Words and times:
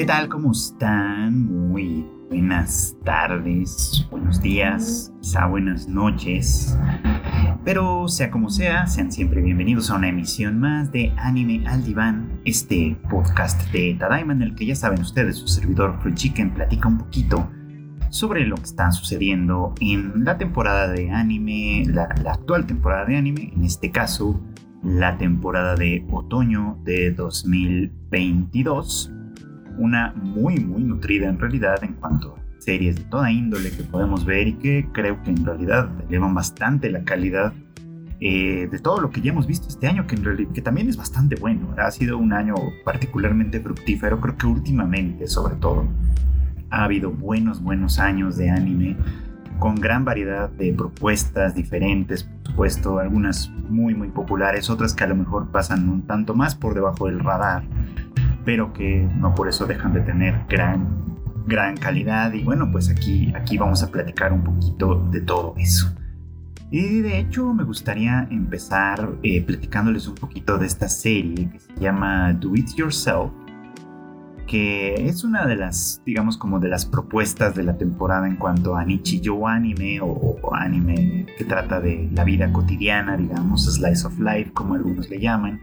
¿Qué 0.00 0.06
tal? 0.06 0.30
¿Cómo 0.30 0.52
están? 0.52 1.44
Muy 1.44 2.06
buenas 2.30 2.96
tardes, 3.04 4.08
buenos 4.10 4.40
días, 4.40 5.12
quizá 5.20 5.44
buenas 5.44 5.88
noches. 5.88 6.74
Pero 7.66 8.08
sea 8.08 8.30
como 8.30 8.48
sea, 8.48 8.86
sean 8.86 9.12
siempre 9.12 9.42
bienvenidos 9.42 9.90
a 9.90 9.96
una 9.96 10.08
emisión 10.08 10.58
más 10.58 10.90
de 10.90 11.12
Anime 11.18 11.68
al 11.68 11.84
Diván, 11.84 12.40
este 12.46 12.96
podcast 13.10 13.70
de 13.72 13.94
Tadaima 14.00 14.32
en 14.32 14.40
el 14.40 14.54
que 14.54 14.64
ya 14.64 14.74
saben 14.74 15.02
ustedes, 15.02 15.36
su 15.36 15.48
servidor 15.48 16.00
Free 16.00 16.14
Chicken 16.14 16.54
platica 16.54 16.88
un 16.88 16.96
poquito 16.96 17.50
sobre 18.08 18.46
lo 18.46 18.56
que 18.56 18.62
está 18.62 18.90
sucediendo 18.92 19.74
en 19.82 20.24
la 20.24 20.38
temporada 20.38 20.88
de 20.88 21.10
anime, 21.10 21.84
la, 21.86 22.08
la 22.24 22.32
actual 22.32 22.64
temporada 22.64 23.04
de 23.04 23.18
anime, 23.18 23.52
en 23.54 23.64
este 23.64 23.90
caso 23.90 24.40
la 24.82 25.18
temporada 25.18 25.74
de 25.74 26.06
otoño 26.10 26.78
de 26.84 27.10
2022 27.10 29.12
una 29.80 30.12
muy 30.14 30.60
muy 30.60 30.82
nutrida 30.84 31.28
en 31.28 31.38
realidad 31.38 31.82
en 31.82 31.94
cuanto 31.94 32.36
a 32.36 32.60
series 32.60 32.96
de 32.96 33.04
toda 33.04 33.32
índole 33.32 33.70
que 33.70 33.82
podemos 33.82 34.24
ver 34.24 34.48
y 34.48 34.52
que 34.54 34.86
creo 34.92 35.22
que 35.22 35.30
en 35.30 35.44
realidad 35.44 35.88
elevan 36.08 36.34
bastante 36.34 36.90
la 36.90 37.02
calidad 37.02 37.52
eh, 38.20 38.68
de 38.70 38.78
todo 38.78 39.00
lo 39.00 39.10
que 39.10 39.22
ya 39.22 39.30
hemos 39.30 39.46
visto 39.46 39.68
este 39.68 39.86
año, 39.86 40.06
que, 40.06 40.14
en 40.14 40.24
realidad, 40.24 40.52
que 40.52 40.60
también 40.60 40.90
es 40.90 40.98
bastante 40.98 41.36
bueno. 41.36 41.74
Ha 41.78 41.90
sido 41.90 42.18
un 42.18 42.34
año 42.34 42.54
particularmente 42.84 43.60
fructífero, 43.60 44.20
creo 44.20 44.36
que 44.36 44.46
últimamente 44.46 45.26
sobre 45.26 45.54
todo. 45.56 45.86
Ha 46.68 46.84
habido 46.84 47.10
buenos, 47.10 47.62
buenos 47.62 47.98
años 47.98 48.36
de 48.36 48.50
anime 48.50 48.96
con 49.58 49.74
gran 49.76 50.04
variedad 50.04 50.50
de 50.50 50.72
propuestas 50.72 51.54
diferentes, 51.54 52.24
por 52.24 52.50
supuesto, 52.52 52.98
algunas 52.98 53.50
muy, 53.68 53.94
muy 53.94 54.08
populares, 54.08 54.68
otras 54.68 54.94
que 54.94 55.04
a 55.04 55.06
lo 55.06 55.16
mejor 55.16 55.50
pasan 55.50 55.88
un 55.88 56.02
tanto 56.02 56.34
más 56.34 56.54
por 56.54 56.74
debajo 56.74 57.06
del 57.06 57.20
radar 57.20 57.64
pero 58.44 58.72
que 58.72 59.08
no 59.16 59.34
por 59.34 59.48
eso 59.48 59.66
dejan 59.66 59.92
de 59.92 60.00
tener 60.00 60.44
gran, 60.48 60.88
gran 61.46 61.76
calidad. 61.76 62.32
Y 62.32 62.42
bueno, 62.42 62.70
pues 62.70 62.90
aquí, 62.90 63.32
aquí 63.34 63.58
vamos 63.58 63.82
a 63.82 63.90
platicar 63.90 64.32
un 64.32 64.42
poquito 64.42 65.06
de 65.10 65.20
todo 65.20 65.54
eso. 65.58 65.94
Y 66.70 67.00
de 67.00 67.18
hecho 67.18 67.52
me 67.52 67.64
gustaría 67.64 68.28
empezar 68.30 69.10
eh, 69.24 69.42
platicándoles 69.42 70.06
un 70.06 70.14
poquito 70.14 70.56
de 70.56 70.66
esta 70.66 70.88
serie 70.88 71.50
que 71.50 71.58
se 71.58 71.74
llama 71.80 72.32
Do 72.32 72.54
It 72.54 72.74
Yourself, 72.76 73.32
que 74.46 74.94
es 75.08 75.24
una 75.24 75.46
de 75.46 75.56
las, 75.56 76.00
digamos, 76.06 76.36
como 76.36 76.60
de 76.60 76.68
las 76.68 76.86
propuestas 76.86 77.56
de 77.56 77.64
la 77.64 77.76
temporada 77.76 78.28
en 78.28 78.36
cuanto 78.36 78.76
a 78.76 78.84
Nichijou 78.84 79.48
anime 79.48 80.00
o, 80.00 80.06
o 80.06 80.54
anime 80.54 81.26
que 81.36 81.44
trata 81.44 81.80
de 81.80 82.08
la 82.12 82.22
vida 82.22 82.52
cotidiana, 82.52 83.16
digamos, 83.16 83.64
slice 83.64 84.06
of 84.06 84.18
life, 84.20 84.52
como 84.52 84.74
algunos 84.74 85.10
le 85.10 85.18
llaman. 85.18 85.60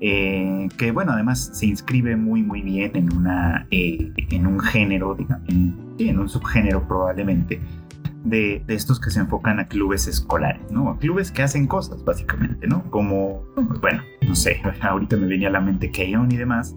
Eh, 0.00 0.68
que 0.76 0.90
bueno, 0.90 1.12
además 1.12 1.50
se 1.54 1.66
inscribe 1.66 2.16
muy 2.16 2.42
muy 2.42 2.62
bien 2.62 2.90
en, 2.94 3.16
una, 3.16 3.66
eh, 3.70 4.12
en 4.30 4.46
un 4.46 4.60
género, 4.60 5.14
digamos, 5.14 5.48
en, 5.48 6.18
un 6.18 6.28
subgénero 6.28 6.86
probablemente, 6.86 7.60
de, 8.24 8.62
de, 8.66 8.74
estos 8.74 8.98
que 9.00 9.10
se 9.10 9.20
enfocan 9.20 9.60
a 9.60 9.66
clubes 9.66 10.06
escolares, 10.06 10.62
¿no? 10.70 10.90
A 10.90 10.98
clubes 10.98 11.30
que 11.30 11.42
hacen 11.42 11.66
cosas, 11.66 12.04
básicamente, 12.04 12.66
¿no? 12.66 12.90
Como, 12.90 13.44
bueno, 13.80 14.02
no 14.26 14.34
sé, 14.34 14.60
ahorita 14.80 15.16
me 15.16 15.26
venía 15.26 15.48
a 15.48 15.52
la 15.52 15.60
mente 15.60 15.90
Keion 15.90 16.32
y 16.32 16.36
demás, 16.36 16.74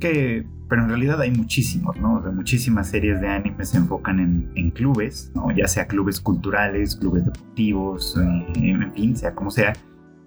que, 0.00 0.46
pero 0.68 0.82
en 0.82 0.88
realidad 0.88 1.20
hay 1.20 1.30
muchísimos, 1.30 1.96
¿no? 1.98 2.20
Muchísimas 2.32 2.88
series 2.88 3.20
de 3.20 3.28
anime 3.28 3.64
se 3.64 3.76
enfocan 3.76 4.18
en, 4.18 4.50
en, 4.54 4.70
clubes, 4.70 5.30
¿no? 5.34 5.50
Ya 5.52 5.68
sea 5.68 5.86
clubes 5.86 6.20
culturales, 6.20 6.96
clubes 6.96 7.24
deportivos, 7.24 8.16
eh, 8.18 8.46
en 8.56 8.92
fin, 8.92 9.16
sea 9.16 9.34
como 9.34 9.50
sea 9.50 9.74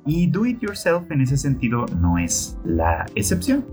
y 0.05 0.27
Do 0.27 0.45
It 0.45 0.59
Yourself 0.61 1.11
en 1.11 1.21
ese 1.21 1.37
sentido 1.37 1.85
no 1.99 2.17
es 2.17 2.57
la 2.63 3.05
excepción. 3.15 3.65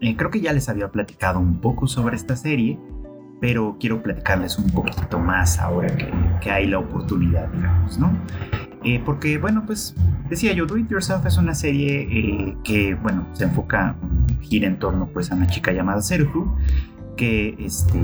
Eh, 0.00 0.16
creo 0.16 0.30
que 0.30 0.40
ya 0.40 0.52
les 0.52 0.68
había 0.68 0.90
platicado 0.90 1.38
un 1.38 1.60
poco 1.60 1.86
sobre 1.86 2.16
esta 2.16 2.36
serie, 2.36 2.78
pero 3.40 3.76
quiero 3.78 4.02
platicarles 4.02 4.58
un 4.58 4.68
poquito 4.70 5.18
más 5.18 5.58
ahora 5.58 5.88
que, 6.40 6.50
hay 6.50 6.66
la 6.66 6.78
oportunidad, 6.78 7.48
digamos, 7.52 7.98
¿no? 7.98 8.12
Eh, 8.84 9.00
porque, 9.04 9.38
bueno, 9.38 9.62
pues 9.64 9.94
decía 10.28 10.52
yo, 10.52 10.66
Do 10.66 10.76
It 10.76 10.88
Yourself 10.88 11.24
es 11.24 11.36
una 11.36 11.54
serie 11.54 12.08
eh, 12.10 12.56
que, 12.64 12.96
bueno, 12.96 13.28
se 13.32 13.44
enfoca, 13.44 13.94
gira 14.40 14.66
en 14.66 14.78
torno 14.80 15.06
pues 15.06 15.30
a 15.30 15.36
una 15.36 15.46
chica 15.46 15.70
llamada 15.70 16.02
Serufu, 16.02 16.52
que 17.16 17.54
este, 17.58 17.98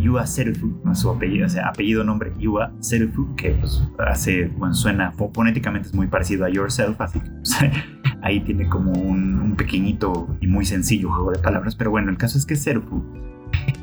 Yua 0.00 0.26
Serufu, 0.26 0.80
su 0.94 1.10
apellido, 1.10 1.46
o 1.46 1.48
sea, 1.48 1.68
apellido 1.68 2.04
nombre 2.04 2.32
Yua 2.38 2.72
Serufu, 2.80 3.34
que 3.36 3.50
pues 3.50 3.82
hace, 3.98 4.48
bueno, 4.48 4.74
suena 4.74 5.12
fonéticamente 5.12 5.88
es 5.88 5.94
muy 5.94 6.06
parecido 6.06 6.44
a 6.44 6.48
Yourself, 6.48 7.00
así 7.00 7.20
que 7.20 7.30
pues, 7.30 7.56
ahí 8.22 8.40
tiene 8.40 8.68
como 8.68 8.92
un, 8.92 9.38
pequeñito 9.56 10.36
y 10.40 10.46
muy 10.46 10.64
sencillo 10.64 11.10
juego 11.10 11.32
de 11.32 11.40
palabras, 11.40 11.74
pero 11.74 11.90
bueno, 11.90 12.10
el 12.10 12.16
caso 12.16 12.38
es 12.38 12.46
que 12.46 12.54
Serufu, 12.54 13.02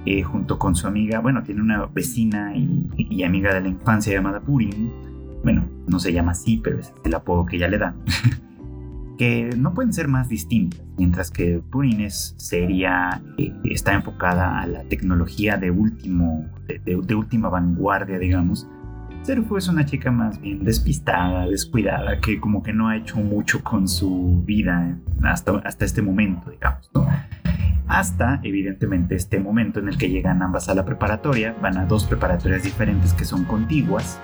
eh, 0.06 0.24
junto 0.24 0.58
con 0.58 0.76
su 0.76 0.88
amiga, 0.88 1.20
bueno, 1.20 1.44
tiene 1.44 1.62
una 1.62 1.86
vecina 1.88 2.56
y, 2.56 2.90
y, 2.98 3.24
amiga 3.24 3.54
de 3.54 3.62
la 3.62 3.68
infancia 3.68 4.14
llamada 4.14 4.40
Purin, 4.40 4.94
bueno, 5.44 5.68
no 5.88 6.00
se 6.00 6.14
llama 6.14 6.32
así, 6.32 6.62
pero 6.64 6.80
es 6.80 6.94
el 7.04 7.14
apodo 7.14 7.46
que 7.46 7.58
ella 7.58 7.68
le 7.68 7.78
da. 7.78 7.96
que 9.18 9.50
no 9.58 9.74
pueden 9.74 9.94
ser 9.94 10.08
más 10.08 10.30
distintas, 10.30 10.82
mientras 10.98 11.32
que 11.32 11.62
Purines 11.72 12.36
sería, 12.38 13.22
eh, 13.38 13.54
está 13.66 13.94
enfocada 13.94 14.60
a 14.60 14.68
la 14.68 14.84
tecnología 14.84 15.58
de, 15.58 15.72
último, 15.72 16.46
de, 16.68 17.16
última 17.16 17.50
vanguardia, 17.50 18.20
digamos. 18.20 18.68
Serufu 19.24 19.58
es 19.58 19.68
una 19.68 19.86
chica 19.86 20.12
más 20.12 20.40
bien 20.40 20.64
despistada, 20.64 21.48
descuidada, 21.48 22.20
que 22.20 22.40
como 22.40 22.62
que 22.62 22.74
no 22.74 22.90
ha 22.90 22.98
hecho 22.98 23.18
mucho 23.18 23.64
con 23.64 23.88
su 23.88 24.44
vida 24.46 24.98
hasta, 25.24 25.58
hasta 25.60 25.86
este 25.86 26.02
momento, 26.02 26.52
digamos, 26.52 26.90
¿no? 26.94 27.08
Hasta, 27.88 28.40
evidentemente, 28.44 29.16
este 29.16 29.40
momento 29.40 29.80
en 29.80 29.88
el 29.88 29.98
que 29.98 30.10
llegan 30.10 30.42
ambas 30.42 30.70
a 30.70 30.76
la 30.76 30.86
preparatoria, 30.86 31.56
van 31.62 31.78
a 31.78 31.86
dos 31.86 32.06
preparatorias 32.06 32.64
diferentes 32.64 33.14
que 33.14 33.26
son 33.26 33.46
contiguas, 33.46 34.20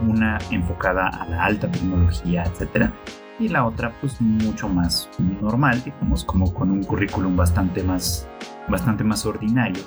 una 0.00 0.38
enfocada 0.50 1.08
a 1.08 1.28
la 1.28 1.44
alta 1.44 1.70
tecnología, 1.70 2.44
etcétera, 2.44 2.92
y 3.38 3.48
la 3.48 3.66
otra 3.66 3.92
pues 4.00 4.20
mucho 4.20 4.68
más 4.68 5.08
normal, 5.40 5.82
digamos, 5.84 6.24
como 6.24 6.52
con 6.52 6.70
un 6.70 6.82
currículum 6.82 7.36
bastante 7.36 7.82
más, 7.82 8.28
bastante 8.68 9.04
más 9.04 9.26
ordinario, 9.26 9.82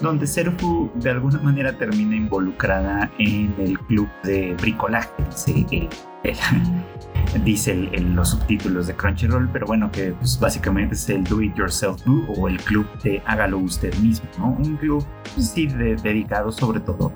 donde 0.00 0.26
Serfu 0.26 0.90
de 0.94 1.10
alguna 1.10 1.40
manera 1.40 1.76
termina 1.76 2.16
involucrada 2.16 3.10
en 3.18 3.54
el 3.58 3.78
club 3.80 4.08
de 4.22 4.54
bricolaje, 4.54 5.12
dice, 7.44 7.74
los 8.14 8.30
subtítulos 8.30 8.86
de 8.86 8.94
Crunchyroll, 8.94 9.48
pero 9.52 9.66
bueno, 9.66 9.90
que 9.90 10.12
pues, 10.12 10.38
básicamente 10.38 10.94
es 10.94 11.08
el 11.08 11.24
Do 11.24 11.42
It 11.42 11.54
Yourself 11.56 12.04
Do 12.04 12.24
o 12.32 12.48
el 12.48 12.58
club 12.58 12.86
de 13.02 13.22
Hágalo 13.26 13.58
Usted 13.58 13.94
mismo, 13.98 14.28
¿no? 14.38 14.50
Un 14.50 14.76
club 14.76 15.04
pues, 15.34 15.48
sí, 15.48 15.66
dedicado 15.66 16.52
sobre 16.52 16.80
todo 16.80 17.12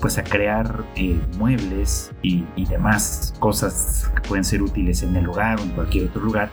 pues 0.00 0.18
a 0.18 0.24
crear 0.24 0.84
eh, 0.96 1.20
muebles 1.38 2.12
y, 2.22 2.44
demás 2.68 3.34
cosas 3.38 4.10
que 4.14 4.28
pueden 4.28 4.44
ser 4.44 4.62
útiles 4.62 5.02
en 5.02 5.16
el 5.16 5.28
hogar 5.28 5.58
o 5.58 5.62
en 5.62 5.70
cualquier 5.70 6.08
otro 6.08 6.22
lugar 6.22 6.50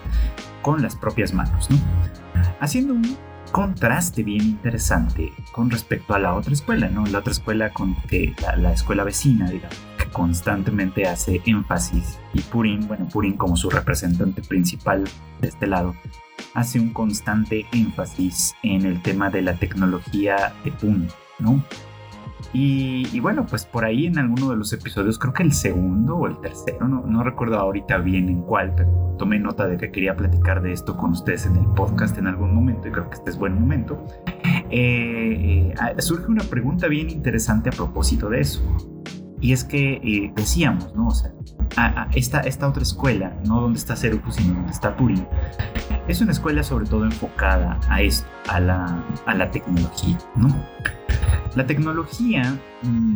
con 0.61 0.81
las 0.81 0.95
propias 0.95 1.33
manos, 1.33 1.69
¿no? 1.69 1.77
Haciendo 2.59 2.93
un 2.93 3.17
contraste 3.51 4.23
bien 4.23 4.41
interesante 4.41 5.31
con 5.51 5.69
respecto 5.69 6.13
a 6.13 6.19
la 6.19 6.33
otra 6.33 6.53
escuela, 6.53 6.89
¿no? 6.89 7.05
La 7.05 7.19
otra 7.19 7.31
escuela 7.31 7.71
con 7.71 7.95
que 8.07 8.33
la, 8.57 8.71
escuela 8.73 9.03
vecina, 9.03 9.49
digamos, 9.49 9.77
que 9.97 10.09
constantemente 10.11 11.07
hace 11.07 11.41
énfasis 11.45 12.19
y 12.33 12.41
Purin, 12.41 12.87
bueno, 12.87 13.07
Purin 13.07 13.37
como 13.37 13.55
su 13.55 13.69
representante 13.69 14.41
principal 14.41 15.03
de 15.41 15.47
este 15.47 15.67
lado, 15.67 15.95
hace 16.53 16.79
un 16.79 16.91
constante 16.91 17.65
énfasis 17.71 18.55
en 18.63 18.85
el 18.85 19.01
tema 19.01 19.29
de 19.29 19.41
la 19.41 19.55
tecnología 19.55 20.53
de 20.63 20.71
punto, 20.71 21.13
¿no? 21.39 21.63
Y, 22.57 23.19
bueno, 23.19 23.45
pues 23.45 23.65
por 23.65 23.83
ahí 23.83 24.05
en 24.05 24.17
alguno 24.17 24.49
de 24.49 24.55
los 24.55 24.71
episodios, 24.71 25.19
creo 25.19 25.33
que 25.33 25.43
el 25.43 25.51
segundo 25.51 26.15
o 26.15 26.25
el 26.25 26.39
tercero, 26.39 26.87
no, 26.87 27.01
no 27.05 27.21
recuerdo 27.21 27.59
ahorita 27.59 27.97
bien 27.97 28.29
en 28.29 28.43
cuál, 28.43 28.73
pero 28.77 28.89
tomé 29.19 29.39
nota 29.39 29.67
de 29.67 29.75
que 29.75 29.91
quería 29.91 30.15
platicar 30.15 30.61
de 30.61 30.71
esto 30.71 30.95
con 30.95 31.11
ustedes 31.11 31.45
en 31.47 31.57
el 31.57 31.65
podcast 31.65 32.17
en 32.17 32.27
algún 32.27 32.55
momento 32.55 32.87
y 32.87 32.91
creo 32.91 33.09
que 33.09 33.15
este 33.15 33.29
es 33.31 33.37
buen 33.37 33.59
momento. 33.59 34.05
Eh, 34.69 35.73
eh, 35.77 36.01
surge 36.01 36.27
una 36.27 36.45
pregunta 36.45 36.87
bien 36.87 37.09
interesante 37.09 37.67
a 37.67 37.73
propósito 37.73 38.29
de 38.29 38.39
eso. 38.39 38.61
Y 39.41 39.51
es 39.51 39.65
que 39.65 39.95
eh, 39.95 40.31
decíamos, 40.33 40.95
¿no? 40.95 41.07
O 41.07 41.11
sea, 41.11 41.33
a, 41.75 42.07
esta, 42.15 42.39
esta 42.39 42.69
otra 42.69 42.83
escuela, 42.83 43.37
no 43.45 43.59
donde 43.59 43.79
está 43.79 43.97
Seruku, 43.97 44.31
sino 44.31 44.53
donde 44.53 44.71
está 44.71 44.95
Purin, 44.95 45.27
es 46.07 46.21
una 46.21 46.31
escuela 46.31 46.63
sobre 46.63 46.85
todo 46.85 47.03
enfocada 47.03 47.81
a 47.89 48.01
esto, 48.01 48.29
a 48.47 48.61
la, 48.61 49.03
a 49.25 49.35
la 49.35 49.51
tecnología, 49.51 50.17
¿no? 50.37 50.55
La 51.55 51.65
tecnología, 51.65 52.59
mm, 52.83 53.15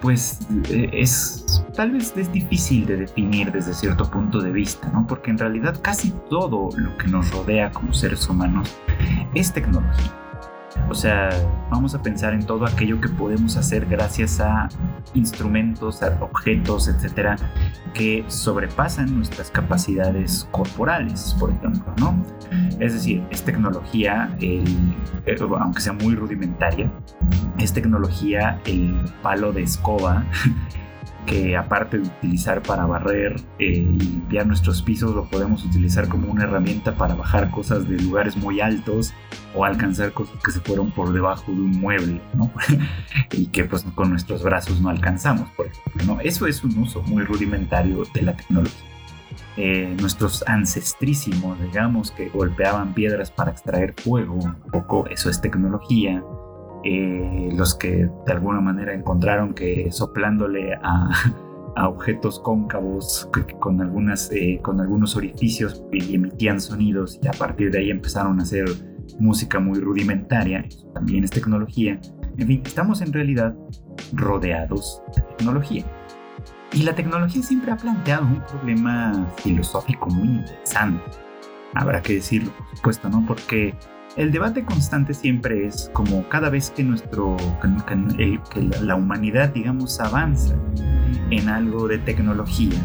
pues 0.00 0.40
eh, 0.70 0.90
es 0.92 1.64
tal 1.74 1.90
vez 1.92 2.16
es 2.16 2.32
difícil 2.32 2.86
de 2.86 2.96
definir 2.98 3.52
desde 3.52 3.74
cierto 3.74 4.10
punto 4.10 4.40
de 4.40 4.50
vista, 4.50 4.88
¿no? 4.90 5.06
Porque 5.06 5.30
en 5.30 5.38
realidad 5.38 5.78
casi 5.82 6.12
todo 6.28 6.70
lo 6.76 6.96
que 6.96 7.08
nos 7.08 7.30
rodea 7.30 7.70
como 7.70 7.92
seres 7.92 8.28
humanos 8.28 8.74
es 9.34 9.52
tecnología. 9.52 10.12
O 10.88 10.94
sea, 10.94 11.30
vamos 11.70 11.94
a 11.94 12.02
pensar 12.02 12.34
en 12.34 12.44
todo 12.44 12.64
aquello 12.64 13.00
que 13.00 13.08
podemos 13.08 13.56
hacer 13.56 13.86
gracias 13.86 14.40
a 14.40 14.68
instrumentos, 15.14 16.02
a 16.02 16.16
objetos, 16.20 16.88
etcétera, 16.88 17.36
que 17.94 18.24
sobrepasan 18.28 19.16
nuestras 19.16 19.50
capacidades 19.50 20.48
corporales, 20.50 21.36
por 21.38 21.50
ejemplo, 21.50 21.92
¿no? 21.98 22.22
Es 22.80 22.94
decir, 22.94 23.22
es 23.30 23.42
tecnología, 23.42 24.34
eh, 24.40 24.64
aunque 25.60 25.80
sea 25.80 25.92
muy 25.92 26.14
rudimentaria, 26.14 26.90
es 27.58 27.72
tecnología 27.72 28.60
el 28.64 28.94
palo 29.22 29.52
de 29.52 29.62
escoba 29.62 30.24
que 31.30 31.56
aparte 31.56 31.98
de 31.98 32.08
utilizar 32.08 32.60
para 32.60 32.86
barrer 32.86 33.36
eh, 33.60 33.66
y 33.68 33.84
limpiar 33.84 34.48
nuestros 34.48 34.82
pisos, 34.82 35.14
lo 35.14 35.26
podemos 35.26 35.64
utilizar 35.64 36.08
como 36.08 36.28
una 36.28 36.42
herramienta 36.42 36.96
para 36.96 37.14
bajar 37.14 37.52
cosas 37.52 37.88
de 37.88 38.00
lugares 38.00 38.36
muy 38.36 38.60
altos 38.60 39.14
o 39.54 39.64
alcanzar 39.64 40.12
cosas 40.12 40.34
que 40.44 40.50
se 40.50 40.58
fueron 40.58 40.90
por 40.90 41.12
debajo 41.12 41.52
de 41.52 41.60
un 41.60 41.70
mueble, 41.70 42.20
¿no? 42.34 42.50
y 43.32 43.46
que 43.46 43.64
pues 43.64 43.84
con 43.94 44.10
nuestros 44.10 44.42
brazos 44.42 44.80
no 44.80 44.88
alcanzamos, 44.88 45.48
por 45.50 45.66
ejemplo, 45.66 46.02
¿no? 46.04 46.20
Eso 46.20 46.48
es 46.48 46.64
un 46.64 46.76
uso 46.78 47.00
muy 47.02 47.22
rudimentario 47.22 48.02
de 48.12 48.22
la 48.22 48.36
tecnología. 48.36 48.80
Eh, 49.56 49.94
nuestros 50.00 50.42
ancestrísimos, 50.48 51.60
digamos, 51.62 52.10
que 52.10 52.28
golpeaban 52.30 52.92
piedras 52.92 53.30
para 53.30 53.52
extraer 53.52 53.94
fuego, 53.96 54.34
un 54.34 54.54
poco 54.72 55.06
eso 55.06 55.30
es 55.30 55.40
tecnología 55.40 56.24
eh, 56.84 57.50
los 57.54 57.74
que 57.74 58.08
de 58.26 58.32
alguna 58.32 58.60
manera 58.60 58.94
encontraron 58.94 59.54
que 59.54 59.90
soplándole 59.90 60.74
a, 60.74 61.10
objetos 61.88 62.40
cóncavos 62.40 63.28
con, 63.58 63.80
algunas, 63.80 64.30
eh, 64.32 64.60
con 64.62 64.80
algunos 64.80 65.16
orificios 65.16 65.82
emitían 65.92 66.60
sonidos 66.60 67.18
y 67.22 67.28
a 67.28 67.32
partir 67.32 67.70
de 67.70 67.78
ahí 67.78 67.90
empezaron 67.90 68.40
a 68.40 68.42
hacer 68.42 68.66
música 69.18 69.60
muy 69.60 69.80
rudimentaria, 69.80 70.64
también 70.94 71.24
es 71.24 71.30
tecnología. 71.30 71.98
En 72.38 72.46
fin, 72.46 72.62
estamos 72.64 73.00
en 73.02 73.12
realidad 73.12 73.54
rodeados 74.12 75.02
de 75.14 75.22
tecnología. 75.22 75.84
Y 76.72 76.82
la 76.84 76.94
tecnología 76.94 77.42
siempre 77.42 77.72
ha 77.72 77.76
planteado 77.76 78.26
un 78.26 78.42
problema 78.42 79.26
filosófico 79.36 80.08
muy 80.08 80.28
interesante. 80.28 81.02
Habrá 81.74 82.00
que 82.00 82.14
decirlo, 82.14 82.52
por 82.56 82.76
supuesto, 82.76 83.08
¿no? 83.08 83.24
Porque 83.26 83.74
el 84.16 84.32
debate 84.32 84.64
constante 84.64 85.14
siempre 85.14 85.66
es 85.66 85.90
como 85.92 86.28
cada 86.28 86.50
vez 86.50 86.70
que 86.70 86.82
nuestro 86.82 87.36
que, 88.52 88.70
la, 88.82 88.96
humanidad 88.96 89.50
digamos 89.50 90.00
avanza 90.00 90.54
en 91.30 91.48
algo 91.48 91.86
de 91.86 91.98
tecnología 91.98 92.78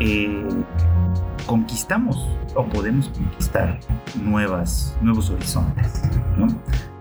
eh, 0.00 0.46
conquistamos 1.46 2.28
o 2.54 2.64
podemos 2.66 3.08
conquistar 3.08 3.80
nuevas 4.22 4.96
nuevos 5.00 5.30
horizontes 5.30 6.02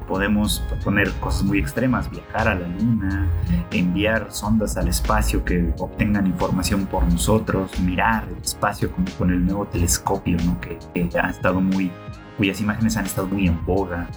podemos 0.07 0.61
poner 0.83 1.11
cosas 1.13 1.43
muy 1.43 1.59
extremas 1.59 2.09
viajar 2.09 2.47
a 2.47 2.55
la 2.55 2.67
luna 2.67 3.29
enviar 3.71 4.31
sondas 4.31 4.77
al 4.77 4.87
espacio 4.87 5.43
que 5.43 5.73
obtengan 5.79 6.27
información 6.27 6.85
por 6.85 7.03
nosotros 7.11 7.77
mirar 7.81 8.25
el 8.29 8.41
espacio 8.41 8.91
como 8.91 9.07
con 9.17 9.31
el 9.31 9.45
nuevo 9.45 9.65
telescopio 9.67 10.37
que, 10.61 10.79
que 10.93 11.19
ha 11.19 11.29
estado 11.29 11.61
muy 11.61 11.91
cuyas 12.41 12.59
imágenes 12.59 12.97
han 12.97 13.05
estado 13.05 13.27
muy 13.27 13.45
en 13.45 13.63
boga 13.67 14.07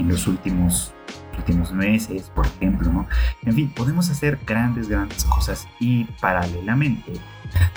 en 0.00 0.08
los 0.08 0.26
últimos, 0.26 0.92
últimos 1.36 1.72
meses, 1.72 2.28
por 2.34 2.44
ejemplo, 2.44 2.92
¿no? 2.92 3.06
En 3.44 3.54
fin, 3.54 3.70
podemos 3.70 4.10
hacer 4.10 4.36
grandes, 4.44 4.88
grandes 4.88 5.24
cosas 5.24 5.68
y 5.78 6.02
paralelamente 6.20 7.12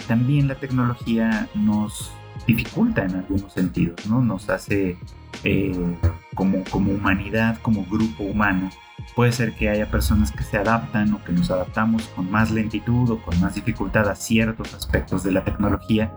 también 0.08 0.48
la 0.48 0.56
tecnología 0.56 1.48
nos 1.54 2.12
dificulta 2.48 3.04
en 3.06 3.18
algunos 3.18 3.54
sentidos, 3.54 4.08
¿no? 4.08 4.24
Nos 4.24 4.50
hace 4.50 4.98
eh, 5.44 5.96
como, 6.34 6.64
como 6.72 6.94
humanidad, 6.94 7.60
como 7.62 7.86
grupo 7.86 8.24
humano, 8.24 8.72
puede 9.16 9.32
ser 9.32 9.54
que 9.54 9.70
haya 9.70 9.92
personas 9.92 10.32
que 10.32 10.42
se 10.42 10.58
adaptan 10.58 11.14
o 11.14 11.24
que 11.24 11.32
nos 11.32 11.52
adaptamos 11.52 12.08
con 12.16 12.32
más 12.32 12.50
lentitud 12.50 13.08
o 13.12 13.22
con 13.22 13.40
más 13.40 13.54
dificultad 13.54 14.10
a 14.10 14.16
ciertos 14.16 14.74
aspectos 14.74 15.22
de 15.22 15.32
la 15.32 15.44
tecnología 15.44 16.12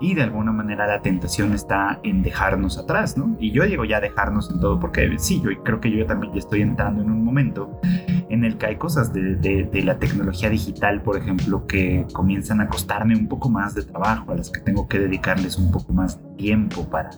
y 0.00 0.14
de 0.14 0.22
alguna 0.22 0.52
manera 0.52 0.86
la 0.86 1.02
tentación 1.02 1.52
está 1.52 2.00
en 2.02 2.22
dejarnos 2.22 2.78
atrás, 2.78 3.16
¿no? 3.16 3.36
Y 3.38 3.52
yo 3.52 3.64
digo 3.64 3.84
ya 3.84 4.00
dejarnos 4.00 4.50
en 4.50 4.60
todo, 4.60 4.80
porque 4.80 5.14
sí, 5.18 5.42
yo 5.42 5.50
creo 5.62 5.80
que 5.80 5.90
yo 5.90 6.06
también 6.06 6.36
estoy 6.36 6.62
entrando 6.62 7.02
en 7.02 7.10
un 7.10 7.24
momento 7.24 7.80
en 8.28 8.44
el 8.44 8.56
que 8.56 8.66
hay 8.66 8.76
cosas 8.76 9.12
de, 9.12 9.34
de, 9.36 9.82
la 9.82 9.98
tecnología 9.98 10.48
digital, 10.48 11.02
por 11.02 11.16
ejemplo, 11.16 11.66
que 11.66 12.06
comienzan 12.12 12.60
a 12.60 12.68
costarme 12.68 13.16
un 13.16 13.28
poco 13.28 13.48
más 13.48 13.74
de 13.74 13.82
trabajo, 13.82 14.32
a 14.32 14.36
las 14.36 14.50
que 14.50 14.60
tengo 14.60 14.88
que 14.88 14.98
dedicarles 14.98 15.58
un 15.58 15.70
poco 15.70 15.92
más 15.92 16.22
de 16.22 16.28
tiempo 16.36 16.88
para, 16.88 17.10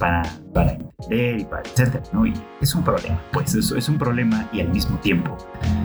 para, 0.00 0.22
para 0.54 0.72
entender 0.72 1.40
y 1.40 1.44
para 1.44 1.62
etcétera, 1.62 2.02
¿no? 2.12 2.26
Y 2.26 2.32
es 2.60 2.74
un 2.74 2.82
problema, 2.82 3.20
pues 3.32 3.54
eso 3.54 3.76
es 3.76 3.88
un 3.88 3.98
problema 3.98 4.48
y 4.50 4.62
al 4.62 4.70
mismo 4.70 4.98
tiempo 4.98 5.36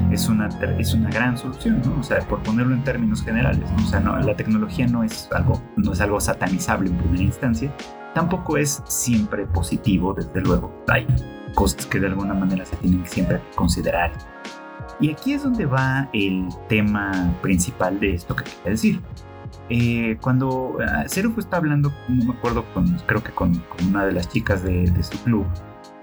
es 0.09 0.27
una, 0.29 0.47
es 0.79 0.94
una 0.94 1.09
gran 1.09 1.38
solución, 1.38 1.81
¿no? 1.85 2.00
O 2.00 2.03
sea, 2.03 2.19
por 2.21 2.41
ponerlo 2.41 2.73
en 2.73 2.83
términos 2.83 3.21
generales, 3.21 3.69
¿no? 3.71 3.83
O 3.83 3.88
sea, 3.88 4.00
no, 4.00 4.17
la 4.17 4.35
tecnología 4.35 4.88
no 4.88 5.03
es, 5.03 5.29
algo, 5.33 5.62
no 5.75 5.91
es 5.91 6.01
algo 6.01 6.19
satanizable 6.19 6.89
en 6.89 6.97
primera 6.97 7.23
instancia, 7.23 7.71
tampoco 8.15 8.57
es 8.57 8.81
siempre 8.85 9.45
positivo, 9.45 10.13
desde 10.13 10.41
luego. 10.41 10.73
Hay 10.88 11.06
cosas 11.53 11.85
que 11.85 12.00
de 12.00 12.07
alguna 12.07 12.33
manera 12.33 12.65
se 12.65 12.77
tienen 12.77 13.03
que 13.03 13.09
siempre 13.09 13.41
considerar. 13.56 14.13
Y 15.01 15.12
aquí 15.12 15.33
es 15.33 15.44
donde 15.44 15.65
va 15.65 16.09
el 16.13 16.47
tema 16.69 17.12
principal 17.41 18.00
de 18.00 18.13
esto 18.13 18.33
que 18.33 18.45
quería 18.45 18.71
decir. 18.71 19.01
Eh, 19.69 20.17
cuando 20.21 20.77
uh, 20.77 21.39
está 21.39 21.57
hablando, 21.57 21.91
no 22.07 22.25
me 22.25 22.33
acuerdo, 22.33 22.63
con, 22.73 22.88
creo 23.07 23.23
que 23.23 23.31
con, 23.31 23.63
una 23.88 24.06
de 24.06 24.12
las 24.12 24.29
chicas 24.29 24.63
de, 24.63 24.91
su 25.01 25.17
club, 25.23 25.45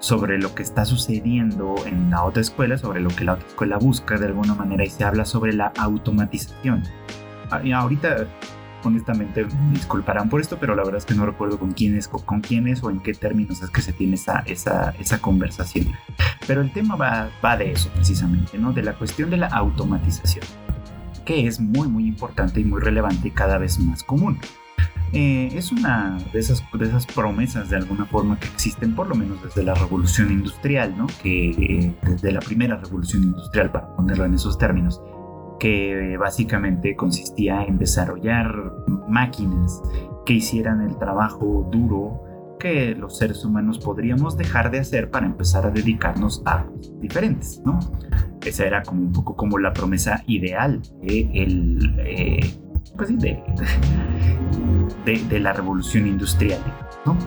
sobre 0.01 0.39
lo 0.39 0.53
que 0.55 0.63
está 0.63 0.85
sucediendo 0.85 1.77
en 1.87 2.11
la 2.11 2.25
otra 2.25 2.43
escuela, 2.43 2.77
sobre 2.77 3.01
lo 3.01 3.11
que 3.11 3.25
la 3.25 3.35
otra 3.35 3.47
escuela 3.47 3.79
busca 3.79 4.19
de 4.19 4.27
alguna 4.27 4.55
manera 4.55 4.85
y 4.85 4.91
se 4.91 5.05
habla 5.05 5.25
sobre 5.25 5.53
la 5.53 5.73
automatización. 5.79 6.83
Ah, 7.51 7.63
ahorita, 7.77 8.27
honestamente, 8.83 9.45
me 9.45 9.75
disculparán 9.75 10.29
por 10.29 10.41
esto, 10.41 10.59
pero 10.59 10.75
la 10.75 10.83
verdad 10.83 10.99
es 10.99 11.07
que 11.07 11.15
no 11.15 11.25
recuerdo 11.25 11.57
con 11.61 11.71
quién 11.71 11.97
es, 11.97 12.09
con 12.09 12.41
quién 12.41 12.67
es 12.67 12.83
o 12.83 12.91
en 12.91 12.99
qué 12.99 13.15
términos 13.15 13.63
es 13.63 13.71
que 13.71 13.81
se 13.81 13.93
tiene 13.93 14.15
esa, 14.15 14.41
esa, 14.41 14.93
esa 14.99 15.21
conversación. 15.21 15.87
Pero 16.49 16.63
el 16.63 16.73
tema 16.73 16.97
va, 16.97 17.31
va 17.45 17.57
de 17.57 17.71
eso 17.71 17.91
precisamente, 17.95 18.59
¿no? 18.59 18.73
De 18.73 18.83
la 18.83 18.95
cuestión 18.95 19.31
de 19.31 19.37
la 19.37 19.47
automatización 19.47 20.45
que 21.25 21.47
es 21.47 21.61
muy 21.61 21.89
muy 21.89 22.07
importante 22.07 22.61
y 22.61 22.65
muy 22.65 22.81
relevante 22.81 23.29
y 23.29 23.31
cada 23.31 23.59
vez 23.59 23.79
más 23.79 24.03
común. 24.03 24.39
Eh, 25.15 25.51
es 25.55 25.71
una 25.73 26.19
de 26.33 26.39
esas, 26.39 26.63
de 26.73 26.87
esas 26.87 27.05
promesas 27.05 27.69
de 27.69 27.77
alguna 27.77 28.07
forma 28.07 28.39
que 28.39 28.47
existen 28.47 28.95
por 28.95 29.09
lo 29.09 29.15
menos 29.15 29.43
desde 29.43 29.63
la 29.63 29.75
revolución 29.75 30.33
industrial, 30.33 30.97
¿no? 30.97 31.07
que 31.23 31.51
eh, 31.51 31.95
desde 32.03 32.33
la 32.33 32.41
primera 32.41 32.77
revolución 32.77 33.25
industrial, 33.25 33.71
para 33.71 33.95
ponerlo 33.95 34.25
en 34.25 34.35
esos 34.35 34.57
términos, 34.57 35.03
que 35.61 36.17
básicamente 36.19 36.97
consistía 36.97 37.63
en 37.65 37.77
desarrollar 37.77 38.73
máquinas 39.07 39.83
que 40.25 40.33
hicieran 40.33 40.81
el 40.81 40.97
trabajo 40.97 41.69
duro 41.71 42.32
que 42.63 42.95
los 42.95 43.19
seres 43.19 43.45
humanos 43.45 43.81
podríamos 43.81 44.37
dejar 44.37 44.71
de 44.71 44.79
hacer 44.79 45.11
para 45.11 45.27
empezar 45.27 45.67
a 45.67 45.71
dedicarnos 45.71 46.43
a 46.47 46.65
diferentes, 47.01 47.61
¿no? 47.65 47.81
Esa 48.41 48.67
era 48.67 48.85
como 48.85 49.03
un 49.03 49.11
poco 49.11 49.35
como 49.35 49.59
la 49.59 49.73
promesa 49.73 50.23
ideal 50.29 50.81
de, 51.03 51.29
el, 51.35 51.97
eh, 52.07 52.55
pues 52.97 53.19
de, 53.19 53.43
de, 55.05 55.41
la 55.41 55.53
revolución 55.53 56.07
industrial, 56.07 56.61
¿no? 57.05 57.19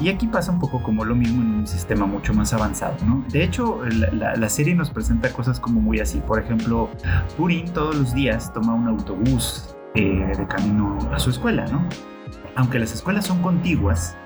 Y 0.00 0.08
aquí 0.08 0.26
pasa 0.26 0.50
un 0.50 0.58
poco 0.58 0.82
como 0.82 1.04
lo 1.04 1.14
mismo 1.14 1.42
en 1.42 1.54
un 1.54 1.66
sistema 1.66 2.06
mucho 2.06 2.32
más 2.32 2.54
avanzado, 2.54 2.96
¿no? 3.06 3.26
De 3.30 3.44
hecho, 3.44 3.80
la, 3.84 4.34
la, 4.36 4.48
serie 4.48 4.74
nos 4.74 4.88
presenta 4.88 5.30
cosas 5.34 5.60
como 5.60 5.82
muy 5.82 6.00
así. 6.00 6.18
Por 6.26 6.40
ejemplo, 6.40 6.88
Purin 7.36 7.70
todos 7.74 7.94
los 7.94 8.14
días 8.14 8.50
toma 8.54 8.74
un 8.74 8.88
autobús 8.88 9.76
eh, 9.94 10.32
de 10.34 10.46
camino 10.46 10.98
a 11.12 11.18
su 11.18 11.28
escuela, 11.28 11.66
¿no? 11.66 11.86
Aunque 12.54 12.78
las 12.78 12.92
escuelas 12.92 13.26
son 13.26 13.40
contiguas, 13.40 14.16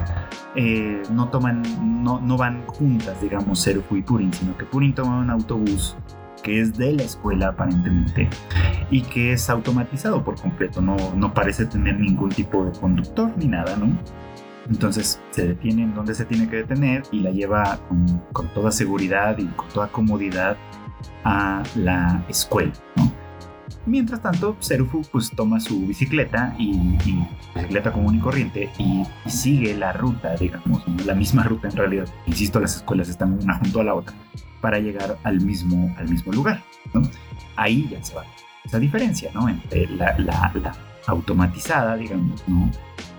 eh, 0.56 1.02
no 1.10 1.28
toman, 1.28 1.62
no, 2.02 2.20
no, 2.20 2.36
van 2.36 2.66
juntas, 2.66 3.20
digamos, 3.20 3.60
Serufu 3.60 3.96
y 3.96 4.02
Purin, 4.02 4.32
sino 4.32 4.56
que 4.56 4.64
Purin 4.64 4.94
toma 4.94 5.20
un 5.20 5.30
autobús 5.30 5.96
que 6.42 6.60
es 6.60 6.76
de 6.76 6.92
la 6.92 7.02
escuela 7.02 7.48
aparentemente 7.48 8.28
y 8.90 9.02
que 9.02 9.32
es 9.32 9.50
automatizado 9.50 10.22
por 10.22 10.40
completo, 10.40 10.80
no, 10.80 10.96
no 11.16 11.34
parece 11.34 11.66
tener 11.66 11.98
ningún 11.98 12.30
tipo 12.30 12.64
de 12.64 12.78
conductor 12.78 13.32
ni 13.36 13.46
nada, 13.46 13.76
¿no? 13.76 13.88
Entonces 14.68 15.20
se 15.30 15.48
detiene 15.48 15.82
en 15.84 15.94
donde 15.94 16.14
se 16.14 16.24
tiene 16.24 16.48
que 16.48 16.56
detener 16.56 17.02
y 17.12 17.20
la 17.20 17.30
lleva 17.30 17.78
con, 17.88 18.06
con 18.32 18.48
toda 18.48 18.70
seguridad 18.70 19.38
y 19.38 19.46
con 19.46 19.68
toda 19.68 19.88
comodidad 19.88 20.56
a 21.24 21.62
la 21.74 22.24
escuela, 22.28 22.72
¿no? 22.96 23.05
Mientras 23.86 24.20
tanto, 24.20 24.56
Serufu 24.58 25.02
pues 25.12 25.30
toma 25.30 25.60
su 25.60 25.86
bicicleta 25.86 26.54
y, 26.58 26.76
bicicleta 27.54 27.92
común 27.92 28.16
y 28.16 28.20
corriente 28.20 28.70
y, 28.78 29.04
sigue 29.28 29.76
la 29.76 29.92
ruta, 29.92 30.34
digamos, 30.34 30.82
la 31.06 31.14
misma 31.14 31.44
ruta 31.44 31.68
en 31.68 31.76
realidad. 31.76 32.08
Insisto, 32.26 32.58
las 32.58 32.76
escuelas 32.76 33.08
están 33.08 33.38
una 33.40 33.54
junto 33.58 33.80
a 33.80 33.84
la 33.84 33.94
otra 33.94 34.14
para 34.60 34.80
llegar 34.80 35.16
al 35.22 35.40
mismo, 35.40 35.94
al 35.98 36.08
mismo 36.08 36.32
lugar. 36.32 36.62
Ahí 37.56 37.88
ya 37.88 38.02
se 38.02 38.14
va 38.14 38.24
esa 38.64 38.78
diferencia, 38.78 39.30
¿no? 39.32 39.48
Entre 39.48 39.86
la, 39.86 40.42
automatizada, 41.06 41.96
digamos, 41.96 42.42
¿no? 42.48 42.68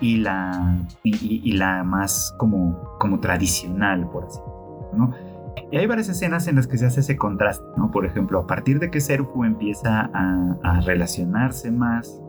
Y 0.00 0.18
la, 0.18 0.78
y, 1.02 1.52
la 1.52 1.82
más 1.82 2.34
como, 2.38 2.96
como 2.98 3.18
tradicional, 3.18 4.08
por 4.10 4.24
así 4.24 4.38
decirlo, 4.38 4.90
¿no? 4.92 5.27
Y 5.70 5.76
hay 5.76 5.86
varias 5.86 6.08
escenas 6.08 6.46
en 6.48 6.56
las 6.56 6.66
que 6.66 6.78
se 6.78 6.86
hace 6.86 7.00
ese 7.00 7.16
contraste, 7.16 7.64
¿no? 7.76 7.90
Por 7.90 8.06
ejemplo, 8.06 8.40
a 8.40 8.46
partir 8.46 8.78
de 8.78 8.90
que 8.90 9.00
Serufu 9.00 9.44
empieza 9.44 10.10
a, 10.12 10.56
a 10.62 10.80
relacionarse 10.80 11.70
más 11.70 12.20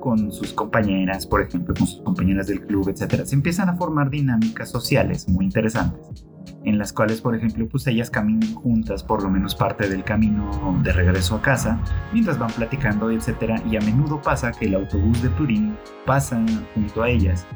con 0.00 0.32
sus 0.32 0.52
compañeras, 0.52 1.26
por 1.26 1.42
ejemplo, 1.42 1.74
con 1.74 1.86
sus 1.86 2.02
compañeras 2.02 2.46
del 2.46 2.66
club, 2.66 2.88
etcétera, 2.88 3.26
se 3.26 3.34
empiezan 3.34 3.68
a 3.68 3.76
formar 3.76 4.08
dinámicas 4.10 4.70
sociales 4.70 5.28
muy 5.28 5.44
interesantes 5.44 6.26
en 6.64 6.78
las 6.78 6.92
cuales, 6.92 7.20
por 7.20 7.34
ejemplo, 7.34 7.68
pues 7.68 7.86
ellas 7.86 8.10
caminan 8.10 8.52
juntas 8.54 9.02
por 9.02 9.22
lo 9.22 9.30
menos 9.30 9.54
parte 9.54 9.88
del 9.88 10.04
camino 10.04 10.78
de 10.82 10.92
regreso 10.92 11.36
a 11.36 11.42
casa, 11.42 11.78
mientras 12.12 12.38
van 12.38 12.50
platicando, 12.50 13.10
etcétera, 13.10 13.62
y 13.70 13.76
a 13.76 13.80
menudo 13.80 14.20
pasa 14.20 14.50
que 14.50 14.66
el 14.66 14.74
autobús 14.74 15.22
de 15.22 15.30
Purin 15.30 15.76
pasa 16.04 16.44
junto 16.74 17.02
a 17.02 17.08
ellas, 17.08 17.46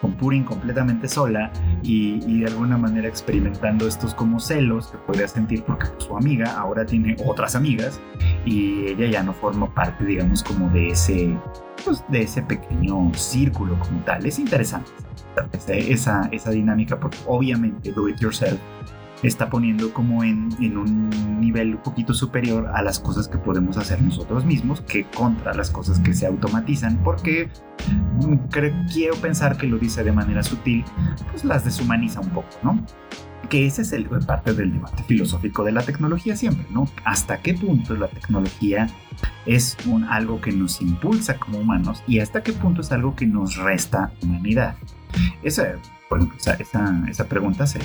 con 0.00 0.12
Purin 0.12 0.44
completamente 0.44 1.08
sola 1.08 1.50
y, 1.82 2.40
de 2.40 2.46
alguna 2.46 2.76
manera 2.76 3.08
experimentando 3.08 3.88
estos 3.88 4.14
como 4.14 4.38
celos 4.38 4.88
que 4.88 4.98
podría 4.98 5.28
sentir 5.28 5.62
porque 5.64 5.86
su 5.98 6.16
amiga 6.16 6.58
ahora 6.58 6.84
tiene 6.84 7.16
otras 7.24 7.54
amigas 7.54 8.00
y 8.44 8.88
ella 8.88 9.06
ya 9.06 9.22
no 9.22 9.32
forma 9.32 9.72
parte, 9.72 10.04
digamos, 10.04 10.42
como 10.42 10.68
de 10.70 10.90
ese, 10.90 11.34
pues, 11.84 12.04
de 12.08 12.22
ese 12.22 12.42
pequeño 12.42 13.12
círculo 13.14 13.78
como 13.78 14.00
tal. 14.00 14.26
Es 14.26 14.38
interesante 14.38 14.90
esa, 15.68 16.28
esa 16.30 16.50
dinámica, 16.50 16.98
porque 17.00 17.18
obviamente 17.26 17.92
Do 17.92 18.08
It 18.08 18.18
Yourself 18.18 18.60
está 19.26 19.48
poniendo 19.48 19.92
como 19.92 20.22
en, 20.22 20.48
en, 20.60 20.76
un 20.76 21.40
nivel 21.40 21.76
un 21.76 21.82
poquito 21.82 22.14
superior 22.14 22.70
a 22.74 22.82
las 22.82 22.98
cosas 22.98 23.26
que 23.26 23.38
podemos 23.38 23.76
hacer 23.78 24.00
nosotros 24.02 24.44
mismos 24.44 24.82
que 24.82 25.04
contra 25.04 25.54
las 25.54 25.70
cosas 25.70 25.98
que 26.00 26.12
se 26.12 26.26
automatizan, 26.26 26.98
porque 27.02 27.48
mm, 28.20 28.36
quiero 28.92 29.16
pensar 29.16 29.56
que 29.56 29.66
lo 29.66 29.78
dice 29.78 30.04
de 30.04 30.12
manera 30.12 30.42
sutil, 30.42 30.84
pues 31.30 31.44
las 31.44 31.64
deshumaniza 31.64 32.20
un 32.20 32.30
poco, 32.30 32.48
¿no? 32.62 32.84
Que 33.48 33.66
ese 33.66 33.82
es 33.82 33.92
el 33.92 34.06
parte 34.06 34.52
del 34.54 34.72
debate 34.72 35.02
filosófico 35.04 35.64
de 35.64 35.72
la 35.72 35.82
tecnología 35.82 36.36
siempre, 36.36 36.66
¿no? 36.70 36.88
¿Hasta 37.04 37.38
qué 37.38 37.54
punto 37.54 37.94
la 37.94 38.08
tecnología 38.08 38.88
es 39.46 39.76
un, 39.86 40.04
algo 40.04 40.40
que 40.40 40.52
nos 40.52 40.80
impulsa 40.80 41.38
como 41.38 41.58
humanos 41.58 42.02
y 42.06 42.20
hasta 42.20 42.42
qué 42.42 42.52
punto 42.52 42.80
es 42.80 42.92
algo 42.92 43.14
que 43.14 43.26
nos 43.26 43.56
resta 43.56 44.12
humanidad? 44.22 44.76
Esa, 46.36 46.54
esa, 47.08 47.24
pregunta 47.28 47.66
se, 47.66 47.80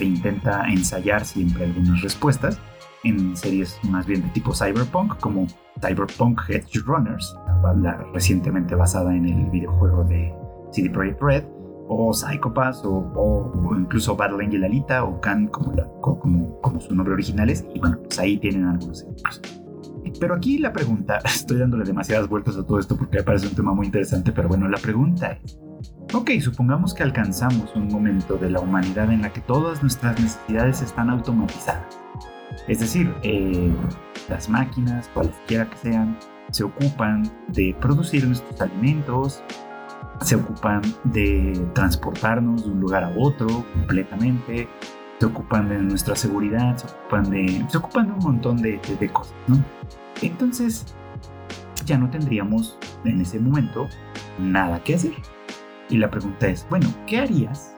intenta 0.00 0.66
ensayar 0.68 1.24
siempre 1.24 1.64
algunas 1.64 2.02
respuestas 2.02 2.58
en 3.04 3.36
series 3.36 3.78
más 3.84 4.06
bien 4.06 4.22
de 4.22 4.28
tipo 4.30 4.52
cyberpunk, 4.52 5.18
como 5.20 5.46
Cyberpunk 5.80 6.40
Edge 6.48 6.80
Runners, 6.84 7.36
recientemente 8.12 8.74
basada 8.74 9.14
en 9.14 9.26
el 9.26 9.50
videojuego 9.50 10.02
de 10.04 10.34
CD 10.72 10.90
Projekt 10.90 11.22
Red, 11.22 11.44
o 11.88 12.12
Psychopaths, 12.12 12.82
o, 12.84 13.52
incluso 13.78 14.16
Battle 14.16 14.44
Angel 14.44 14.64
Alita, 14.64 15.04
o 15.04 15.20
Khan, 15.20 15.46
como, 15.48 15.74
como, 16.00 16.60
como, 16.60 16.80
su 16.80 16.94
nombre 16.94 17.14
original 17.14 17.48
es, 17.48 17.64
y 17.74 17.78
bueno, 17.78 17.98
pues 18.02 18.18
ahí 18.18 18.38
tienen 18.38 18.64
algunos 18.64 19.02
ejemplos. 19.02 19.40
Pero 20.20 20.34
aquí 20.34 20.58
la 20.58 20.72
pregunta, 20.72 21.18
estoy 21.24 21.58
dándole 21.58 21.84
demasiadas 21.84 22.28
vueltas 22.28 22.56
a 22.56 22.66
todo 22.66 22.78
esto 22.78 22.96
porque 22.96 23.18
me 23.18 23.22
parece 23.22 23.46
un 23.46 23.54
tema 23.54 23.72
muy 23.72 23.86
interesante, 23.86 24.32
pero 24.32 24.48
bueno, 24.48 24.68
la 24.68 24.78
pregunta 24.78 25.38
es, 25.44 25.58
Ok, 26.14 26.30
supongamos 26.40 26.94
que 26.94 27.02
alcanzamos 27.02 27.74
un 27.74 27.88
momento 27.88 28.38
de 28.38 28.48
la 28.48 28.60
humanidad 28.60 29.12
en 29.12 29.20
la 29.20 29.30
que 29.30 29.42
todas 29.42 29.82
nuestras 29.82 30.18
necesidades 30.18 30.80
están 30.80 31.10
automatizadas. 31.10 32.00
Es 32.66 32.80
decir, 32.80 33.14
eh, 33.22 33.70
las 34.30 34.48
máquinas, 34.48 35.10
cualquiera 35.12 35.68
que 35.68 35.76
sean, 35.76 36.18
se 36.50 36.64
ocupan 36.64 37.30
de 37.48 37.76
producir 37.78 38.26
nuestros 38.26 38.58
alimentos, 38.58 39.42
se 40.22 40.36
ocupan 40.36 40.80
de 41.04 41.52
transportarnos 41.74 42.64
de 42.64 42.70
un 42.70 42.80
lugar 42.80 43.04
a 43.04 43.12
otro 43.18 43.66
completamente, 43.74 44.66
se 45.20 45.26
ocupan 45.26 45.68
de 45.68 45.78
nuestra 45.78 46.16
seguridad, 46.16 46.74
se 46.78 46.86
ocupan 46.86 47.30
de, 47.30 47.66
se 47.68 47.76
ocupan 47.76 48.06
de 48.06 48.12
un 48.14 48.18
montón 48.20 48.56
de, 48.62 48.80
de 48.98 49.08
cosas, 49.12 49.34
¿no? 49.46 49.62
Entonces, 50.22 50.86
ya 51.84 51.98
no 51.98 52.08
tendríamos 52.08 52.78
en 53.04 53.20
ese 53.20 53.38
momento 53.38 53.88
nada 54.38 54.82
que 54.82 54.94
hacer. 54.94 55.12
Y 55.90 55.96
la 55.96 56.10
pregunta 56.10 56.48
es, 56.48 56.66
bueno, 56.68 56.88
¿qué 57.06 57.20
harías 57.20 57.74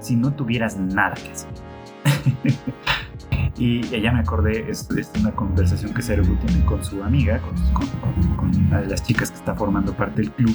si 0.00 0.16
no 0.16 0.32
tuvieras 0.32 0.76
nada 0.76 1.14
que 1.14 1.30
hacer? 1.30 1.50
y 3.56 3.82
ya 4.00 4.12
me 4.12 4.20
acordé, 4.20 4.68
es, 4.68 4.88
una 5.20 5.30
conversación 5.32 5.94
que 5.94 6.02
Cerebro 6.02 6.36
tiene 6.44 6.64
con 6.64 6.84
su 6.84 7.02
amiga, 7.02 7.40
con, 7.40 7.54
una 8.66 8.80
de 8.80 8.88
las 8.88 9.02
chicas 9.04 9.30
que 9.30 9.36
está 9.36 9.54
formando 9.54 9.94
parte 9.94 10.22
del 10.22 10.32
club. 10.32 10.54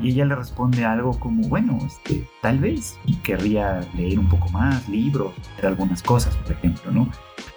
Y 0.00 0.10
ella 0.10 0.24
le 0.24 0.34
responde 0.34 0.84
algo 0.84 1.18
como, 1.18 1.48
bueno, 1.48 1.78
este, 1.86 2.28
tal 2.42 2.58
vez 2.58 2.98
querría 3.22 3.80
leer 3.94 4.18
un 4.18 4.28
poco 4.28 4.48
más, 4.50 4.86
libros, 4.88 5.32
hacer 5.52 5.66
algunas 5.66 6.02
cosas, 6.02 6.36
por 6.36 6.52
ejemplo, 6.52 6.90
¿no? 6.90 7.08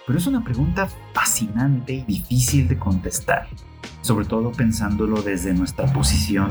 Pero 0.06 0.18
es 0.18 0.26
una 0.26 0.42
pregunta 0.42 0.88
fascinante 1.12 1.92
y 1.92 2.02
difícil 2.04 2.68
de 2.68 2.78
contestar 2.78 3.48
sobre 4.08 4.24
todo 4.24 4.52
pensándolo 4.52 5.20
desde 5.20 5.52
nuestra 5.52 5.84
posición 5.92 6.48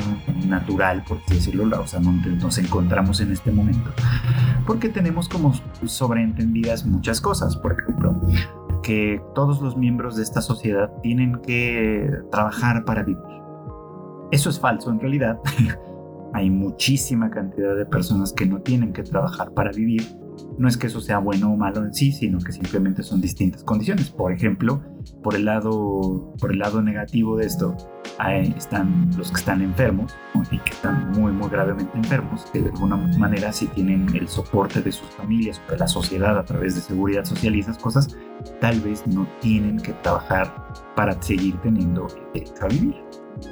natural, 0.47 1.03
por 1.07 1.17
así 1.25 1.33
decirlo, 1.33 1.81
o 1.81 1.87
sea, 1.87 1.99
donde 1.99 2.29
nos 2.29 2.59
encontramos 2.59 3.19
en 3.19 3.31
este 3.31 3.51
momento. 3.51 3.89
Porque 4.67 4.89
tenemos 4.89 5.27
como 5.27 5.55
sobreentendidas 5.83 6.85
muchas 6.85 7.19
cosas, 7.19 7.57
por 7.57 7.73
ejemplo, 7.73 8.21
que 8.83 9.19
todos 9.33 9.59
los 9.59 9.75
miembros 9.75 10.15
de 10.17 10.21
esta 10.21 10.43
sociedad 10.43 10.91
tienen 11.01 11.41
que 11.41 12.07
trabajar 12.31 12.85
para 12.85 13.01
vivir. 13.01 13.23
Eso 14.31 14.51
es 14.51 14.59
falso 14.59 14.91
en 14.91 14.99
realidad. 14.99 15.39
Hay 16.35 16.51
muchísima 16.51 17.31
cantidad 17.31 17.75
de 17.75 17.87
personas 17.87 18.33
que 18.33 18.45
no 18.45 18.61
tienen 18.61 18.93
que 18.93 19.01
trabajar 19.01 19.51
para 19.51 19.71
vivir. 19.71 20.03
No 20.57 20.67
es 20.67 20.77
que 20.77 20.87
eso 20.87 21.01
sea 21.01 21.19
bueno 21.19 21.51
o 21.51 21.57
malo 21.57 21.83
en 21.83 21.93
sí, 21.93 22.11
sino 22.11 22.39
que 22.39 22.51
simplemente 22.51 23.03
son 23.03 23.21
distintas 23.21 23.63
condiciones. 23.63 24.09
Por 24.09 24.31
ejemplo, 24.31 24.81
por 25.23 25.35
el 25.35 25.45
lado, 25.45 26.33
por 26.39 26.51
el 26.51 26.59
lado 26.59 26.81
negativo 26.81 27.37
de 27.37 27.45
esto, 27.45 27.75
están 28.55 29.09
los 29.17 29.29
que 29.29 29.37
están 29.37 29.61
enfermos 29.61 30.15
y 30.51 30.57
que 30.59 30.71
están 30.71 31.11
muy, 31.11 31.31
muy 31.31 31.49
gravemente 31.49 31.95
enfermos, 31.95 32.45
que 32.51 32.61
de 32.61 32.69
alguna 32.69 32.97
manera 33.17 33.51
si 33.51 33.67
tienen 33.67 34.07
el 34.15 34.27
soporte 34.27 34.81
de 34.81 34.91
sus 34.91 35.07
familias 35.09 35.61
o 35.67 35.71
de 35.71 35.77
la 35.77 35.87
sociedad 35.87 36.37
a 36.37 36.43
través 36.43 36.75
de 36.75 36.81
seguridad 36.81 37.25
social 37.25 37.55
y 37.55 37.59
esas 37.59 37.77
cosas, 37.77 38.15
tal 38.59 38.79
vez 38.81 39.05
no 39.07 39.27
tienen 39.39 39.77
que 39.77 39.93
trabajar 39.93 40.73
para 40.95 41.21
seguir 41.21 41.57
teniendo 41.61 42.07
derecho 42.33 42.65
a 42.65 42.67
vivir. 42.67 42.95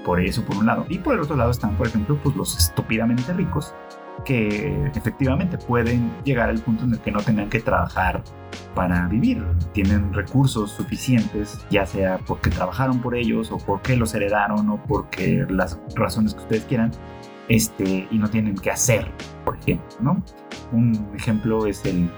Por 0.03 0.19
eso, 0.19 0.43
por 0.43 0.57
un 0.57 0.65
lado. 0.65 0.85
Y 0.89 0.97
por 0.97 1.13
el 1.13 1.21
otro 1.21 1.35
lado 1.35 1.51
están, 1.51 1.77
por 1.77 1.87
ejemplo, 1.87 2.19
pues 2.23 2.35
los 2.35 2.57
estúpidamente 2.57 3.31
ricos, 3.33 3.73
que 4.23 4.91
efectivamente 4.95 5.57
pueden 5.57 6.11
llegar 6.23 6.49
al 6.49 6.59
punto 6.59 6.85
en 6.85 6.93
el 6.93 6.99
que 6.99 7.11
no 7.11 7.19
tengan 7.19 7.49
que 7.49 7.59
trabajar 7.59 8.23
para 8.73 9.07
vivir. 9.07 9.43
Tienen 9.73 10.13
recursos 10.13 10.71
suficientes, 10.71 11.65
ya 11.69 11.85
sea 11.85 12.19
porque 12.25 12.49
trabajaron 12.49 13.01
por 13.01 13.15
ellos 13.15 13.51
o 13.51 13.57
porque 13.57 13.95
los 13.95 14.13
heredaron 14.13 14.69
o 14.69 14.81
porque 14.83 15.45
las 15.49 15.79
razones 15.95 16.33
que 16.33 16.41
ustedes 16.41 16.65
quieran, 16.65 16.91
este, 17.47 18.07
y 18.09 18.17
no 18.17 18.29
tienen 18.29 18.55
que 18.55 18.71
hacer, 18.71 19.11
por 19.43 19.57
ejemplo, 19.57 19.85
¿no? 19.99 20.23
Un 20.71 21.11
ejemplo 21.15 21.67
es 21.67 21.85
el, 21.85 22.09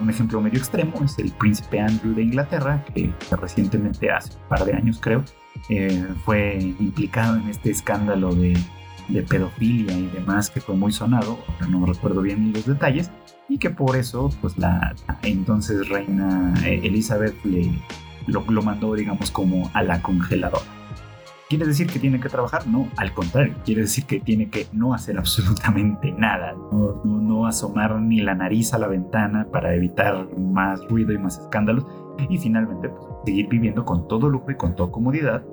un 0.00 0.10
ejemplo 0.10 0.40
medio 0.40 0.58
extremo 0.58 1.04
es 1.04 1.16
el 1.18 1.30
príncipe 1.32 1.80
Andrew 1.80 2.14
de 2.14 2.22
Inglaterra, 2.22 2.84
que 2.92 3.12
recientemente, 3.30 4.10
hace 4.10 4.34
un 4.34 4.48
par 4.48 4.64
de 4.64 4.72
años 4.72 4.98
creo, 5.00 5.22
eh, 5.68 6.04
fue 6.24 6.58
implicado 6.80 7.36
en 7.36 7.48
este 7.48 7.70
escándalo 7.70 8.34
de, 8.34 8.56
de, 9.08 9.22
pedofilia 9.22 9.96
y 9.96 10.06
demás 10.08 10.50
que 10.50 10.60
fue 10.60 10.74
muy 10.74 10.92
sonado, 10.92 11.38
no 11.68 11.84
recuerdo 11.86 12.22
bien 12.22 12.52
los 12.52 12.66
detalles, 12.66 13.10
y 13.48 13.58
que 13.58 13.70
por 13.70 13.96
eso 13.96 14.30
pues 14.40 14.56
la 14.58 14.94
entonces 15.22 15.88
reina 15.88 16.54
eh, 16.64 16.80
Elizabeth 16.82 17.34
le, 17.44 17.70
lo, 18.26 18.44
lo 18.48 18.62
mandó 18.62 18.94
digamos 18.94 19.30
como 19.30 19.70
a 19.74 19.82
la 19.82 20.02
congeladora. 20.02 20.82
¿Quiere 21.52 21.66
decir 21.66 21.86
que 21.86 21.98
tiene 21.98 22.18
que 22.18 22.30
trabajar? 22.30 22.66
No, 22.66 22.88
al 22.96 23.12
contrario, 23.12 23.54
quiere 23.62 23.82
decir 23.82 24.06
que 24.06 24.20
tiene 24.20 24.48
que 24.48 24.68
no 24.72 24.94
hacer 24.94 25.18
absolutamente 25.18 26.10
nada, 26.10 26.54
no, 26.54 27.02
no, 27.04 27.20
no, 27.20 27.46
asomar 27.46 28.00
ni 28.00 28.22
la 28.22 28.34
nariz 28.34 28.72
a 28.72 28.78
la 28.78 28.86
ventana 28.86 29.46
para 29.52 29.74
evitar 29.74 30.34
más 30.38 30.82
ruido 30.88 31.12
y 31.12 31.18
más 31.18 31.38
escándalos 31.38 31.84
y 32.30 32.38
finalmente 32.38 32.88
pues, 32.88 33.04
seguir 33.26 33.48
viviendo 33.48 33.84
con 33.84 34.08
todo 34.08 34.30
lujo 34.30 34.50
y 34.50 34.56
con 34.56 34.74
toda 34.74 34.90
comodidad, 34.90 35.44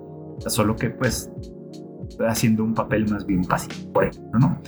solo 0.48 0.78
que 0.78 0.90
pues 0.90 1.30
haciendo 2.28 2.64
un 2.64 2.74
papel 2.74 3.10
más 3.10 3.26
bien 3.26 3.44
pasivo, 3.44 3.92
por 3.94 4.06
ejemplo, 4.06 4.40
¿no? 4.40 4.62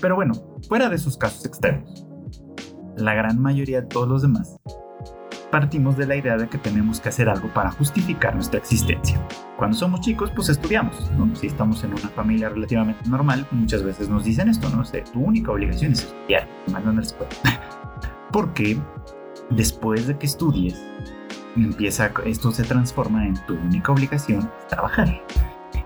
Pero 0.00 0.16
bueno, 0.16 0.32
fuera 0.68 0.88
de 0.88 0.96
esos 0.96 1.16
casos 1.16 1.44
extremos, 1.44 2.06
la 2.96 3.14
gran 3.14 3.40
mayoría 3.40 3.80
de 3.80 3.86
todos 3.86 4.08
los 4.08 4.22
demás, 4.22 4.58
partimos 5.50 5.96
de 5.96 6.06
la 6.06 6.16
idea 6.16 6.36
de 6.36 6.48
que 6.48 6.58
tenemos 6.58 7.00
que 7.00 7.08
hacer 7.08 7.28
algo 7.28 7.48
para 7.54 7.70
justificar 7.70 8.34
nuestra 8.34 8.58
existencia. 8.58 9.20
Cuando 9.56 9.76
somos 9.76 10.00
chicos, 10.00 10.30
pues 10.34 10.48
estudiamos, 10.48 11.10
¿no? 11.12 11.34
Si 11.34 11.46
estamos 11.46 11.82
en 11.84 11.92
una 11.92 12.08
familia 12.10 12.48
relativamente 12.48 13.08
normal, 13.08 13.46
muchas 13.50 13.82
veces 13.82 14.08
nos 14.08 14.24
dicen 14.24 14.48
esto, 14.48 14.68
¿no? 14.70 14.84
sé, 14.84 15.04
tu 15.12 15.20
única 15.20 15.52
obligación 15.52 15.92
es 15.92 16.04
estudiar, 16.04 16.48
mandan 16.70 16.98
a 16.98 17.00
la 17.00 17.06
escuela. 17.06 17.32
Porque 18.32 18.78
después 19.50 20.06
de 20.06 20.18
que 20.18 20.26
estudies, 20.26 20.80
empieza, 21.56 22.12
esto 22.24 22.52
se 22.52 22.62
transforma 22.64 23.26
en 23.26 23.34
tu 23.46 23.54
única 23.54 23.92
obligación, 23.92 24.50
trabajar. 24.68 25.22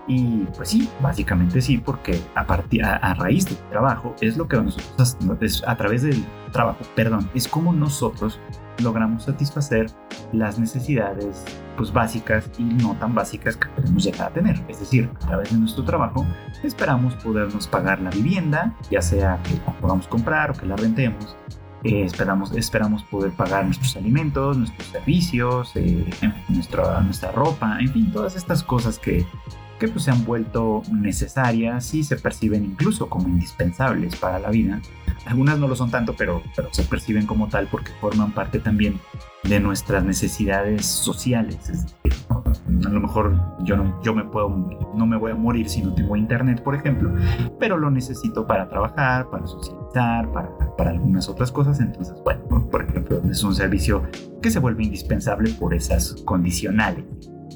Y 0.07 0.45
pues 0.55 0.69
sí, 0.69 0.89
básicamente 1.01 1.61
sí, 1.61 1.77
porque 1.77 2.19
a, 2.35 2.45
partir, 2.45 2.83
a, 2.83 3.13
raíz 3.13 3.45
del 3.45 3.57
trabajo 3.69 4.15
es 4.19 4.35
lo 4.35 4.47
que 4.47 4.57
nosotros, 4.57 5.17
es 5.39 5.63
a 5.65 5.77
través 5.77 6.01
del 6.01 6.23
trabajo, 6.51 6.79
perdón, 6.95 7.29
es 7.33 7.47
como 7.47 7.71
nosotros 7.71 8.39
logramos 8.79 9.23
satisfacer 9.23 9.87
las 10.33 10.59
necesidades 10.59 11.45
pues 11.77 11.93
básicas 11.93 12.49
y 12.57 12.63
no 12.63 12.95
tan 12.95 13.15
básicas 13.15 13.55
que 13.55 13.67
podemos 13.69 14.03
llegar 14.03 14.29
a 14.29 14.33
tener. 14.33 14.61
Es 14.67 14.79
decir, 14.79 15.09
a 15.15 15.27
través 15.27 15.51
de 15.51 15.59
nuestro 15.59 15.83
trabajo 15.83 16.25
esperamos 16.63 17.15
podernos 17.15 17.67
pagar 17.67 18.01
la 18.01 18.09
vivienda, 18.09 18.75
ya 18.91 19.01
sea 19.01 19.39
que 19.43 19.53
la 19.65 19.73
podamos 19.79 20.07
comprar 20.07 20.51
o 20.51 20.53
que 20.53 20.65
la 20.65 20.75
rentemos. 20.75 21.35
Eh, 21.83 22.05
esperamos, 22.05 22.53
esperamos 22.53 23.03
poder 23.03 23.31
pagar 23.31 23.65
nuestros 23.65 23.97
alimentos, 23.97 24.57
nuestros 24.57 24.87
servicios, 24.87 25.71
eh, 25.75 26.09
nuestra, 26.47 27.01
nuestra 27.01 27.31
ropa, 27.31 27.77
en 27.79 27.91
fin, 27.91 28.11
todas 28.11 28.37
estas 28.37 28.63
cosas 28.63 28.97
que, 28.97 29.25
que 29.83 29.89
pues, 29.89 30.05
se 30.05 30.11
han 30.11 30.23
vuelto 30.23 30.81
necesarias 30.93 31.93
y 31.93 32.05
se 32.05 32.15
perciben 32.15 32.63
incluso 32.63 33.09
como 33.09 33.27
indispensables 33.27 34.15
para 34.15 34.39
la 34.39 34.49
vida. 34.49 34.79
Algunas 35.25 35.59
no 35.59 35.67
lo 35.67 35.75
son 35.75 35.91
tanto, 35.91 36.15
pero, 36.17 36.41
pero 36.55 36.69
se 36.71 36.83
perciben 36.83 37.25
como 37.25 37.49
tal 37.49 37.67
porque 37.67 37.91
forman 37.99 38.31
parte 38.31 38.59
también 38.59 38.97
de 39.43 39.59
nuestras 39.59 40.05
necesidades 40.05 40.85
sociales. 40.85 41.97
a 42.85 42.89
lo 42.89 43.01
mejor 43.01 43.37
yo 43.65 43.75
no, 43.75 44.01
yo 44.01 44.15
me 44.15 44.23
puedo, 44.23 44.47
no 44.95 45.05
me 45.05 45.17
voy 45.17 45.33
a 45.33 45.35
morir 45.35 45.67
si 45.67 45.81
no 45.81 45.93
tengo 45.93 46.15
internet, 46.15 46.63
por 46.63 46.75
ejemplo, 46.75 47.13
pero 47.59 47.77
lo 47.77 47.91
necesito 47.91 48.47
para 48.47 48.69
trabajar, 48.69 49.29
para 49.29 49.45
socializar, 49.45 50.31
para, 50.31 50.49
para 50.77 50.91
algunas 50.91 51.27
otras 51.27 51.51
cosas. 51.51 51.81
Entonces, 51.81 52.15
bueno, 52.23 52.69
por 52.71 52.83
ejemplo, 52.83 53.21
es 53.29 53.43
un 53.43 53.53
servicio 53.53 54.03
que 54.41 54.49
se 54.49 54.59
vuelve 54.59 54.85
indispensable 54.85 55.51
por 55.59 55.73
esas 55.73 56.15
condicionales, 56.23 57.03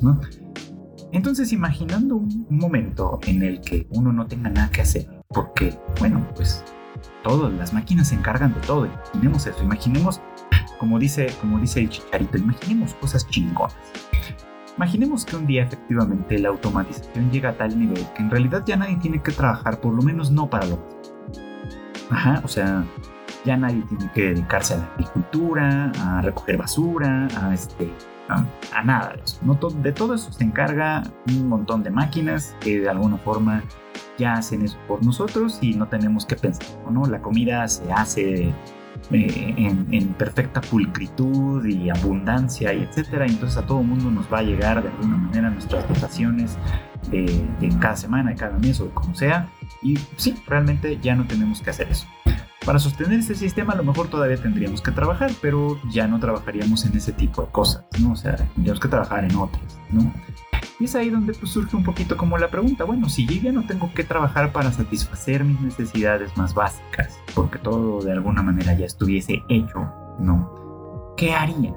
¿no? 0.02 0.20
Entonces, 1.12 1.54
imaginando 1.54 2.18
un 2.18 2.46
momento 2.50 3.20
en 3.26 3.42
el 3.42 3.62
que 3.62 3.88
uno 3.92 4.12
no 4.12 4.28
tenga 4.28 4.50
nada 4.50 4.70
que 4.70 4.82
hacer, 4.82 5.08
porque, 5.30 5.78
bueno, 6.00 6.26
pues 6.36 6.64
todas 7.24 7.54
las 7.54 7.74
máquinas 7.74 8.10
se 8.10 8.16
encargan 8.16 8.54
de 8.54 8.60
todo. 8.62 8.86
Imaginemos 8.86 9.48
eso, 9.48 9.64
imaginemos, 9.64 10.22
como 10.80 11.00
dice, 11.00 11.28
como 11.40 11.60
dice 11.60 11.82
el 11.82 11.90
chicharito, 11.90 12.38
imaginemos 12.38 12.94
cosas 12.96 13.28
chingonas. 13.30 13.76
Imaginemos 14.76 15.26
que 15.26 15.36
un 15.36 15.48
día 15.48 15.64
efectivamente 15.64 16.38
la 16.38 16.50
automatización 16.50 17.32
llega 17.32 17.50
a 17.50 17.58
tal 17.58 17.80
nivel 17.80 18.06
que 18.16 18.22
en 18.22 18.30
realidad 18.30 18.64
ya 18.66 18.76
nadie 18.76 18.98
tiene 18.98 19.24
que 19.24 19.32
trabajar, 19.32 19.80
por 19.82 19.94
lo 19.94 20.04
menos 20.04 20.30
no 20.30 20.50
para 20.50 20.68
lo 20.68 20.78
Ajá, 22.10 22.42
o 22.44 22.48
sea, 22.48 22.86
ya 23.44 23.58
nadie 23.58 23.84
tiene 23.90 24.12
que 24.14 24.22
dedicarse 24.34 24.76
a 24.76 24.78
la 24.78 24.86
agricultura, 24.94 25.92
a 26.00 26.22
recoger 26.22 26.58
basura, 26.58 27.28
a 27.42 27.54
este, 27.54 27.92
a, 28.30 28.84
nada 28.84 29.14
de 29.14 29.24
eso. 29.24 29.40
No 29.44 29.56
de 29.56 29.92
todo 29.92 30.16
eso 30.16 30.32
se 30.32 30.44
encarga 30.44 31.04
un 31.28 31.48
montón 31.48 31.84
de 31.84 31.90
máquinas 31.90 32.56
que 32.60 32.82
de 32.82 32.90
alguna 32.90 33.18
forma 33.18 33.64
ya 34.18 34.34
hacen 34.34 34.64
eso 34.64 34.78
por 34.88 35.04
nosotros 35.04 35.60
y 35.62 35.74
no 35.74 35.88
tenemos 35.88 36.26
que 36.26 36.36
pensar, 36.36 36.68
¿no? 36.90 37.06
La 37.06 37.22
comida 37.22 37.68
se 37.68 37.92
hace 37.92 38.54
eh, 39.12 39.54
en, 39.92 40.14
perfecta 40.14 40.60
pulcritud 40.62 41.66
y 41.66 41.90
abundancia 41.90 42.74
y 42.74 42.84
etcétera, 42.84 43.26
entonces 43.26 43.58
a 43.58 43.66
todo 43.66 43.84
mundo 43.84 44.10
nos 44.10 44.32
va 44.32 44.40
a 44.40 44.44
llegar 44.44 44.82
de 44.82 44.90
alguna 44.90 45.18
manera 45.18 45.50
nuestras 45.50 45.88
dotaciones 45.88 46.58
de 47.12 47.70
cada 47.80 47.96
semana, 47.96 48.32
de 48.32 48.36
cada 48.36 48.58
mes 48.58 48.82
o 48.82 48.86
de 48.86 48.92
como 48.92 49.16
sea, 49.16 49.50
y 49.82 49.98
sí, 50.18 50.36
realmente 50.48 50.98
ya 51.02 51.16
no 51.16 51.26
tenemos 51.26 51.62
que 51.62 51.70
hacer 51.70 51.90
eso. 51.90 52.08
Para 52.68 52.80
sostener 52.80 53.20
ese 53.20 53.34
sistema 53.34 53.72
a 53.72 53.78
lo 53.78 53.86
mejor 53.86 54.10
todavía 54.10 54.36
tendríamos 54.36 54.82
que 54.82 54.92
trabajar, 54.92 55.32
pero 55.42 55.80
ya 55.90 56.06
no 56.06 56.20
trabajaríamos 56.20 56.86
en 56.86 56.98
ese 56.98 57.14
tipo 57.14 57.42
de 57.44 57.48
cosas, 57.48 57.86
¿no? 58.02 58.12
O 58.12 58.16
sea, 58.18 58.36
tendríamos 58.36 58.82
que 58.82 58.90
trabajar 58.90 59.24
en 59.24 59.34
otras, 59.38 59.80
¿no? 59.90 60.14
Y 60.78 60.84
es 60.84 60.94
ahí 60.94 61.10
donde 61.10 61.32
pues, 61.32 61.50
surge 61.50 61.78
un 61.78 61.86
poquito 61.86 62.18
como 62.18 62.38
la 62.38 62.50
pregunta, 62.50 62.84
bueno, 62.84 63.08
si 63.08 63.26
yo 63.26 63.42
ya 63.42 63.54
no 63.54 63.66
tengo 63.66 63.90
que 63.94 64.04
trabajar 64.04 64.52
para 64.52 64.74
satisfacer 64.74 65.46
mis 65.46 65.62
necesidades 65.62 66.36
más 66.36 66.54
básicas, 66.54 67.18
porque 67.34 67.58
todo 67.58 68.02
de 68.04 68.12
alguna 68.12 68.44
manera 68.44 68.74
ya 68.74 68.86
estuviese 68.86 69.42
hecho, 69.48 69.90
¿no? 70.20 71.14
¿Qué 71.16 71.34
haría? 71.34 71.74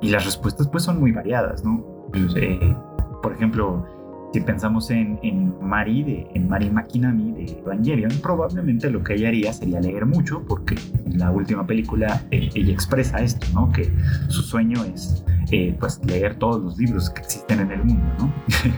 Y 0.00 0.10
las 0.10 0.24
respuestas 0.24 0.68
pues 0.68 0.84
son 0.84 1.00
muy 1.00 1.10
variadas, 1.10 1.64
¿no? 1.64 1.84
Pues, 2.12 2.36
eh, 2.36 2.76
por 3.20 3.32
ejemplo, 3.32 3.84
si 4.34 4.40
pensamos 4.40 4.90
en, 4.90 5.16
en 5.22 5.54
Mari, 5.64 6.02
de, 6.02 6.26
en 6.34 6.48
Mari 6.48 6.68
Makinami 6.68 7.30
de 7.30 7.52
Evangelion, 7.60 8.10
probablemente 8.20 8.90
lo 8.90 9.00
que 9.00 9.14
ella 9.14 9.28
haría 9.28 9.52
sería 9.52 9.80
leer 9.80 10.06
mucho, 10.06 10.42
porque 10.48 10.74
en 11.06 11.18
la 11.20 11.30
última 11.30 11.64
película 11.64 12.20
eh, 12.32 12.48
ella 12.52 12.72
expresa 12.72 13.18
esto, 13.18 13.46
¿no? 13.54 13.70
Que 13.70 13.88
su 14.26 14.42
sueño 14.42 14.82
es 14.92 15.24
eh, 15.52 15.76
pues 15.78 16.04
leer 16.04 16.34
todos 16.34 16.60
los 16.60 16.76
libros 16.78 17.10
que 17.10 17.22
existen 17.22 17.60
en 17.60 17.70
el 17.70 17.84
mundo, 17.84 18.06
¿no? 18.18 18.32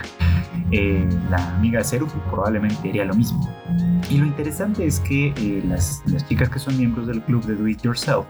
Eh, 0.72 1.08
la 1.30 1.54
amiga 1.54 1.78
de 1.78 1.84
Serufu 1.84 2.18
probablemente 2.28 2.88
haría 2.88 3.04
lo 3.04 3.14
mismo. 3.14 3.48
Y 4.10 4.18
lo 4.18 4.26
interesante 4.26 4.84
es 4.84 4.98
que 4.98 5.32
las, 5.68 6.02
las 6.06 6.26
chicas 6.26 6.48
que 6.48 6.58
son 6.58 6.76
miembros 6.76 7.06
del 7.06 7.22
club 7.22 7.44
de 7.46 7.54
Do 7.54 7.68
It 7.68 7.82
Yourself 7.82 8.26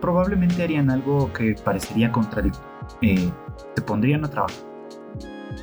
probablemente 0.00 0.60
harían 0.64 0.90
algo 0.90 1.32
que 1.32 1.54
parecería 1.64 2.10
contradictorio. 2.10 3.32
se 3.76 3.82
pondrían 3.82 4.24
a 4.24 4.28
trabajar 4.28 4.67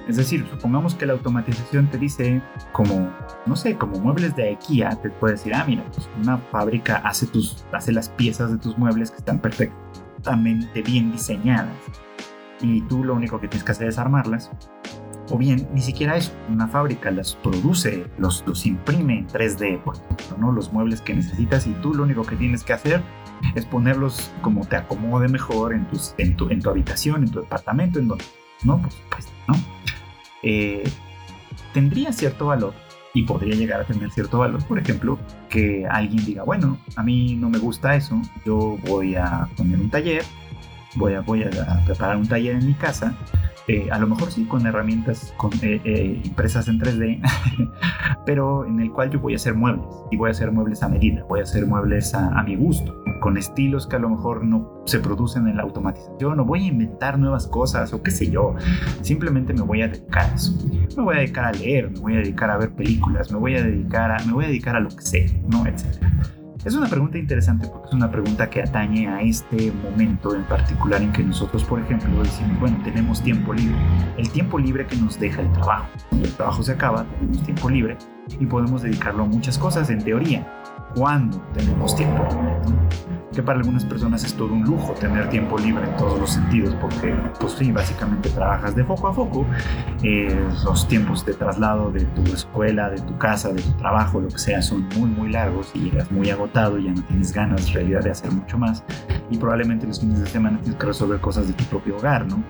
es 0.07 0.17
decir, 0.17 0.45
supongamos 0.49 0.93
que 0.93 1.05
la 1.05 1.13
automatización 1.13 1.89
te 1.89 1.97
dice 1.97 2.41
como, 2.71 3.11
no 3.45 3.55
sé, 3.55 3.75
como 3.75 3.99
muebles 3.99 4.35
de 4.35 4.49
IKEA, 4.49 4.95
te 5.01 5.09
puede 5.09 5.33
decir, 5.33 5.53
ah, 5.55 5.65
mira, 5.67 5.83
pues 5.93 6.07
una 6.21 6.37
fábrica 6.37 6.97
hace, 6.97 7.25
tus, 7.25 7.65
hace 7.71 7.91
las 7.91 8.09
piezas 8.09 8.51
de 8.51 8.57
tus 8.57 8.77
muebles 8.77 9.11
que 9.11 9.17
están 9.17 9.39
perfectamente 9.39 10.81
bien 10.83 11.11
diseñadas 11.11 11.75
y 12.61 12.81
tú 12.81 13.03
lo 13.03 13.15
único 13.15 13.39
que 13.39 13.47
tienes 13.47 13.63
que 13.63 13.71
hacer 13.71 13.87
es 13.87 13.97
armarlas. 13.97 14.51
O 15.31 15.39
bien, 15.39 15.67
ni 15.73 15.81
siquiera 15.81 16.17
eso, 16.17 16.31
una 16.49 16.67
fábrica 16.67 17.09
las 17.09 17.33
produce, 17.33 18.05
los, 18.19 18.43
los 18.45 18.63
imprime 18.67 19.19
en 19.19 19.27
3D, 19.27 19.81
por 19.81 19.95
ejemplo, 19.95 20.37
¿no? 20.37 20.51
los 20.51 20.71
muebles 20.71 21.01
que 21.01 21.15
necesitas 21.15 21.65
y 21.65 21.71
tú 21.81 21.95
lo 21.95 22.03
único 22.03 22.23
que 22.23 22.35
tienes 22.35 22.63
que 22.63 22.73
hacer 22.73 23.01
es 23.55 23.65
ponerlos 23.65 24.31
como 24.43 24.65
te 24.65 24.75
acomode 24.75 25.27
mejor 25.27 25.73
en, 25.73 25.87
tus, 25.87 26.13
en, 26.19 26.37
tu, 26.37 26.49
en 26.49 26.61
tu 26.61 26.69
habitación, 26.69 27.23
en 27.23 27.31
tu 27.31 27.41
departamento, 27.41 27.97
en 27.97 28.07
donde, 28.07 28.25
¿no? 28.63 28.79
Por 28.79 28.91
supuesto, 28.91 29.31
¿no? 29.47 29.74
Eh, 30.45 30.83
tendría 31.73 32.13
cierto 32.13 32.45
valor 32.45 32.73
y 33.15 33.23
podría 33.23 33.55
llegar 33.55 33.81
a 33.81 33.85
tener 33.85 34.11
cierto 34.11 34.39
valor, 34.39 34.63
por 34.65 34.77
ejemplo, 34.77 35.17
que 35.49 35.85
alguien 35.89 36.23
diga, 36.23 36.43
bueno, 36.43 36.77
a 36.95 37.03
mí 37.03 37.35
no 37.35 37.49
me 37.49 37.57
gusta 37.57 37.95
eso, 37.95 38.21
yo 38.45 38.77
voy 38.85 39.15
a 39.15 39.49
poner 39.57 39.79
un 39.79 39.89
taller, 39.89 40.23
voy 40.95 41.13
a, 41.13 41.21
voy 41.21 41.43
a 41.43 41.83
preparar 41.85 42.17
un 42.17 42.27
taller 42.27 42.55
en 42.55 42.67
mi 42.67 42.73
casa 42.75 43.15
eh, 43.67 43.89
a 43.91 43.97
lo 43.97 44.05
mejor 44.05 44.31
sí 44.31 44.45
con 44.45 44.67
herramientas 44.67 45.33
con, 45.37 45.51
eh, 45.63 45.81
eh, 45.83 46.21
impresas 46.23 46.67
en 46.67 46.79
3D, 46.79 47.19
pero 48.25 48.65
en 48.65 48.79
el 48.79 48.91
cual 48.91 49.09
yo 49.09 49.19
voy 49.19 49.33
a 49.33 49.37
hacer 49.37 49.55
muebles 49.55 49.85
y 50.11 50.17
voy 50.17 50.29
a 50.29 50.31
hacer 50.31 50.51
muebles 50.51 50.83
a 50.83 50.89
medida, 50.89 51.23
voy 51.27 51.39
a 51.39 51.43
hacer 51.43 51.65
muebles 51.65 52.13
a, 52.13 52.27
a, 52.39 52.43
mi 52.43 52.55
gusto, 52.55 53.03
con 53.21 53.37
estilos 53.37 53.87
que 53.87 53.95
a 53.95 53.99
lo 53.99 54.09
mejor 54.09 54.43
no 54.43 54.83
se 54.85 54.99
producen 54.99 55.47
en 55.47 55.57
la 55.57 55.63
automatización 55.63 56.39
o 56.39 56.45
voy 56.45 56.65
a 56.65 56.67
inventar 56.67 57.17
nuevas 57.17 57.47
cosas 57.47 57.91
o 57.91 58.03
qué 58.03 58.11
sé 58.11 58.29
yo, 58.29 58.55
simplemente 59.01 59.51
me 59.53 59.61
voy 59.61 59.81
a 59.81 59.87
dedicar 59.87 60.29
a 60.29 60.35
eso. 60.35 60.53
Me 60.95 61.03
voy 61.03 61.15
a 61.15 61.19
dedicar 61.19 61.45
a 61.45 61.51
leer, 61.51 61.89
me 61.89 61.99
voy 61.99 62.13
a 62.13 62.17
dedicar 62.17 62.51
a 62.51 62.57
ver 62.57 62.71
películas, 62.71 63.31
me 63.31 63.39
voy 63.39 63.55
a 63.55 63.63
dedicar 63.63 64.11
a, 64.11 64.23
me 64.25 64.33
voy 64.33 64.45
a, 64.45 64.47
dedicar 64.47 64.75
a 64.75 64.79
lo 64.79 64.89
que 64.89 65.01
sea, 65.01 65.27
¿no? 65.49 65.65
Etcétera. 65.65 66.11
Es 66.65 66.73
una 66.73 66.87
pregunta 66.87 67.19
interesante 67.19 67.67
porque 67.67 67.89
es 67.89 67.93
una 67.93 68.09
pregunta 68.09 68.49
que 68.49 68.59
atañe 68.59 69.07
a 69.07 69.21
este 69.21 69.71
momento 69.71 70.33
en 70.33 70.43
particular 70.45 70.99
en 70.99 71.11
que 71.11 71.21
nosotros, 71.21 71.63
por 71.63 71.79
ejemplo, 71.79 72.23
decimos, 72.23 72.59
bueno, 72.59 72.81
tenemos 72.83 73.21
tiempo 73.21 73.53
libre. 73.53 73.77
El 74.17 74.27
tiempo 74.31 74.57
libre 74.57 74.87
que 74.87 74.95
nos 74.95 75.19
deja 75.19 75.41
el 75.41 75.51
trabajo. 75.51 75.87
Cuando 76.09 76.27
el 76.27 76.33
trabajo 76.33 76.63
se 76.63 76.71
acaba, 76.71 77.05
tenemos 77.19 77.43
tiempo 77.43 77.69
libre 77.69 77.97
y 78.39 78.47
podemos 78.47 78.81
dedicarlo 78.81 79.25
a 79.25 79.27
muchas 79.27 79.59
cosas 79.59 79.91
en 79.91 80.03
teoría 80.03 80.51
cuando 80.95 81.37
tenemos 81.53 81.95
tiempo 81.95 82.27
Que 83.35 83.43
para 83.43 83.59
algunas 83.59 83.83
personas 83.83 84.23
es 84.23 84.33
todo 84.33 84.53
un 84.53 84.63
lujo 84.63 84.93
tener 84.93 85.29
tiempo 85.29 85.57
libre 85.59 85.83
en 85.83 85.97
todos 85.97 86.17
los 86.17 86.29
sentidos, 86.29 86.73
porque, 86.79 87.13
pues 87.37 87.51
sí, 87.53 87.69
básicamente 87.69 88.29
trabajas 88.29 88.73
de 88.77 88.85
foco 88.85 89.09
a 89.09 89.13
foco. 89.13 89.45
Eh, 90.03 90.33
los 90.63 90.87
tiempos 90.87 91.25
de 91.25 91.33
traslado 91.33 91.91
de 91.91 92.05
tu 92.05 92.23
escuela, 92.33 92.89
de 92.89 93.01
tu 93.01 93.17
casa, 93.17 93.51
de 93.51 93.61
tu 93.61 93.71
trabajo, 93.73 94.21
lo 94.21 94.29
que 94.29 94.37
sea, 94.37 94.61
son 94.61 94.87
muy, 94.97 95.09
muy 95.09 95.29
largos 95.31 95.69
y 95.73 95.79
llegas 95.79 96.09
muy 96.11 96.29
agotado 96.29 96.79
y 96.79 96.85
ya 96.85 96.93
no 96.93 97.01
tienes 97.03 97.33
ganas, 97.33 97.67
en 97.67 97.73
realidad, 97.73 98.03
de 98.03 98.11
hacer 98.11 98.31
mucho 98.31 98.57
más. 98.57 98.85
Y 99.29 99.37
probablemente 99.37 99.85
los 99.85 99.99
fines 99.99 100.19
de 100.19 100.27
semana 100.27 100.57
tienes 100.59 100.79
que 100.79 100.85
resolver 100.85 101.19
cosas 101.19 101.47
de 101.47 101.53
tu 101.53 101.65
propio 101.65 101.97
hogar, 101.97 102.25
¿no? 102.25 102.41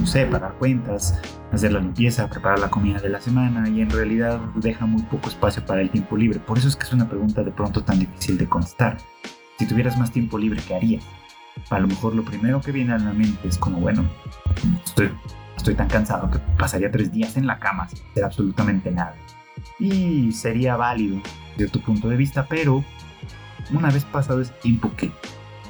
No 0.00 0.06
sé, 0.06 0.26
pagar 0.26 0.54
cuentas, 0.54 1.20
hacer 1.52 1.72
la 1.72 1.78
limpieza, 1.78 2.28
preparar 2.28 2.58
la 2.58 2.70
comida 2.70 2.98
de 2.98 3.08
la 3.08 3.20
semana 3.20 3.68
y 3.68 3.80
en 3.80 3.90
realidad 3.90 4.40
deja 4.56 4.84
muy 4.84 5.02
poco 5.02 5.28
espacio 5.28 5.64
para 5.64 5.80
el 5.80 5.90
tiempo 5.90 6.16
libre. 6.16 6.40
Por 6.40 6.58
eso 6.58 6.66
es 6.66 6.74
que 6.74 6.82
es 6.82 6.92
una 6.92 7.08
pregunta 7.08 7.44
de 7.44 7.52
pronto 7.52 7.84
tan 7.84 8.00
difícil 8.00 8.36
de 8.36 8.48
contestar. 8.48 8.96
Si 9.58 9.66
tuvieras 9.66 9.98
más 9.98 10.10
tiempo 10.10 10.38
libre, 10.38 10.60
¿qué 10.66 10.74
harías? 10.74 11.04
A 11.70 11.78
lo 11.78 11.86
mejor 11.86 12.14
lo 12.14 12.24
primero 12.24 12.60
que 12.60 12.72
viene 12.72 12.92
a 12.92 12.98
la 12.98 13.12
mente 13.12 13.48
es 13.48 13.58
como, 13.58 13.78
bueno, 13.78 14.04
estoy, 14.84 15.10
estoy 15.56 15.74
tan 15.74 15.88
cansado 15.88 16.30
que 16.30 16.38
pasaría 16.58 16.90
tres 16.90 17.12
días 17.12 17.36
en 17.36 17.46
la 17.46 17.58
cama 17.58 17.88
sin 17.88 18.00
hacer 18.10 18.24
absolutamente 18.24 18.90
nada. 18.90 19.14
Y 19.78 20.32
sería 20.32 20.76
válido 20.76 21.20
desde 21.56 21.72
tu 21.72 21.80
punto 21.80 22.08
de 22.08 22.16
vista, 22.16 22.46
pero 22.48 22.84
una 23.72 23.90
vez 23.90 24.04
pasado 24.04 24.40
ese 24.40 24.52
tiempo, 24.54 24.90
¿qué? 24.96 25.10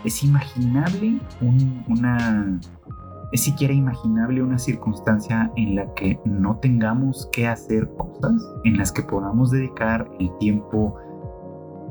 ¿Es 0.05 0.23
imaginable 0.23 1.19
una 1.41 2.61
¿Es 3.35 3.43
siquiera 3.43 3.75
imaginable 3.75 4.45
una 4.45 4.61
circunstancia 4.61 5.51
en 5.57 5.75
la 5.75 5.93
que 5.95 6.21
no 6.25 6.57
tengamos 6.59 7.29
que 7.33 7.49
hacer 7.49 7.91
cosas, 7.97 8.41
en 8.63 8.77
las 8.77 8.93
que 8.93 9.03
podamos 9.03 9.51
dedicar 9.51 10.09
el 10.21 10.31
tiempo 10.39 10.97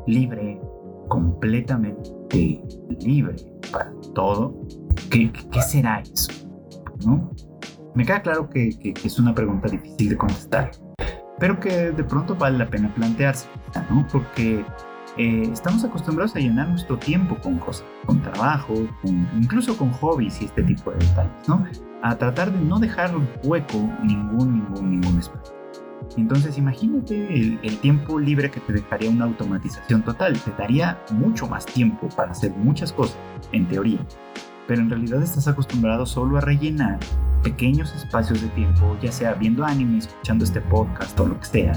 libre 0.08 0.62
completamente 1.14 2.60
libre 3.02 3.36
para 3.72 3.92
todo, 4.16 4.60
¿qué, 5.12 5.32
será 5.62 6.00
eso? 6.00 6.32
¿No? 7.06 7.30
Me 7.94 8.04
queda 8.04 8.24
claro 8.24 8.50
que, 8.50 8.72
que, 8.80 8.96
es 9.04 9.20
una 9.20 9.32
pregunta 9.36 9.70
difícil 9.70 10.10
de 10.10 10.18
contestar, 10.18 10.72
pero 11.38 11.60
que 11.60 11.92
de 11.92 12.04
pronto 12.04 12.36
vale 12.36 12.58
la 12.58 12.68
pena 12.68 12.92
plantearse, 12.96 13.48
¿no? 13.92 14.08
Porque 14.12 14.66
eh, 15.18 15.50
estamos 15.54 15.84
acostumbrados 15.84 16.36
a 16.36 16.40
llenar 16.40 16.70
nuestro 16.70 16.98
tiempo 16.98 17.38
con 17.44 17.60
cosas, 17.60 17.86
con 18.08 18.20
trabajo, 18.24 18.74
incluso 19.40 19.78
con 19.78 19.92
hobbies 19.92 20.42
y 20.42 20.46
este 20.46 20.64
tipo 20.64 20.90
de 20.90 20.98
detalles, 20.98 21.48
¿no? 21.48 21.64
A 22.02 22.18
tratar 22.18 22.52
de 22.52 22.60
no 22.60 22.80
dejar 22.80 23.12
hueco 23.44 23.78
ningún, 24.04 24.56
ningún, 24.56 24.90
ningún 24.90 25.20
espacio. 25.20 25.63
Entonces 26.18 26.58
imagínate 26.58 27.34
el, 27.34 27.60
el, 27.64 27.78
tiempo 27.80 28.20
libre 28.20 28.52
que 28.52 28.60
te 28.60 28.74
dejaría 28.74 29.10
una 29.10 29.26
automatización 29.26 30.04
total. 30.04 30.40
Te 30.40 30.52
daría 30.52 31.00
mucho 31.12 31.48
más 31.48 31.66
tiempo 31.66 32.10
para 32.16 32.32
hacer 32.32 32.52
muchas 32.52 32.94
cosas, 32.94 33.18
en 33.52 33.68
teoría. 33.68 34.00
Pero 34.68 34.82
en 34.82 34.90
realidad 34.90 35.22
estás 35.22 35.48
acostumbrado 35.48 36.06
solo 36.06 36.38
a 36.38 36.42
rellenar 36.42 37.00
pequeños 37.44 37.94
espacios 37.94 38.42
de 38.42 38.48
tiempo, 38.50 38.98
ya 39.02 39.12
sea 39.12 39.34
viendo 39.34 39.64
anime, 39.66 40.00
escuchando 40.00 40.46
este 40.46 40.62
podcast 40.62 41.20
o 41.20 41.28
lo 41.28 41.40
que 41.40 41.46
sea, 41.46 41.74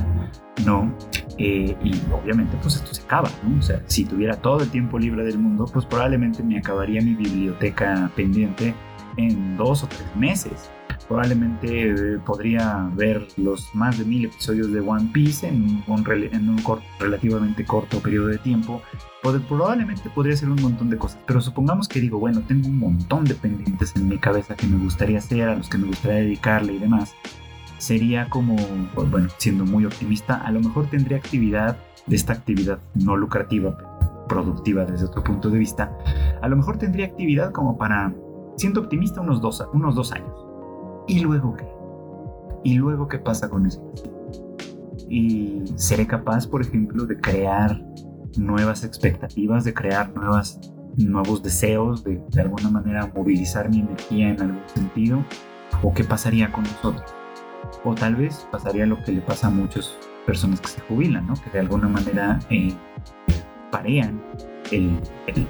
¿no? 0.64 0.94
Eh, 1.38 1.76
y 1.82 1.92
obviamente 2.12 2.56
pues 2.62 2.76
esto 2.76 2.94
se 2.94 3.02
acaba, 3.02 3.28
¿no? 3.42 3.58
O 3.58 3.62
sea, 3.62 3.82
si 3.86 4.04
tuviera 4.04 4.36
todo 4.36 4.62
el 4.62 4.70
tiempo 4.70 4.98
libre 4.98 5.24
del 5.24 5.38
mundo, 5.38 5.66
pues 5.70 5.84
probablemente 5.84 6.42
me 6.42 6.58
acabaría 6.58 7.02
mi 7.02 7.14
biblioteca 7.14 8.10
pendiente 8.14 8.74
en 9.16 9.56
dos 9.56 9.82
o 9.82 9.88
tres 9.88 10.06
meses. 10.16 10.70
Probablemente 11.08 11.90
eh, 11.90 12.18
podría 12.24 12.90
ver 12.94 13.26
los 13.36 13.72
más 13.74 13.98
de 13.98 14.04
mil 14.04 14.24
episodios 14.24 14.72
de 14.72 14.80
One 14.80 15.10
Piece 15.12 15.46
en 15.46 15.82
un, 15.86 16.10
en 16.10 16.48
un 16.48 16.62
relativamente 16.98 17.64
corto 17.64 18.00
periodo 18.00 18.28
de 18.28 18.38
tiempo. 18.38 18.82
probablemente 19.48 20.10
podría 20.10 20.34
hacer 20.34 20.48
un 20.48 20.60
montón 20.60 20.90
de 20.90 20.98
cosas, 20.98 21.18
pero 21.26 21.40
supongamos 21.40 21.86
que 21.86 22.00
digo, 22.00 22.18
bueno, 22.18 22.42
tengo 22.46 22.68
un 22.68 22.78
montón 22.78 23.24
de 23.24 23.34
pendientes 23.34 23.94
en 23.96 24.08
mi 24.08 24.18
cabeza 24.18 24.56
que 24.56 24.66
me 24.66 24.82
gustaría 24.82 25.18
hacer, 25.18 25.48
a 25.48 25.56
los 25.56 25.68
que 25.68 25.78
me 25.78 25.86
gustaría 25.86 26.18
dedicarle 26.18 26.74
y 26.74 26.78
demás. 26.78 27.14
Sería 27.78 28.28
como, 28.28 28.56
pues, 28.94 29.10
bueno, 29.10 29.28
siendo 29.38 29.64
muy 29.64 29.84
optimista, 29.84 30.36
a 30.36 30.50
lo 30.50 30.60
mejor 30.60 30.88
tendría 30.88 31.18
actividad 31.18 31.76
de 32.06 32.16
esta 32.16 32.32
actividad 32.32 32.78
no 32.94 33.16
lucrativa, 33.16 33.76
productiva 34.28 34.84
desde 34.84 35.06
otro 35.06 35.22
punto 35.22 35.50
de 35.50 35.58
vista. 35.58 35.96
A 36.42 36.48
lo 36.48 36.56
mejor 36.56 36.78
tendría 36.78 37.06
actividad 37.06 37.52
como 37.52 37.76
para, 37.76 38.12
siendo 38.56 38.80
optimista, 38.80 39.20
unos 39.20 39.40
dos, 39.40 39.62
unos 39.72 39.94
dos 39.94 40.12
años 40.12 40.45
¿Y 41.06 41.20
luego 41.20 41.54
qué? 41.56 41.66
¿Y 42.64 42.74
luego 42.74 43.06
qué 43.06 43.18
pasa 43.18 43.48
con 43.48 43.66
eso? 43.66 43.92
Y 45.08 45.62
seré 45.76 46.06
capaz, 46.06 46.46
por 46.46 46.62
ejemplo, 46.62 47.06
de 47.06 47.20
crear 47.20 47.80
nuevas 48.36 48.82
expectativas, 48.82 49.64
de 49.64 49.72
crear 49.72 50.12
nuevas, 50.14 50.60
nuevos 50.96 51.42
deseos, 51.42 52.02
de 52.02 52.20
de 52.30 52.40
alguna 52.40 52.70
manera 52.70 53.10
movilizar 53.14 53.70
mi 53.70 53.80
energía 53.80 54.30
en 54.30 54.40
algún 54.40 54.68
sentido. 54.74 55.24
¿O 55.82 55.94
qué 55.94 56.02
pasaría 56.02 56.50
con 56.50 56.64
nosotros? 56.64 57.14
O 57.84 57.94
tal 57.94 58.16
vez 58.16 58.48
pasaría 58.50 58.86
lo 58.86 59.02
que 59.04 59.12
le 59.12 59.20
pasa 59.20 59.46
a 59.46 59.50
muchas 59.50 59.96
personas 60.26 60.60
que 60.60 60.68
se 60.68 60.80
jubilan, 60.80 61.26
¿no? 61.26 61.34
Que 61.34 61.50
de 61.50 61.60
alguna 61.60 61.88
manera 61.88 62.40
eh, 62.50 62.74
parean 63.70 64.22
el, 64.72 65.00
el, 65.28 65.46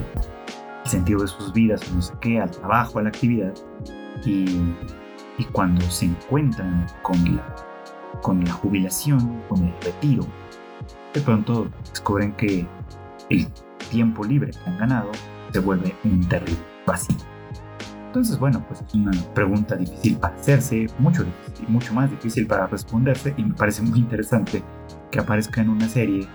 sentido 0.85 1.23
de 1.23 1.27
sus 1.27 1.53
vidas, 1.53 1.81
no 1.93 2.01
sé 2.01 2.15
qué, 2.21 2.41
al 2.41 2.51
trabajo, 2.51 3.01
a 3.01 3.03
la 3.03 3.09
actividad, 3.09 3.53
y 4.25 4.45
y 5.39 5.45
cuando 5.45 5.83
se 5.83 6.07
encuentran 6.07 6.87
con 7.03 7.37
la, 7.37 7.57
con 8.23 8.45
la 8.45 8.53
jubilación, 8.53 9.43
con 9.49 9.65
el 9.65 9.75
retiro, 9.83 10.27
de 11.13 11.21
pronto 11.21 11.69
descubren 11.91 12.33
que 12.33 12.67
el 13.31 13.49
tiempo 13.91 14.25
libre 14.25 14.51
que 14.51 14.71
han 14.71 14.79
ganado 14.79 15.11
se 15.53 15.61
vuelve 15.61 15.95
un 16.05 16.27
terrible 16.29 16.61
vacío. 16.87 17.17
Entonces, 18.07 18.39
bueno, 18.39 18.65
pues 18.67 18.81
es 18.81 18.95
una 18.95 19.13
pregunta 19.35 19.77
difícil 19.77 20.17
para 20.17 20.35
hacerse, 20.37 20.87
mucho, 20.99 21.27
mucho 21.69 21.93
más 21.93 22.11
difícil 22.11 22.47
para 22.47 22.67
responderse 22.67 23.35
y 23.37 23.45
me 23.45 23.55
parece 23.55 23.83
muy 23.83 23.99
interesante 23.99 24.63
que 25.11 25.19
aparezca 25.19 25.61
en 25.61 25.69
una 25.69 25.87
serie 25.89 26.27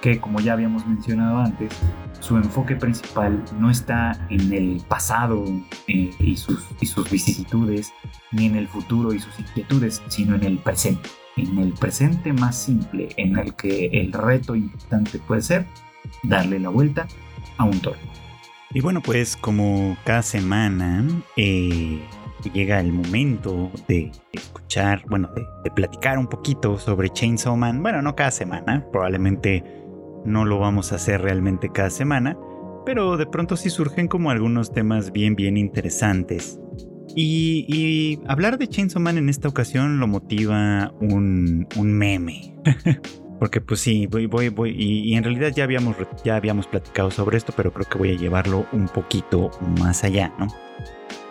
que, 0.00 0.18
como 0.18 0.40
ya 0.40 0.54
habíamos 0.54 0.86
mencionado 0.86 1.38
antes, 1.40 1.72
su 2.20 2.36
enfoque 2.36 2.76
principal 2.76 3.42
no 3.58 3.70
está 3.70 4.26
en 4.30 4.52
el 4.52 4.82
pasado 4.88 5.44
eh, 5.88 6.10
y, 6.18 6.36
sus, 6.36 6.64
y 6.80 6.86
sus 6.86 7.10
vicisitudes, 7.10 7.92
ni 8.32 8.46
en 8.46 8.56
el 8.56 8.68
futuro 8.68 9.12
y 9.12 9.18
sus 9.18 9.38
inquietudes, 9.38 10.02
sino 10.08 10.36
en 10.36 10.44
el 10.44 10.58
presente. 10.58 11.08
En 11.36 11.58
el 11.58 11.72
presente 11.72 12.32
más 12.32 12.56
simple, 12.56 13.08
en 13.16 13.38
el 13.38 13.54
que 13.54 13.86
el 13.86 14.12
reto 14.12 14.54
importante 14.54 15.18
puede 15.18 15.42
ser 15.42 15.66
darle 16.22 16.58
la 16.58 16.68
vuelta 16.68 17.06
a 17.56 17.64
un 17.64 17.80
toro. 17.80 17.98
Y 18.72 18.80
bueno, 18.80 19.00
pues 19.00 19.36
como 19.36 19.96
cada 20.04 20.22
semana 20.22 21.04
eh, 21.36 22.00
llega 22.52 22.78
el 22.80 22.92
momento 22.92 23.70
de 23.88 24.12
escuchar, 24.32 25.02
bueno, 25.08 25.28
de, 25.34 25.44
de 25.64 25.70
platicar 25.70 26.18
un 26.18 26.26
poquito 26.26 26.78
sobre 26.78 27.10
Chainsaw 27.10 27.56
Man. 27.56 27.82
Bueno, 27.82 28.02
no 28.02 28.14
cada 28.14 28.30
semana, 28.30 28.84
probablemente 28.92 29.79
no 30.24 30.44
lo 30.44 30.58
vamos 30.58 30.92
a 30.92 30.96
hacer 30.96 31.22
realmente 31.22 31.70
cada 31.72 31.90
semana, 31.90 32.36
pero 32.84 33.16
de 33.16 33.26
pronto 33.26 33.56
sí 33.56 33.70
surgen 33.70 34.08
como 34.08 34.30
algunos 34.30 34.72
temas 34.72 35.12
bien, 35.12 35.34
bien 35.34 35.56
interesantes. 35.56 36.58
Y, 37.14 38.20
hablar 38.28 38.58
de 38.58 38.68
Chainsaw 38.68 39.02
Man 39.02 39.18
en 39.18 39.28
esta 39.28 39.48
ocasión 39.48 39.98
lo 39.98 40.06
motiva 40.06 40.92
un, 41.00 41.66
meme. 41.76 42.54
Porque 43.40 43.60
pues 43.60 43.80
sí, 43.80 44.06
voy, 44.06 44.26
voy, 44.26 44.50
voy. 44.50 44.74
Y, 44.76 45.14
en 45.14 45.24
realidad 45.24 45.52
ya 45.54 45.64
habíamos, 45.64 45.96
ya 46.24 46.36
habíamos 46.36 46.66
platicado 46.66 47.10
sobre 47.10 47.38
esto, 47.38 47.52
pero 47.56 47.72
creo 47.72 47.88
que 47.88 47.98
voy 47.98 48.10
a 48.10 48.16
llevarlo 48.16 48.66
un 48.72 48.86
poquito 48.86 49.50
más 49.78 50.04
allá, 50.04 50.32
¿no? 50.38 50.46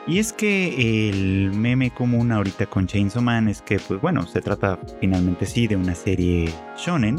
Y 0.07 0.17
es 0.17 0.33
que 0.33 1.09
el 1.09 1.51
meme 1.51 1.91
común 1.91 2.31
ahorita 2.31 2.65
con 2.65 2.87
Chainsaw 2.87 3.21
Man 3.21 3.47
es 3.47 3.61
que, 3.61 3.79
pues 3.79 4.01
bueno, 4.01 4.25
se 4.25 4.41
trata 4.41 4.79
finalmente 4.99 5.45
sí 5.45 5.67
de 5.67 5.75
una 5.75 5.93
serie 5.93 6.49
shonen 6.75 7.17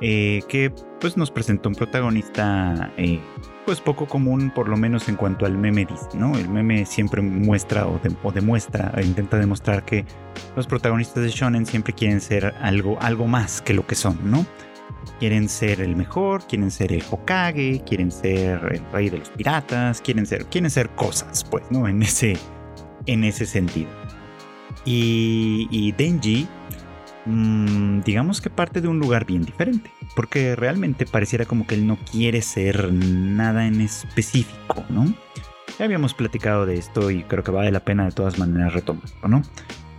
eh, 0.00 0.42
que 0.48 0.70
pues 1.00 1.16
nos 1.16 1.30
presentó 1.30 1.68
un 1.68 1.74
protagonista 1.74 2.92
eh, 2.96 3.20
pues 3.66 3.80
poco 3.80 4.06
común 4.06 4.50
por 4.54 4.68
lo 4.68 4.76
menos 4.76 5.08
en 5.08 5.16
cuanto 5.16 5.44
al 5.44 5.58
meme 5.58 5.84
dice, 5.84 6.06
¿no? 6.14 6.36
El 6.36 6.48
meme 6.48 6.86
siempre 6.86 7.20
muestra 7.20 7.86
o, 7.86 8.00
demuestra, 8.32 8.92
intenta 9.02 9.36
demostrar 9.36 9.84
que 9.84 10.04
los 10.56 10.66
protagonistas 10.66 11.24
de 11.24 11.30
shonen 11.30 11.66
siempre 11.66 11.92
quieren 11.92 12.20
ser 12.20 12.54
algo, 12.60 12.96
algo 13.00 13.26
más 13.26 13.60
que 13.60 13.74
lo 13.74 13.86
que 13.86 13.94
son, 13.94 14.18
¿no? 14.30 14.46
Quieren 15.18 15.48
ser 15.48 15.80
el 15.80 15.96
mejor, 15.96 16.46
quieren 16.46 16.70
ser 16.70 16.92
el 16.92 17.02
Hokage, 17.10 17.82
quieren 17.84 18.12
ser 18.12 18.60
el 18.72 18.92
rey 18.92 19.10
de 19.10 19.18
los 19.18 19.30
piratas, 19.30 20.00
quieren 20.00 20.26
ser, 20.26 20.46
quieren 20.46 20.70
ser 20.70 20.90
cosas, 20.90 21.44
pues, 21.44 21.64
¿no? 21.70 21.88
En 21.88 22.02
ese, 22.02 22.36
en 23.06 23.24
ese 23.24 23.46
sentido. 23.46 23.90
Y, 24.84 25.66
y 25.70 25.92
Denji 25.92 26.48
Mm, 27.28 28.00
digamos 28.04 28.40
que 28.40 28.48
parte 28.48 28.80
de 28.80 28.88
un 28.88 28.98
lugar 28.98 29.26
bien 29.26 29.44
diferente, 29.44 29.90
porque 30.16 30.56
realmente 30.56 31.04
pareciera 31.04 31.44
como 31.44 31.66
que 31.66 31.74
él 31.74 31.86
no 31.86 31.98
quiere 32.10 32.40
ser 32.40 32.90
nada 32.90 33.66
en 33.66 33.82
específico, 33.82 34.82
¿no? 34.88 35.04
Ya 35.78 35.84
habíamos 35.84 36.14
platicado 36.14 36.64
de 36.64 36.78
esto 36.78 37.10
y 37.10 37.24
creo 37.24 37.44
que 37.44 37.50
vale 37.50 37.70
la 37.70 37.80
pena 37.80 38.06
de 38.06 38.12
todas 38.12 38.38
maneras 38.38 38.72
retomarlo, 38.72 39.28
¿no? 39.28 39.42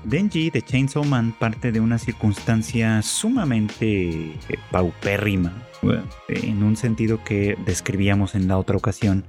Denji 0.06 0.50
de 0.50 0.64
Chainsaw 0.64 1.04
Man 1.04 1.36
parte 1.38 1.72
de 1.72 1.80
una 1.80 2.00
circunstancia 2.00 3.00
sumamente 3.04 4.36
paupérrima, 4.72 5.54
en 6.30 6.64
un 6.64 6.76
sentido 6.76 7.24
que 7.24 7.56
describíamos 7.64 8.34
en 8.34 8.48
la 8.48 8.58
otra 8.58 8.76
ocasión, 8.76 9.24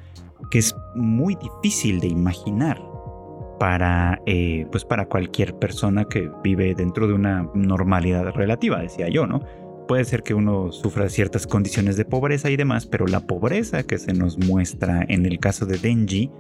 que 0.51 0.59
es 0.59 0.75
muy 0.95 1.37
difícil 1.37 2.01
de 2.01 2.09
imaginar 2.09 2.81
para, 3.61 4.23
eh, 4.25 4.67
pues 4.73 4.87
para 4.87 5.05
cualquier 5.05 5.55
persona 5.55 6.07
que 6.07 6.31
vive 6.43 6.75
dentro 6.75 7.07
de 7.07 7.13
una 7.13 7.47
normalidad 7.55 8.33
relativa, 8.33 8.81
decía 8.81 9.11
yo, 9.11 9.27
¿no? 9.27 9.45
Puede 9.87 10.07
ser 10.07 10.23
que 10.23 10.33
uno 10.33 10.73
sufra 10.73 11.11
ciertas 11.11 11.47
condiciones 11.47 11.99
de 11.99 12.07
pobreza 12.07 12.49
y 12.49 12.57
demás, 12.57 12.87
pero 12.87 13.07
la 13.07 13.21
pobreza 13.21 13.83
que 13.83 13.99
se 13.99 14.15
nos 14.15 14.39
muestra 14.39 15.05
en 15.07 15.27
el 15.27 15.39
caso 15.39 15.67
de 15.67 15.77
Denji 15.77 16.31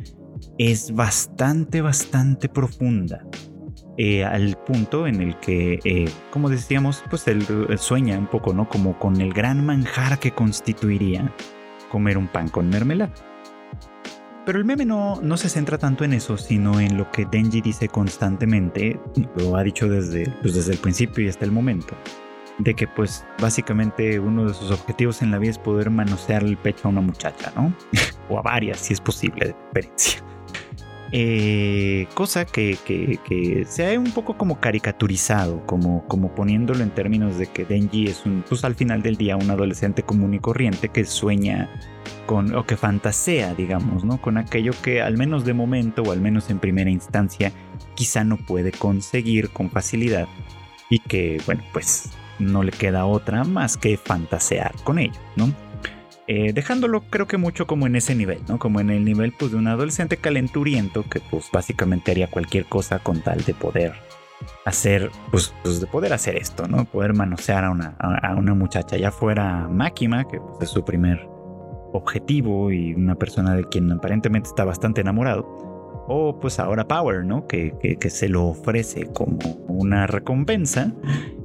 es 0.56 0.94
bastante, 0.94 1.82
bastante 1.82 2.48
profunda. 2.48 3.22
Eh, 3.98 4.24
al 4.24 4.56
punto 4.56 5.06
en 5.06 5.20
el 5.20 5.38
que, 5.40 5.78
eh, 5.84 6.08
como 6.30 6.48
decíamos, 6.48 7.04
pues 7.10 7.28
él, 7.28 7.44
sueña 7.76 8.18
un 8.18 8.28
poco, 8.28 8.54
¿no? 8.54 8.66
Como 8.66 8.98
con 8.98 9.20
el 9.20 9.34
gran 9.34 9.66
manjar 9.66 10.18
que 10.18 10.30
constituiría 10.30 11.34
comer 11.90 12.16
un 12.16 12.28
pan 12.28 12.48
con 12.48 12.70
mermelada. 12.70 13.12
Pero 14.46 14.58
el 14.58 14.64
meme 14.64 14.86
no, 14.86 15.20
no 15.22 15.36
se 15.36 15.48
centra 15.48 15.76
tanto 15.76 16.04
en 16.04 16.12
eso, 16.12 16.36
sino 16.38 16.80
en 16.80 16.96
lo 16.96 17.10
que 17.10 17.26
Denji 17.26 17.60
dice 17.60 17.88
constantemente, 17.88 18.98
lo 19.36 19.56
ha 19.56 19.62
dicho 19.62 19.88
desde, 19.88 20.30
pues 20.40 20.54
desde 20.54 20.72
el 20.72 20.78
principio 20.78 21.24
y 21.24 21.28
hasta 21.28 21.44
el 21.44 21.52
momento, 21.52 21.94
de 22.58 22.74
que 22.74 22.88
pues 22.88 23.24
básicamente 23.40 24.18
uno 24.18 24.46
de 24.46 24.54
sus 24.54 24.70
objetivos 24.70 25.20
en 25.22 25.30
la 25.30 25.38
vida 25.38 25.50
es 25.50 25.58
poder 25.58 25.90
manosear 25.90 26.42
el 26.42 26.56
pecho 26.56 26.88
a 26.88 26.90
una 26.90 27.02
muchacha, 27.02 27.52
¿no? 27.54 27.74
o 28.30 28.38
a 28.38 28.42
varias, 28.42 28.78
si 28.78 28.94
es 28.94 29.00
posible, 29.00 29.48
de 29.48 29.54
preferencia. 29.72 30.22
Eh, 31.12 32.06
cosa 32.14 32.44
que, 32.44 32.78
se 33.68 33.94
ha 33.94 33.98
un 33.98 34.12
poco 34.12 34.36
como 34.36 34.60
caricaturizado, 34.60 35.66
como, 35.66 36.06
como 36.06 36.34
poniéndolo 36.34 36.82
en 36.84 36.90
términos 36.90 37.36
de 37.36 37.46
que 37.46 37.64
Denji 37.64 38.06
es 38.06 38.24
un, 38.24 38.44
pues 38.48 38.64
al 38.64 38.76
final 38.76 39.02
del 39.02 39.16
día 39.16 39.36
un 39.36 39.50
adolescente 39.50 40.04
común 40.04 40.34
y 40.34 40.38
corriente 40.38 40.88
que 40.88 41.04
sueña 41.04 41.68
con, 42.26 42.54
o 42.54 42.64
que 42.64 42.76
fantasea, 42.76 43.54
digamos, 43.54 44.04
¿no? 44.04 44.20
Con 44.20 44.38
aquello 44.38 44.72
que 44.82 45.02
al 45.02 45.16
menos 45.16 45.44
de 45.44 45.52
momento, 45.52 46.02
o 46.02 46.12
al 46.12 46.20
menos 46.20 46.48
en 46.48 46.60
primera 46.60 46.90
instancia, 46.90 47.52
quizá 47.96 48.22
no 48.22 48.36
puede 48.36 48.70
conseguir 48.70 49.50
con 49.50 49.68
facilidad 49.68 50.28
y 50.90 51.00
que, 51.00 51.40
bueno, 51.44 51.62
pues 51.72 52.10
no 52.38 52.62
le 52.62 52.70
queda 52.72 53.04
otra 53.04 53.44
más 53.44 53.76
que 53.76 53.96
fantasear 53.96 54.74
con 54.84 54.98
ello, 54.98 55.18
¿no? 55.36 55.52
Eh, 56.32 56.52
dejándolo 56.52 57.00
creo 57.10 57.26
que 57.26 57.38
mucho 57.38 57.66
como 57.66 57.88
en 57.88 57.96
ese 57.96 58.14
nivel, 58.14 58.38
¿no? 58.46 58.60
Como 58.60 58.78
en 58.78 58.88
el 58.88 59.04
nivel 59.04 59.34
pues, 59.36 59.50
de 59.50 59.56
un 59.56 59.66
adolescente 59.66 60.16
calenturiento 60.16 61.02
que 61.02 61.18
pues 61.18 61.50
básicamente 61.52 62.12
haría 62.12 62.30
cualquier 62.30 62.66
cosa 62.66 63.00
con 63.00 63.20
tal 63.20 63.42
de 63.42 63.52
poder 63.52 63.94
hacer, 64.64 65.10
pues, 65.32 65.52
pues 65.64 65.80
de 65.80 65.88
poder 65.88 66.12
hacer 66.12 66.36
esto, 66.36 66.68
¿no? 66.68 66.84
Poder 66.84 67.14
manosear 67.14 67.64
a 67.64 67.70
una, 67.70 67.96
a, 67.98 68.36
una 68.36 68.54
muchacha, 68.54 68.96
ya 68.96 69.10
fuera 69.10 69.66
Máquima, 69.66 70.22
que 70.28 70.38
pues, 70.38 70.60
es 70.60 70.70
su 70.70 70.84
primer 70.84 71.18
objetivo 71.92 72.70
y 72.70 72.94
una 72.94 73.16
persona 73.16 73.56
de 73.56 73.64
quien 73.64 73.90
aparentemente 73.90 74.50
está 74.50 74.64
bastante 74.64 75.00
enamorado, 75.00 75.44
o 76.12 76.40
pues 76.40 76.58
ahora 76.58 76.88
Power, 76.88 77.24
¿no? 77.24 77.46
Que, 77.46 77.70
se 78.10 78.28
lo 78.28 78.46
ofrece 78.46 79.06
como 79.06 79.38
una 79.68 80.08
recompensa 80.08 80.92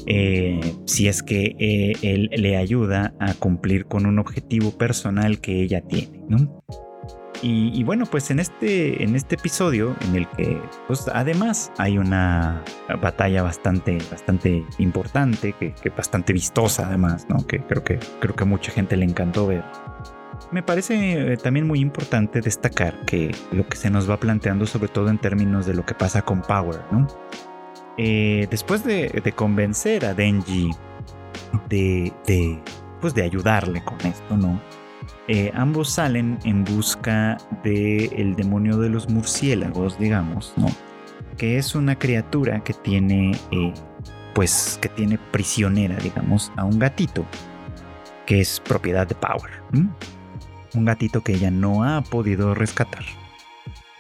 eh, 0.08 0.60
si 0.86 1.08
es 1.08 1.22
que 1.22 1.56
eh, 1.60 1.94
él 2.02 2.32
le 2.36 2.58
ayuda 2.58 3.14
a 3.20 3.36
cumplir 3.36 3.86
con 3.86 4.08
un 4.08 4.18
objetivo 4.18 4.72
personal 4.72 5.40
que 5.40 5.62
ella 5.62 5.82
tiene, 5.82 6.24
¿no? 6.28 6.64
Y, 7.42 7.84
bueno, 7.84 8.08
pues 8.08 8.32
en 8.32 8.40
este, 8.40 9.04
en 9.04 9.16
este 9.16 9.36
episodio 9.36 9.96
en 10.08 10.16
el 10.16 10.28
que 10.30 10.60
pues 10.88 11.08
además 11.14 11.72
hay 11.78 12.00
una 12.00 12.64
batalla 13.04 13.44
bastante, 13.44 14.00
bastante 14.10 14.64
importante, 14.80 15.54
que, 15.60 15.74
que 15.74 15.90
bastante 15.90 16.34
vistosa 16.34 16.88
además, 16.88 17.28
¿no? 17.30 17.46
Que 17.46 17.60
creo 17.60 17.84
que 17.84 18.00
creo 18.20 18.36
que 18.36 18.44
a 18.44 18.48
mucha 18.48 18.72
gente 18.72 18.98
le 18.98 19.06
encantó 19.06 19.46
ver 19.46 19.64
me 20.52 20.64
parece 20.64 21.34
eh, 21.34 21.38
también 21.38 21.68
muy 21.68 21.80
importante 21.80 22.42
destacar 22.42 23.06
que 23.06 23.36
lo 23.52 23.68
que 23.68 23.78
se 23.78 23.90
nos 23.90 24.10
va 24.10 24.20
planteando, 24.20 24.66
sobre 24.66 24.88
todo 24.88 25.10
en 25.10 25.18
términos 25.18 25.66
de 25.66 25.74
lo 25.74 25.86
que 25.86 25.94
pasa 25.94 26.22
con 26.22 26.42
Power, 26.42 26.82
¿no? 26.92 27.08
Eh, 27.98 28.48
después 28.50 28.84
de, 28.84 29.34
convencer 29.36 30.06
a 30.06 30.14
Denji 30.14 30.72
de, 31.70 32.12
pues 33.00 33.14
de 33.14 33.24
ayudarle 33.24 33.84
con 33.84 34.00
esto, 34.02 34.36
¿no? 34.36 34.62
Eh, 35.28 35.52
ambos 35.56 35.90
salen 35.90 36.38
en 36.44 36.64
busca 36.64 37.38
del 37.64 38.36
demonio 38.36 38.78
de 38.78 38.90
los 38.90 39.10
murciélagos, 39.10 39.98
digamos, 39.98 40.54
¿no? 40.58 40.68
Que 41.38 41.58
es 41.58 41.74
una 41.74 41.98
criatura 41.98 42.64
que 42.64 42.74
tiene, 42.74 43.32
pues, 44.34 44.78
que 44.82 44.90
tiene 44.90 45.18
prisionera, 45.32 45.96
digamos, 45.98 46.52
a 46.56 46.66
un 46.66 46.80
gatito, 46.80 47.26
que 48.26 48.42
es 48.42 48.60
propiedad 48.60 49.08
de 49.08 49.16
Power 49.16 49.52
un 50.76 50.86
gatito 50.86 51.22
que 51.22 51.34
ella 51.34 51.52
no 51.52 51.84
ha 51.84 52.02
podido 52.02 52.54
rescatar. 52.54 53.04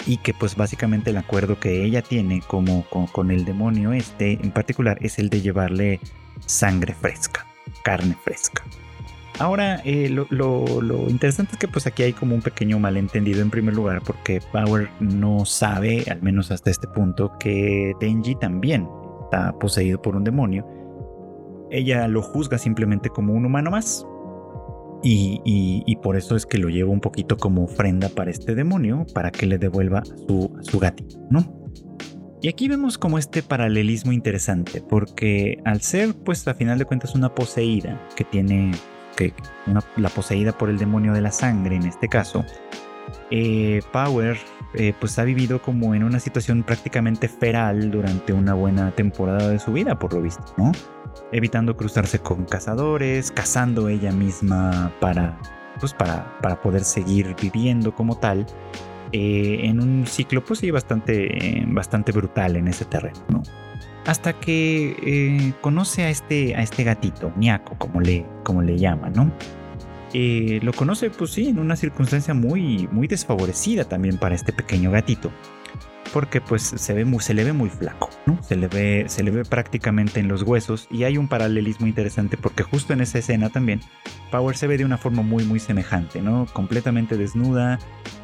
Y 0.05 0.17
que 0.17 0.33
pues 0.33 0.55
básicamente 0.55 1.09
el 1.09 1.17
acuerdo 1.17 1.59
que 1.59 1.83
ella 1.83 2.01
tiene 2.01 2.41
como, 2.45 2.85
con, 2.89 3.31
el 3.31 3.43
demonio 3.43 3.91
este 3.93 4.33
en 4.33 4.51
particular 4.51 4.97
es 5.01 5.17
el 5.17 5.29
de 5.29 5.41
llevarle 5.41 5.99
sangre 6.45 6.93
fresca, 6.93 7.45
carne 7.83 8.15
fresca. 8.23 8.63
Ahora, 9.39 9.81
eh, 9.83 10.09
lo, 10.09 11.09
interesante 11.09 11.53
es 11.53 11.57
que 11.57 11.67
pues 11.67 11.87
aquí 11.87 12.03
hay 12.03 12.13
como 12.13 12.35
un 12.35 12.41
pequeño 12.41 12.79
malentendido 12.79 13.41
en 13.41 13.49
primer 13.49 13.73
lugar 13.73 14.01
porque 14.01 14.41
Power 14.53 14.89
no 15.01 15.43
sabe, 15.43 16.05
al 16.09 16.21
menos 16.21 16.51
hasta 16.51 16.69
este 16.69 16.87
punto, 16.87 17.37
que 17.37 17.93
Denji 17.99 18.35
también 18.35 18.87
está 19.23 19.51
poseído 19.59 20.01
por 20.01 20.15
un 20.15 20.23
demonio. 20.23 20.65
Ella 21.69 22.07
lo 22.07 22.21
juzga 22.21 22.57
simplemente 22.57 23.09
como 23.09 23.33
un 23.33 23.45
humano 23.45 23.71
más, 23.71 24.07
y, 25.07 25.95
por 26.01 26.15
eso 26.15 26.35
es 26.35 26.45
que 26.45 26.57
lo 26.57 26.69
llevo 26.69 26.91
un 26.91 26.99
poquito 26.99 27.37
como 27.37 27.63
ofrenda 27.63 28.09
para 28.09 28.31
este 28.31 28.55
demonio, 28.55 29.05
para 29.13 29.31
que 29.31 29.45
le 29.45 29.57
devuelva 29.57 30.03
su, 30.05 30.51
su 30.61 30.79
gatito, 30.79 31.19
¿no? 31.29 31.65
Y 32.41 32.47
aquí 32.47 32.67
vemos 32.67 32.97
como 32.97 33.17
este 33.17 33.41
paralelismo 33.41 34.11
interesante, 34.11 34.81
porque 34.81 35.59
al 35.65 35.81
ser, 35.81 36.13
pues 36.13 36.47
a 36.47 36.53
final 36.53 36.77
de 36.77 36.85
cuentas, 36.85 37.15
una 37.15 37.33
poseída 37.33 38.07
que 38.15 38.23
tiene, 38.23 38.71
que 39.15 39.33
la 39.97 40.09
poseída 40.09 40.57
por 40.57 40.69
el 40.69 40.77
demonio 40.77 41.13
de 41.13 41.21
la 41.21 41.31
sangre 41.31 41.75
en 41.75 41.83
este 41.83 42.07
caso, 42.07 42.45
eh, 43.31 43.81
Power 43.91 44.37
eh, 44.73 44.93
pues 44.99 45.17
ha 45.19 45.23
vivido 45.23 45.61
como 45.61 45.95
en 45.95 46.03
una 46.03 46.19
situación 46.19 46.63
prácticamente 46.63 47.27
feral 47.27 47.91
durante 47.91 48.33
una 48.33 48.53
buena 48.53 48.91
temporada 48.91 49.49
de 49.49 49.59
su 49.59 49.71
vida, 49.71 49.97
por 49.97 50.13
lo 50.13 50.21
visto, 50.21 50.43
¿no? 50.57 50.71
evitando 51.31 51.77
cruzarse 51.77 52.19
con 52.19 52.45
cazadores, 52.45 53.31
cazando 53.31 53.87
ella 53.87 54.11
misma 54.11 54.91
para, 54.99 55.39
pues 55.79 55.93
para, 55.93 56.37
para 56.41 56.61
poder 56.61 56.83
seguir 56.83 57.35
viviendo 57.41 57.95
como 57.95 58.17
tal, 58.17 58.45
eh, 59.13 59.59
en 59.63 59.81
un 59.81 60.05
ciclo 60.07 60.43
pues 60.43 60.59
sí 60.59 60.71
bastante, 60.71 61.63
bastante 61.67 62.11
brutal 62.11 62.57
en 62.57 62.67
ese 62.67 62.83
terreno, 62.83 63.43
Hasta 64.05 64.33
que 64.33 65.53
conoce 65.61 66.03
a 66.03 66.09
este, 66.09 66.53
a 66.55 66.61
este 66.61 66.83
gatito, 66.83 67.31
Niaco, 67.37 67.75
como 67.77 68.01
le, 68.01 68.25
como 68.43 68.61
le 68.61 68.77
llaman, 68.77 69.13
¿no? 69.13 69.31
Eh, 70.13 70.59
lo 70.63 70.71
conoce 70.73 71.09
pues 71.09 71.31
sí 71.31 71.49
en 71.49 71.59
una 71.59 71.75
circunstancia 71.75 72.33
muy, 72.33 72.87
muy 72.91 73.07
desfavorecida 73.07 73.85
también 73.85 74.17
para 74.17 74.35
este 74.35 74.53
pequeño 74.53 74.91
gatito 74.91 75.31
porque 76.15 76.39
pues 76.39 76.63
se, 76.63 76.93
ve 76.93 77.05
se 77.19 77.33
le 77.33 77.43
ve 77.43 77.51
muy 77.51 77.69
flaco, 77.69 78.09
¿no? 78.25 78.41
Se 78.41 78.55
le, 78.55 78.69
ve, 78.69 79.03
se 79.07 79.21
le 79.21 79.31
ve 79.31 79.43
prácticamente 79.43 80.21
en 80.21 80.29
los 80.29 80.43
huesos 80.43 80.87
y 80.89 81.03
hay 81.03 81.17
un 81.17 81.27
paralelismo 81.27 81.87
interesante 81.87 82.37
porque 82.37 82.63
justo 82.63 82.93
en 82.93 83.01
esa 83.01 83.19
escena 83.19 83.49
también 83.49 83.81
Power 84.31 84.55
se 84.55 84.67
ve 84.67 84.77
de 84.77 84.85
una 84.85 84.97
forma 84.97 85.23
muy 85.23 85.43
muy 85.43 85.59
semejante, 85.59 86.21
¿no? 86.21 86.45
Completamente 86.53 87.17
desnuda 87.17 87.79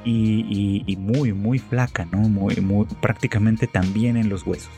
y, 0.05 0.95
muy 0.99 1.33
muy 1.33 1.59
flaca, 1.59 2.05
¿no? 2.05 2.19
Muy, 2.19 2.55
muy, 2.61 2.85
prácticamente 3.01 3.67
también 3.67 4.15
en 4.15 4.29
los 4.29 4.47
huesos. 4.47 4.71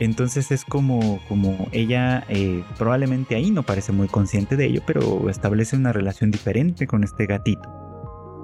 Entonces 0.00 0.50
es 0.50 0.64
como, 0.64 1.20
como 1.28 1.68
ella 1.72 2.24
eh, 2.28 2.64
probablemente 2.78 3.36
ahí 3.36 3.50
no 3.50 3.62
parece 3.62 3.92
muy 3.92 4.08
consciente 4.08 4.56
de 4.56 4.66
ello, 4.66 4.82
pero 4.86 5.28
establece 5.30 5.76
una 5.76 5.92
relación 5.92 6.30
diferente 6.30 6.86
con 6.86 7.04
este 7.04 7.26
gatito. 7.26 7.84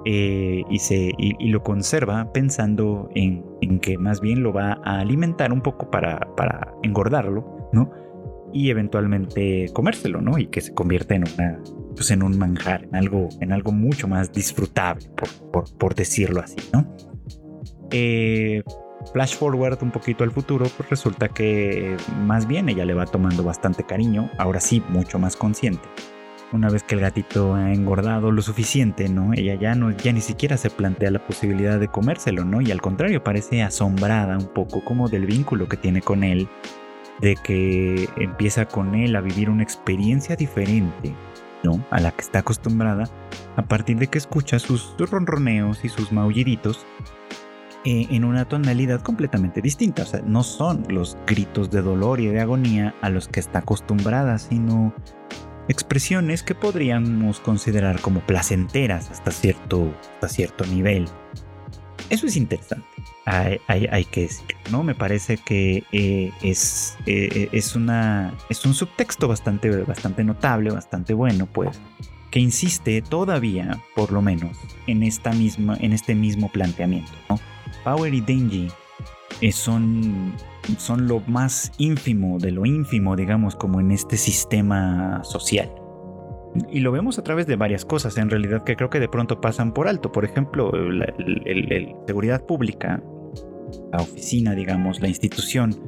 Eh, 0.03 0.63
y, 0.67 0.79
se, 0.79 1.11
y, 1.15 1.49
lo 1.49 1.61
conserva 1.61 2.31
pensando 2.33 3.07
en, 3.13 3.43
que 3.81 3.99
más 3.99 4.19
bien 4.19 4.41
lo 4.41 4.51
va 4.51 4.79
a 4.83 4.99
alimentar 4.99 5.53
un 5.53 5.61
poco 5.61 5.91
para, 5.91 6.19
para 6.35 6.73
engordarlo, 6.81 7.69
¿no? 7.71 7.91
Y 8.51 8.71
eventualmente 8.71 9.67
comérselo, 9.73 10.19
¿no? 10.19 10.39
Y 10.39 10.47
que 10.47 10.61
se 10.61 10.73
convierta 10.73 11.13
en 11.13 11.25
una, 11.35 11.59
pues 11.95 12.09
en 12.09 12.23
un 12.23 12.35
manjar, 12.39 12.85
en 12.85 12.95
algo, 12.95 13.29
en 13.41 13.51
algo 13.51 13.71
mucho 13.71 14.07
más 14.07 14.31
disfrutable, 14.31 15.07
por, 15.51 15.77
por, 15.77 15.93
decirlo 15.93 16.41
así, 16.41 16.57
¿no? 16.73 16.91
Eh, 17.91 18.63
flash 19.13 19.35
forward 19.35 19.81
un 19.81 19.91
poquito 19.91 20.23
al 20.23 20.31
futuro, 20.31 20.65
pues 20.77 20.89
resulta 20.89 21.29
que 21.29 21.97
más 22.25 22.47
bien 22.47 22.69
ella 22.69 22.85
le 22.85 22.93
va 22.93 23.05
tomando 23.05 23.43
bastante 23.43 23.83
cariño, 23.83 24.29
ahora 24.37 24.59
sí, 24.59 24.83
mucho 24.89 25.19
más 25.19 25.35
consciente 25.35 25.87
una 26.53 26.69
vez 26.69 26.83
que 26.83 26.95
el 26.95 27.01
gatito 27.01 27.55
ha 27.55 27.73
engordado 27.73 28.31
lo 28.31 28.41
suficiente, 28.41 29.07
¿no? 29.09 29.33
Ella 29.33 29.55
ya 29.55 29.75
no, 29.75 29.91
ya 29.91 30.11
ni 30.11 30.21
siquiera 30.21 30.57
se 30.57 30.69
plantea 30.69 31.11
la 31.11 31.25
posibilidad 31.25 31.79
de 31.79 31.87
comérselo, 31.87 32.43
¿no? 32.43 32.61
Y 32.61 32.71
al 32.71 32.81
contrario, 32.81 33.23
parece 33.23 33.63
asombrada 33.63 34.37
un 34.37 34.47
poco 34.47 34.83
como 34.83 35.07
del 35.07 35.25
vínculo 35.25 35.67
que 35.67 35.77
tiene 35.77 36.01
con 36.01 36.23
él, 36.23 36.49
de 37.21 37.35
que 37.35 38.09
empieza 38.17 38.65
con 38.65 38.95
él 38.95 39.15
a 39.15 39.21
vivir 39.21 39.49
una 39.49 39.63
experiencia 39.63 40.35
diferente, 40.35 41.13
¿no? 41.63 41.83
A 41.89 41.99
la 41.99 42.11
que 42.11 42.21
está 42.21 42.39
acostumbrada, 42.39 43.05
a 43.55 43.61
partir 43.63 43.97
de 43.97 44.07
que 44.07 44.17
escucha 44.17 44.59
sus, 44.59 44.95
ronroneos 44.97 45.85
y 45.85 45.89
sus 45.89 46.11
maulliditos 46.11 46.85
eh, 47.85 48.07
en 48.09 48.23
una 48.23 48.45
tonalidad 48.45 49.01
completamente 49.01 49.61
distinta. 49.61 50.03
O 50.03 50.05
sea, 50.05 50.21
no 50.25 50.43
son 50.43 50.85
los 50.89 51.17
gritos 51.25 51.71
de 51.71 51.81
dolor 51.81 52.19
y 52.19 52.27
de 52.27 52.39
agonía 52.39 52.95
a 53.01 53.09
los 53.09 53.27
que 53.27 53.39
está 53.39 53.59
acostumbrada, 53.59 54.37
sino 54.37 54.93
expresiones 55.67 56.43
que 56.43 56.55
podríamos 56.55 57.39
considerar 57.39 58.01
como 58.01 58.19
placenteras 58.21 59.09
hasta 59.09 59.31
cierto, 59.31 59.93
hasta 60.13 60.27
cierto 60.27 60.65
nivel. 60.65 61.05
Eso 62.09 62.27
es 62.27 62.35
interesante, 62.35 62.85
hay, 63.25 64.05
que 64.05 64.21
decir, 64.23 64.55
¿no? 64.69 64.83
Me 64.83 64.95
parece 64.95 65.37
que 65.37 65.85
eh, 65.93 66.31
es, 66.41 66.97
eh, 67.05 67.47
es, 67.53 67.75
una, 67.75 68.33
es 68.49 68.65
un 68.65 68.73
subtexto 68.73 69.29
bastante, 69.29 69.69
bastante 69.83 70.23
notable, 70.25 70.71
bastante 70.71 71.13
bueno, 71.13 71.45
pues, 71.45 71.79
que 72.29 72.39
insiste 72.39 73.01
todavía, 73.01 73.79
por 73.95 74.11
lo 74.11 74.21
menos, 74.21 74.57
en, 74.87 75.03
esta 75.03 75.31
misma, 75.31 75.77
en 75.79 75.93
este 75.93 76.15
mismo 76.15 76.49
planteamiento, 76.49 77.11
¿no? 77.29 77.39
Power 77.83 78.13
y 78.13 78.21
Denji 78.21 78.69
son 79.51 80.33
son 80.77 81.07
lo 81.07 81.21
más 81.21 81.71
ínfimo 81.77 82.37
de 82.37 82.51
lo 82.51 82.65
ínfimo, 82.65 83.15
digamos, 83.15 83.55
como 83.55 83.79
en 83.79 83.91
este 83.91 84.17
sistema 84.17 85.23
social. 85.23 85.71
Y 86.69 86.81
lo 86.81 86.91
vemos 86.91 87.17
a 87.17 87.23
través 87.23 87.47
de 87.47 87.55
varias 87.55 87.85
cosas, 87.85 88.17
en 88.17 88.29
realidad, 88.29 88.63
que 88.63 88.75
creo 88.75 88.89
que 88.89 88.99
de 88.99 89.07
pronto 89.07 89.39
pasan 89.39 89.73
por 89.73 89.87
alto. 89.87 90.11
Por 90.11 90.25
ejemplo, 90.25 90.71
la 90.71 91.13
seguridad 92.05 92.45
pública, 92.45 93.01
la 93.91 94.01
oficina, 94.01 94.53
digamos, 94.53 94.99
la 94.99 95.07
institución 95.07 95.79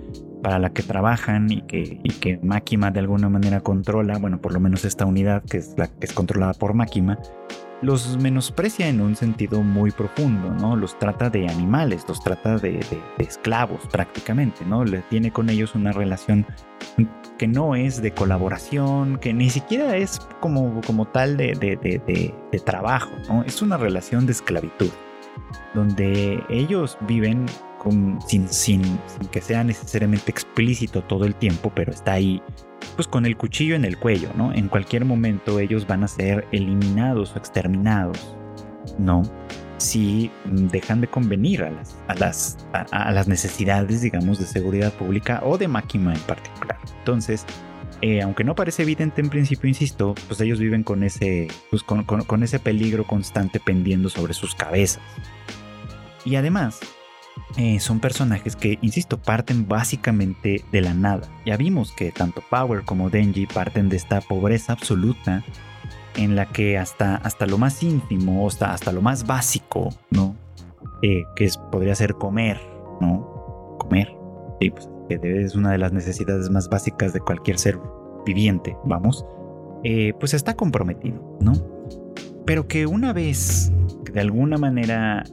para 0.42 0.60
la 0.60 0.72
que 0.72 0.84
trabajan 0.84 1.52
y 1.52 1.62
que, 1.64 2.00
y 2.04 2.10
que 2.10 2.38
Máquima 2.42 2.92
de 2.92 3.00
alguna 3.00 3.30
manera 3.30 3.62
controla, 3.62 4.18
bueno, 4.18 4.42
por 4.42 4.54
lo 4.54 4.60
menos 4.60 4.86
esta 4.86 5.06
unidad 5.06 5.44
que 5.44 5.58
es 5.58 5.74
la 5.78 5.88
que 5.88 6.06
es 6.06 6.14
controlada 6.14 6.54
por 6.54 6.74
Máquima, 6.74 7.20
los 7.84 8.18
menosprecia 8.18 8.88
en 8.88 9.02
un 9.02 9.16
sentido 9.16 9.62
muy 9.62 9.92
profundo, 9.92 10.54
¿no? 10.54 10.76
Los 10.76 10.98
trata 10.98 11.30
de 11.30 11.48
animales, 11.48 12.06
los 12.08 12.24
trata 12.24 12.58
de, 12.58 12.80
esclavos 13.20 13.86
prácticamente, 13.92 14.66
¿no? 14.66 14.86
Le 14.86 15.00
tiene 15.10 15.32
con 15.32 15.50
ellos 15.50 15.76
una 15.76 15.92
relación 15.92 16.46
que 17.38 17.48
no 17.48 17.76
es 17.76 18.02
de 18.02 18.12
colaboración, 18.12 19.18
que 19.18 19.34
ni 19.34 19.50
siquiera 19.50 19.98
es 19.98 20.20
como, 20.40 20.82
como 20.86 21.06
tal 21.06 21.36
de, 21.38 21.54
de 21.56 22.60
trabajo, 22.60 23.12
¿no? 23.28 23.44
Es 23.44 23.62
una 23.62 23.78
relación 23.78 24.26
de 24.26 24.32
esclavitud, 24.32 24.92
donde 25.74 26.42
ellos 26.50 26.98
viven 27.02 27.46
con, 27.84 28.20
sin, 28.28 28.48
sin, 28.48 28.82
sin 28.84 29.28
que 29.30 29.42
sea 29.42 29.64
necesariamente 29.64 30.32
explícito 30.32 31.02
todo 31.04 31.26
el 31.26 31.36
tiempo, 31.36 31.72
pero 31.76 31.92
está 31.92 32.14
ahí 32.14 32.42
pues 32.96 33.08
con 33.08 33.26
el 33.26 33.38
cuchillo 33.38 33.76
en 33.76 33.86
el 33.86 33.98
cuello, 33.98 34.30
¿no? 34.36 34.54
En 34.54 34.68
cualquier 34.68 35.06
momento 35.06 35.60
ellos 35.60 35.88
van 35.88 36.04
a 36.04 36.08
ser 36.08 36.48
eliminados 36.52 37.34
o 37.36 37.38
exterminados, 37.38 38.36
¿no? 38.98 39.24
Si 39.78 40.32
dejan 40.46 41.02
de 41.02 41.08
convenir 41.08 41.64
a 41.64 41.72
las, 41.72 41.98
a 42.08 42.16
las, 42.16 42.68
a, 42.92 43.12
las 43.12 43.28
necesidades, 43.28 44.02
digamos, 44.02 44.40
de 44.40 44.46
seguridad 44.46 44.94
pública 44.94 45.42
o 45.44 45.58
de 45.58 45.68
máquina 45.68 46.14
en 46.14 46.22
particular. 46.22 46.78
Entonces, 47.00 47.46
eh, 48.02 48.22
aunque 48.22 48.44
no 48.44 48.56
parece 48.56 48.84
evidente 48.84 49.22
en 49.22 49.30
principio, 49.30 49.68
insisto, 49.68 50.16
pues 50.28 50.40
ellos 50.42 50.60
viven 50.60 50.84
con 50.84 51.04
ese, 51.04 51.48
pues 51.70 51.84
con, 51.84 52.04
con 52.04 52.44
ese 52.44 52.60
peligro 52.60 53.06
constante 53.06 53.60
pendiendo 53.60 54.10
sobre 54.10 54.34
sus 54.34 54.56
cabezas. 54.56 55.02
Y 56.26 56.36
además, 56.36 56.80
eh, 57.58 57.80
son 57.80 58.00
personajes 58.00 58.56
que, 58.56 58.80
insisto, 58.82 59.18
parten 59.22 59.68
básicamente 59.68 60.64
de 60.72 60.82
la 60.82 60.94
nada. 60.94 61.28
Ya 61.46 61.58
vimos 61.58 61.92
que 61.92 62.12
tanto 62.12 62.42
Power 62.50 62.84
como 62.84 63.10
Denji 63.10 63.46
parten 63.46 63.90
de 63.90 63.98
esta 63.98 64.22
pobreza 64.22 64.74
absoluta 64.74 65.44
en 66.16 66.36
la 66.36 66.48
que 66.48 66.78
hasta, 66.78 67.16
hasta 67.18 67.46
lo 67.46 67.58
más 67.58 67.82
ínfimo, 67.84 68.48
hasta, 68.48 68.74
hasta 68.74 68.92
lo 68.92 69.02
más 69.02 69.26
básico, 69.26 69.90
¿no? 70.10 70.36
Eh, 71.02 71.24
que 71.36 71.50
podría 71.72 71.96
ser 71.96 72.14
comer, 72.14 72.60
¿no? 73.02 73.78
Comer. 73.80 74.16
Y 74.60 74.72
pues 74.72 74.90
que 75.10 75.20
es 75.42 75.56
una 75.56 75.72
de 75.72 75.78
las 75.78 75.92
necesidades 75.92 76.50
más 76.50 76.70
básicas 76.70 77.14
de 77.14 77.20
cualquier 77.20 77.60
ser 77.60 77.80
viviente, 78.26 78.78
vamos. 78.86 79.26
Eh, 79.84 80.14
pues 80.20 80.34
está 80.34 80.56
comprometido, 80.56 81.38
¿no? 81.42 81.54
Pero 82.46 82.68
que 82.68 82.86
una 82.86 83.14
vez, 83.14 83.72
de 84.12 84.22
alguna 84.22 84.58
manera 84.58 85.24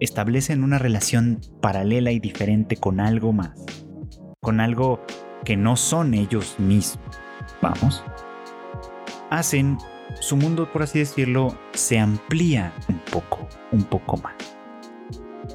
establecen 0.00 0.62
una 0.62 0.78
relación 0.78 1.40
paralela 1.60 2.12
y 2.12 2.20
diferente 2.20 2.76
con 2.76 3.00
algo 3.00 3.32
más, 3.32 3.64
con 4.40 4.60
algo 4.60 5.04
que 5.44 5.56
no 5.56 5.76
son 5.76 6.14
ellos 6.14 6.56
mismos, 6.58 7.18
vamos, 7.62 8.04
hacen 9.30 9.78
su 10.20 10.36
mundo, 10.36 10.70
por 10.72 10.82
así 10.82 10.98
decirlo, 10.98 11.56
se 11.72 11.98
amplía 11.98 12.72
un 12.88 13.00
poco, 13.10 13.48
un 13.72 13.84
poco 13.84 14.16
más. 14.18 14.34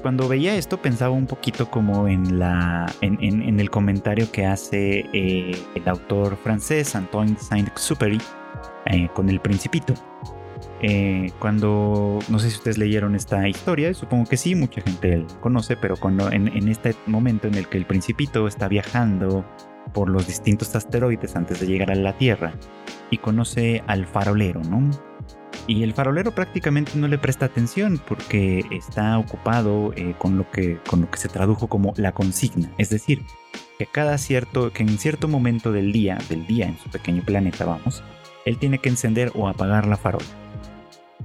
Cuando 0.00 0.26
veía 0.26 0.56
esto 0.56 0.80
pensaba 0.80 1.14
un 1.14 1.26
poquito 1.26 1.70
como 1.70 2.08
en, 2.08 2.38
la, 2.38 2.92
en, 3.02 3.60
el 3.60 3.70
comentario 3.70 4.30
que 4.32 4.46
hace 4.46 5.06
eh, 5.12 5.52
el 5.74 5.88
autor 5.88 6.36
francés 6.36 6.96
Antoine 6.96 7.36
Saint-Exupéry 7.38 8.20
eh, 8.86 9.08
con 9.14 9.28
El 9.28 9.40
Principito, 9.40 9.94
eh, 10.84 11.30
cuando, 11.38 12.18
no 12.28 12.38
sé 12.40 12.50
si 12.50 12.56
ustedes 12.56 12.76
leyeron 12.76 13.14
esta 13.14 13.48
historia, 13.48 13.94
supongo 13.94 14.28
que 14.28 14.36
sí, 14.36 14.56
mucha 14.56 14.80
gente 14.80 15.18
la 15.18 15.40
conoce, 15.40 15.76
pero 15.76 15.96
cuando 15.96 16.30
en, 16.32 16.68
este 16.68 16.96
momento 17.06 17.46
en 17.46 17.54
el 17.54 17.68
que 17.68 17.78
el 17.78 17.86
principito 17.86 18.48
está 18.48 18.66
viajando 18.66 19.44
por 19.94 20.08
los 20.08 20.26
distintos 20.26 20.74
asteroides 20.74 21.36
antes 21.36 21.60
de 21.60 21.68
llegar 21.68 21.92
a 21.92 21.94
la 21.94 22.18
Tierra 22.18 22.54
y 23.10 23.18
conoce 23.18 23.84
al 23.86 24.06
farolero, 24.06 24.60
¿no? 24.64 24.90
Y 25.68 25.84
el 25.84 25.94
farolero 25.94 26.32
prácticamente 26.32 26.92
no 26.96 27.06
le 27.06 27.18
presta 27.18 27.46
atención 27.46 28.00
porque 28.08 28.64
está 28.72 29.16
ocupado 29.18 29.92
eh, 29.94 30.16
con, 30.18 30.36
lo 30.36 30.50
que, 30.50 30.80
con 30.88 31.02
lo 31.02 31.10
que 31.10 31.18
se 31.18 31.28
tradujo 31.28 31.68
como 31.68 31.94
la 31.96 32.10
consigna, 32.10 32.72
es 32.78 32.90
decir, 32.90 33.22
que 33.78 33.86
cada 33.86 34.18
cierto, 34.18 34.72
que 34.72 34.82
en 34.82 34.98
cierto 34.98 35.28
momento 35.28 35.70
del 35.70 35.92
día, 35.92 36.18
del 36.28 36.44
día 36.48 36.66
en 36.66 36.76
su 36.78 36.90
pequeño 36.90 37.22
planeta, 37.22 37.64
vamos, 37.64 38.02
él 38.44 38.58
tiene 38.58 38.78
que 38.78 38.88
encender 38.88 39.30
o 39.36 39.46
apagar 39.46 39.86
la 39.86 39.96
farola. 39.96 40.41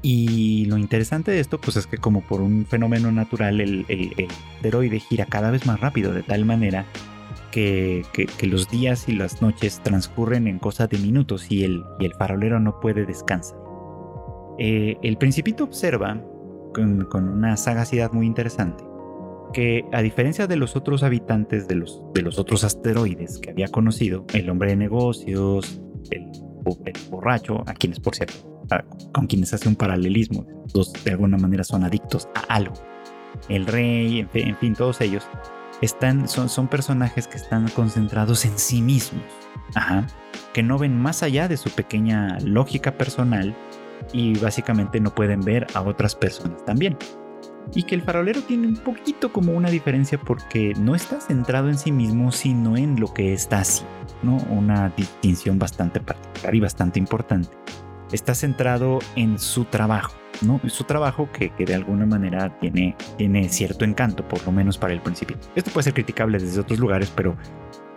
Y 0.02 0.66
lo 0.66 0.78
interesante 0.78 1.32
de 1.32 1.40
esto, 1.40 1.60
pues 1.60 1.78
es 1.78 1.88
que 1.88 1.98
como 1.98 2.22
por 2.22 2.42
un 2.42 2.66
fenómeno 2.66 3.12
natural, 3.12 3.60
el, 3.62 3.86
asteroide 4.56 5.00
gira 5.00 5.26
cada 5.26 5.52
vez 5.52 5.66
más 5.66 5.80
rápido, 5.80 6.14
de 6.14 6.24
tal 6.24 6.46
manera 6.46 6.86
que, 7.52 8.04
los 8.44 8.70
días 8.70 9.10
y 9.10 9.14
las 9.14 9.42
noches 9.42 9.82
transcurren 9.84 10.48
en 10.48 10.60
cosa 10.60 10.88
de 10.88 10.98
minutos 11.00 11.52
y 11.52 11.64
el, 11.64 11.84
y 12.00 12.06
el 12.06 12.14
farolero 12.14 12.60
no 12.60 12.80
puede 12.80 13.06
descansar. 13.06 13.58
Eh, 14.60 14.98
el 15.02 15.18
principito 15.18 15.64
observa, 15.64 16.22
con, 16.74 17.08
una 17.14 17.58
sagacidad 17.58 18.12
muy 18.12 18.28
interesante, 18.28 18.84
que 19.54 19.86
a 19.94 20.02
diferencia 20.02 20.46
de 20.46 20.58
los 20.58 20.76
otros 20.76 21.04
habitantes 21.04 21.68
de 21.68 21.76
los, 21.76 22.04
de 22.14 22.22
los 22.22 22.38
otros 22.38 22.64
asteroides 22.64 23.40
que 23.40 23.52
había 23.52 23.68
conocido, 23.70 24.26
el 24.34 24.50
hombre 24.50 24.72
de 24.72 24.76
negocios, 24.76 25.82
el, 26.12 26.32
el 26.86 26.94
borracho, 27.10 27.64
a 27.66 27.74
quienes 27.74 28.00
por 28.00 28.16
cierto 28.16 28.57
con 29.12 29.28
quienes 29.28 29.54
hace 29.54 29.68
un 29.68 29.76
paralelismo. 29.76 30.46
Dos 30.74 30.94
de 31.04 31.12
alguna 31.12 31.38
manera 31.38 31.64
son 31.64 31.84
adictos 31.84 32.28
a 32.36 32.54
algo. 32.54 32.74
El 33.50 33.66
rey, 33.66 34.28
en 34.34 34.58
fin, 34.58 34.74
todos 34.76 35.02
ellos 35.02 35.26
están, 35.82 36.28
son, 36.28 36.50
son 36.50 36.68
personajes 36.68 37.28
que 37.28 37.38
están 37.38 37.68
concentrados 37.70 38.46
en 38.46 38.58
sí 38.58 38.82
mismos. 38.82 39.24
Que 40.54 40.64
no 40.64 40.78
ven 40.78 41.00
más 41.00 41.24
allá 41.24 41.48
de 41.48 41.58
su 41.58 41.70
pequeña 41.70 42.40
lógica 42.40 42.98
personal 42.98 43.56
y 44.14 44.38
básicamente 44.40 45.00
no 45.00 45.14
pueden 45.14 45.42
ver 45.42 45.68
a 45.74 45.82
otras 45.82 46.16
personas 46.16 46.64
también. 46.66 46.98
Y 47.76 47.84
que 47.84 47.96
el 47.96 48.02
farolero 48.02 48.42
tiene 48.42 48.68
un 48.68 48.78
poquito 48.78 49.34
como 49.34 49.52
una 49.52 49.70
diferencia 49.70 50.18
porque 50.20 50.74
no 50.80 50.96
está 50.96 51.20
centrado 51.20 51.68
en 51.68 51.78
sí 51.78 51.92
mismo, 51.92 52.32
sino 52.32 52.78
en 52.78 53.00
lo 53.00 53.14
que 53.14 53.34
está 53.34 53.60
así, 53.60 53.84
¿no? 54.24 54.38
Una 54.50 54.90
distinción 54.90 55.60
bastante 55.60 56.00
particular 56.00 56.56
y 56.56 56.60
bastante 56.62 56.98
importante 56.98 57.50
está 58.12 58.36
centrado 58.36 59.00
en 59.15 59.39
su 59.39 59.65
trabajo, 59.65 60.15
¿no? 60.41 60.60
Su 60.67 60.84
trabajo 60.84 61.30
que, 61.32 61.52
de 61.58 61.76
alguna 61.76 62.06
manera 62.06 62.58
tiene, 62.60 62.96
tiene 63.17 63.50
cierto 63.50 63.86
encanto, 63.86 64.28
por 64.28 64.43
lo 64.46 64.52
menos 64.52 64.78
para 64.78 64.93
el 64.93 65.02
principio. 65.02 65.38
Esto 65.56 65.72
puede 65.72 65.86
ser 65.86 65.93
criticable 65.93 66.39
desde 66.39 66.60
otros 66.60 66.80
lugares, 66.80 67.12
pero, 67.15 67.36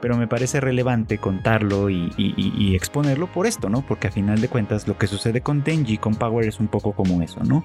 pero 0.01 0.17
me 0.17 0.27
parece 0.27 0.61
relevante 0.61 1.19
contarlo 1.19 1.91
y, 1.91 2.13
y, 2.17 2.75
exponerlo 2.75 3.27
por 3.27 3.47
esto, 3.47 3.69
¿no? 3.69 3.83
Porque 3.83 4.09
a 4.09 4.11
final 4.11 4.41
de 4.41 4.49
cuentas 4.49 4.89
lo 4.89 4.99
que 4.99 5.07
sucede 5.07 5.41
con 5.41 5.63
Denji, 5.63 5.99
con 5.99 6.15
Power, 6.15 6.47
es 6.47 6.61
un 6.61 6.69
poco 6.69 6.93
como 6.93 7.23
eso, 7.23 7.41
¿no? 7.45 7.65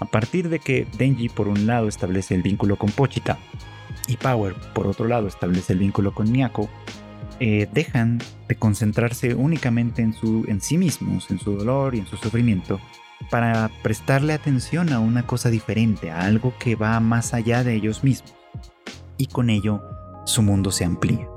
A 0.00 0.06
partir 0.06 0.48
de 0.48 0.58
que 0.58 0.86
Denji 0.96 1.28
por 1.28 1.48
un 1.48 1.66
lado 1.66 1.88
establece 1.88 2.34
el 2.34 2.42
vínculo 2.42 2.76
con 2.76 2.90
Pochita 2.90 3.38
y 4.08 4.16
Power 4.16 4.54
por 4.74 4.86
otro 4.86 5.06
lado 5.06 5.26
establece 5.26 5.72
el 5.74 5.78
vínculo 5.78 6.12
con 6.14 6.30
Miyako, 6.30 6.68
eh, 7.40 7.68
dejan 7.72 8.20
de 8.48 8.54
concentrarse 8.54 9.34
únicamente 9.34 10.02
en, 10.02 10.12
su, 10.12 10.44
en 10.48 10.60
sí 10.60 10.78
mismos, 10.78 11.30
en 11.30 11.38
su 11.38 11.56
dolor 11.56 11.94
y 11.94 11.98
en 12.00 12.06
su 12.06 12.16
sufrimiento, 12.16 12.80
para 13.30 13.70
prestarle 13.82 14.32
atención 14.32 14.92
a 14.92 15.00
una 15.00 15.26
cosa 15.26 15.50
diferente, 15.50 16.10
a 16.10 16.20
algo 16.22 16.54
que 16.58 16.76
va 16.76 16.98
más 17.00 17.34
allá 17.34 17.64
de 17.64 17.74
ellos 17.74 18.04
mismos. 18.04 18.34
Y 19.16 19.26
con 19.26 19.50
ello, 19.50 19.82
su 20.26 20.42
mundo 20.42 20.70
se 20.70 20.84
amplía. 20.84 21.28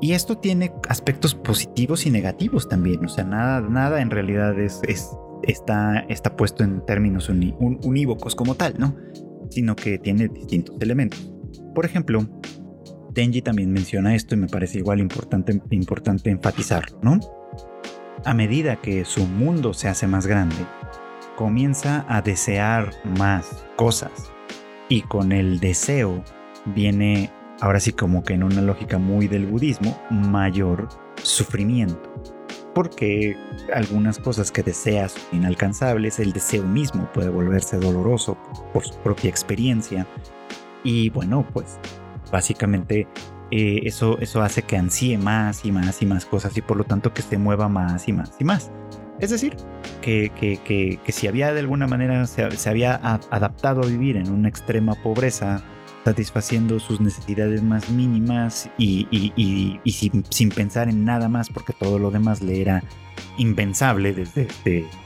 Y 0.00 0.12
esto 0.12 0.38
tiene 0.38 0.72
aspectos 0.88 1.34
positivos 1.34 2.06
y 2.06 2.10
negativos 2.10 2.68
también, 2.68 3.04
o 3.04 3.08
sea, 3.08 3.24
nada, 3.24 3.60
nada 3.60 4.00
en 4.00 4.10
realidad 4.10 4.58
es, 4.58 4.80
está, 5.42 6.00
está 6.08 6.36
puesto 6.36 6.64
en 6.64 6.84
términos 6.86 7.28
unívocos 7.28 8.34
como 8.34 8.54
tal, 8.54 8.74
¿no? 8.78 8.96
Sino 9.50 9.76
que 9.76 9.98
tiene 9.98 10.28
distintos 10.28 10.76
elementos. 10.80 11.30
Por 11.74 11.84
ejemplo, 11.84 12.26
Denji 13.12 13.42
también 13.42 13.72
menciona 13.72 14.14
esto 14.14 14.34
y 14.34 14.38
me 14.38 14.46
parece 14.46 14.78
igual 14.78 15.00
importante, 15.00 15.60
importante 15.70 16.30
enfatizarlo, 16.30 16.98
¿no? 17.02 17.18
A 18.24 18.34
medida 18.34 18.76
que 18.76 19.04
su 19.04 19.26
mundo 19.26 19.74
se 19.74 19.88
hace 19.88 20.06
más 20.06 20.26
grande, 20.26 20.56
comienza 21.36 22.04
a 22.08 22.22
desear 22.22 22.90
más 23.18 23.64
cosas. 23.76 24.30
Y 24.88 25.02
con 25.02 25.32
el 25.32 25.58
deseo 25.58 26.22
viene, 26.66 27.30
ahora 27.60 27.80
sí 27.80 27.92
como 27.92 28.22
que 28.22 28.34
en 28.34 28.42
una 28.42 28.60
lógica 28.60 28.98
muy 28.98 29.26
del 29.26 29.46
budismo, 29.46 29.98
mayor 30.10 30.88
sufrimiento. 31.22 32.12
Porque 32.74 33.36
algunas 33.74 34.18
cosas 34.18 34.52
que 34.52 34.62
deseas 34.62 35.16
inalcanzables, 35.32 36.20
el 36.20 36.32
deseo 36.32 36.64
mismo 36.64 37.10
puede 37.12 37.30
volverse 37.30 37.78
doloroso 37.78 38.36
por 38.72 38.84
su 38.84 38.94
propia 38.98 39.30
experiencia. 39.30 40.06
Y 40.84 41.10
bueno, 41.10 41.46
pues 41.52 41.78
básicamente 42.30 43.06
eh, 43.50 43.80
eso, 43.84 44.18
eso 44.20 44.42
hace 44.42 44.62
que 44.62 44.76
ansíe 44.76 45.18
más 45.18 45.64
y 45.64 45.72
más 45.72 46.02
y 46.02 46.06
más 46.06 46.24
cosas 46.24 46.56
y 46.56 46.62
por 46.62 46.76
lo 46.76 46.84
tanto 46.84 47.12
que 47.12 47.22
se 47.22 47.36
mueva 47.38 47.68
más 47.68 48.08
y 48.08 48.12
más 48.12 48.32
y 48.38 48.44
más. 48.44 48.70
Es 49.18 49.30
decir, 49.30 49.54
que, 50.00 50.30
que, 50.34 51.12
si 51.12 51.26
había 51.26 51.52
de 51.52 51.60
alguna 51.60 51.86
manera 51.86 52.26
se, 52.26 52.68
había 52.68 52.94
adaptado 52.94 53.82
a 53.82 53.86
vivir 53.86 54.16
en 54.16 54.30
una 54.30 54.48
extrema 54.48 54.94
pobreza 54.94 55.62
satisfaciendo 56.06 56.80
sus 56.80 57.00
necesidades 57.00 57.62
más 57.62 57.90
mínimas 57.90 58.70
y, 58.78 59.78
sin, 60.30 60.48
pensar 60.48 60.88
en 60.88 61.04
nada 61.04 61.28
más, 61.28 61.50
porque 61.50 61.74
todo 61.74 61.98
lo 61.98 62.10
demás 62.10 62.40
le 62.40 62.62
era 62.62 62.82
impensable 63.36 64.14
desde, 64.14 64.48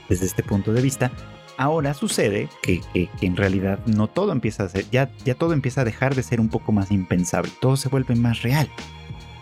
desde 0.08 0.26
este 0.26 0.44
punto 0.44 0.72
de 0.72 0.80
vista. 0.80 1.10
Ahora 1.56 1.94
sucede 1.94 2.48
que, 2.62 2.80
en 2.94 3.36
realidad 3.36 3.78
no 3.86 4.08
todo 4.08 4.32
empieza 4.32 4.64
a 4.64 4.68
ser, 4.68 4.84
ya, 4.90 5.10
ya 5.24 5.34
todo 5.34 5.52
empieza 5.52 5.82
a 5.82 5.84
dejar 5.84 6.14
de 6.14 6.22
ser 6.22 6.40
un 6.40 6.48
poco 6.48 6.72
más 6.72 6.90
impensable, 6.90 7.50
todo 7.60 7.76
se 7.76 7.88
vuelve 7.88 8.16
más 8.16 8.42
real, 8.42 8.68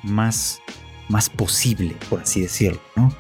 más, 0.03 0.61
más 1.09 1.31
posible, 1.31 1.97
por 2.11 2.21
así 2.21 2.43
decirlo, 2.43 2.81
¿no? 2.97 3.11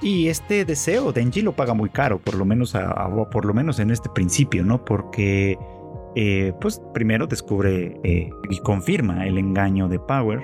Y 0.00 0.28
este 0.28 0.64
deseo 0.64 1.12
Denji 1.12 1.42
lo 1.42 1.52
paga 1.52 1.74
muy 1.74 1.90
caro, 1.90 2.20
por 2.20 2.34
lo 2.36 2.44
menos, 2.44 2.76
por 3.32 3.44
lo 3.44 3.52
menos 3.52 3.80
en 3.80 3.90
este 3.90 4.08
principio, 4.08 4.64
¿no? 4.64 4.84
Porque, 4.84 5.58
eh, 6.14 6.52
pues 6.60 6.80
primero 6.94 7.26
descubre 7.26 7.98
eh, 8.04 8.30
y 8.48 8.58
confirma 8.60 9.26
el 9.26 9.38
engaño 9.38 9.88
de 9.88 9.98
Power, 9.98 10.40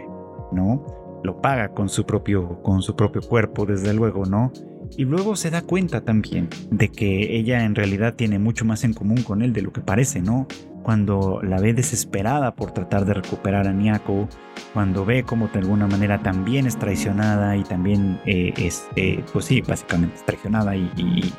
¿no? 0.51 0.84
Lo 1.22 1.40
paga 1.40 1.68
con 1.68 1.88
su 1.88 2.05
propio, 2.05 2.61
con 2.62 2.82
su 2.82 2.97
propio 2.97 3.22
cuerpo, 3.22 3.64
desde 3.64 3.95
luego, 3.95 4.26
¿no? 4.26 4.53
Y 4.97 5.05
luego 5.05 5.34
se 5.34 5.51
da 5.51 5.62
cuenta 5.62 6.03
también 6.03 6.49
de 6.70 6.88
que 6.88 7.36
ella 7.36 7.64
en 7.64 7.74
realidad 7.74 8.14
tiene 8.14 8.38
mucho 8.38 8.64
más 8.64 8.84
en 8.84 8.95
común 8.95 9.22
con 9.22 9.42
él 9.42 9.53
de 9.53 9.62
lo 9.62 9.72
que 9.72 9.80
parece, 9.80 10.22
¿no? 10.22 10.47
Cuando 10.82 11.40
la 11.42 11.59
ve 11.59 11.72
desesperada 11.72 12.55
por 12.55 12.72
tratar 12.72 13.05
de 13.05 13.14
recuperar 13.14 13.66
a 13.66 13.72
Niako, 13.72 14.28
cuando 14.72 15.05
ve 15.05 15.24
como 15.24 15.49
de 15.49 15.59
alguna 15.59 15.86
manera 15.86 16.22
también 16.22 16.66
es 16.66 16.78
traicionada 16.78 17.57
y 17.57 17.64
también 17.64 18.20
eh, 18.26 18.53
es, 18.57 18.86
eh, 18.95 19.24
pues 19.32 19.47
sí, 19.47 19.62
básicamente 19.62 20.16
es 20.16 20.26
traicionada 20.26 20.76
y, 20.76 20.90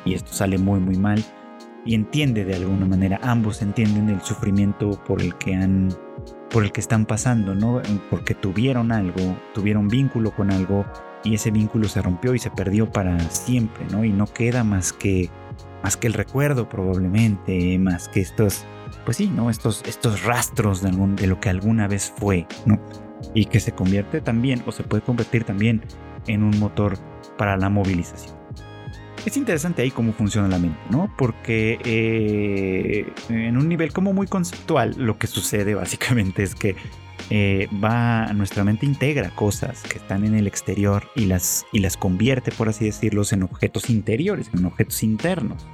y, 0.04 0.14
esto 0.14 0.32
sale 0.32 0.58
muy 0.58 0.80
muy 0.80 0.96
mal 0.96 1.24
y 1.84 1.94
entiende 1.94 2.44
de 2.44 2.56
alguna 2.56 2.86
manera, 2.86 3.20
ambos 3.22 3.62
entienden 3.62 4.10
el 4.10 4.20
sufrimiento 4.20 5.00
por 5.06 5.22
el 5.22 5.36
que 5.36 5.54
han, 5.54 5.90
por 6.50 6.64
el 6.64 6.72
que 6.72 6.80
están 6.80 7.06
pasando, 7.06 7.54
¿no? 7.54 7.80
Porque 8.10 8.34
tuvieron 8.34 8.90
algo, 8.90 9.36
tuvieron 9.54 9.86
vínculo 9.86 10.32
con 10.32 10.50
algo 10.50 10.84
y 11.26 11.34
ese 11.34 11.50
vínculo 11.50 11.88
se 11.88 12.00
rompió 12.00 12.34
y 12.34 12.38
se 12.38 12.50
perdió 12.50 12.90
para 12.90 13.18
siempre, 13.30 13.84
¿no? 13.90 14.04
Y 14.04 14.10
no 14.10 14.26
queda 14.26 14.64
más 14.64 14.92
que 14.92 15.28
más 15.82 15.96
que 15.96 16.06
el 16.06 16.14
recuerdo 16.14 16.68
probablemente, 16.68 17.78
más 17.78 18.08
que 18.08 18.20
estos, 18.20 18.64
pues 19.04 19.18
sí, 19.18 19.28
¿no? 19.28 19.50
Estos, 19.50 19.82
estos 19.86 20.24
rastros 20.24 20.82
de, 20.82 21.26
lo 21.26 21.38
que 21.38 21.48
alguna 21.48 21.86
vez 21.86 22.12
fue, 22.16 22.46
¿no? 22.64 22.80
Y 23.34 23.46
que 23.46 23.60
se 23.60 23.72
convierte 23.72 24.20
también, 24.20 24.62
o 24.66 24.72
se 24.72 24.82
puede 24.82 25.02
convertir 25.02 25.44
también 25.44 25.82
en 26.26 26.42
un 26.42 26.58
motor 26.58 26.98
para 27.38 27.56
la 27.56 27.68
movilización. 27.68 28.36
Es 29.24 29.36
interesante 29.36 29.82
ahí 29.82 29.90
cómo 29.90 30.12
funciona 30.12 30.48
la 30.48 30.58
mente, 30.58 30.78
¿no? 30.90 31.12
Porque 31.16 31.78
eh, 31.84 33.12
en 33.28 33.56
un 33.56 33.68
nivel 33.68 33.92
como 33.92 34.12
muy 34.12 34.26
conceptual, 34.26 34.94
lo 34.96 35.18
que 35.18 35.26
sucede 35.26 35.74
básicamente 35.74 36.42
es 36.42 36.54
que 36.54 36.76
eh, 37.30 37.68
va, 37.82 38.32
nuestra 38.34 38.62
mente 38.62 38.86
integra 38.86 39.30
cosas 39.30 39.82
que 39.82 39.98
están 39.98 40.24
en 40.24 40.34
el 40.34 40.46
exterior 40.46 41.04
y 41.16 41.26
las, 41.26 41.66
y 41.72 41.80
las 41.80 41.96
convierte, 41.96 42.52
por 42.52 42.68
así 42.68 42.84
decirlo, 42.84 43.22
en 43.30 43.42
objetos 43.42 43.90
interiores, 43.90 44.50
en 44.54 44.64
objetos 44.64 45.02
internos. 45.02 45.66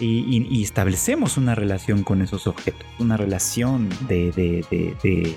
Y, 0.00 0.62
establecemos 0.62 1.38
una 1.38 1.54
relación 1.54 2.02
con 2.02 2.20
esos 2.20 2.46
objetos, 2.46 2.84
una 2.98 3.16
relación 3.16 3.88
de, 4.08 4.30
de, 4.32 5.36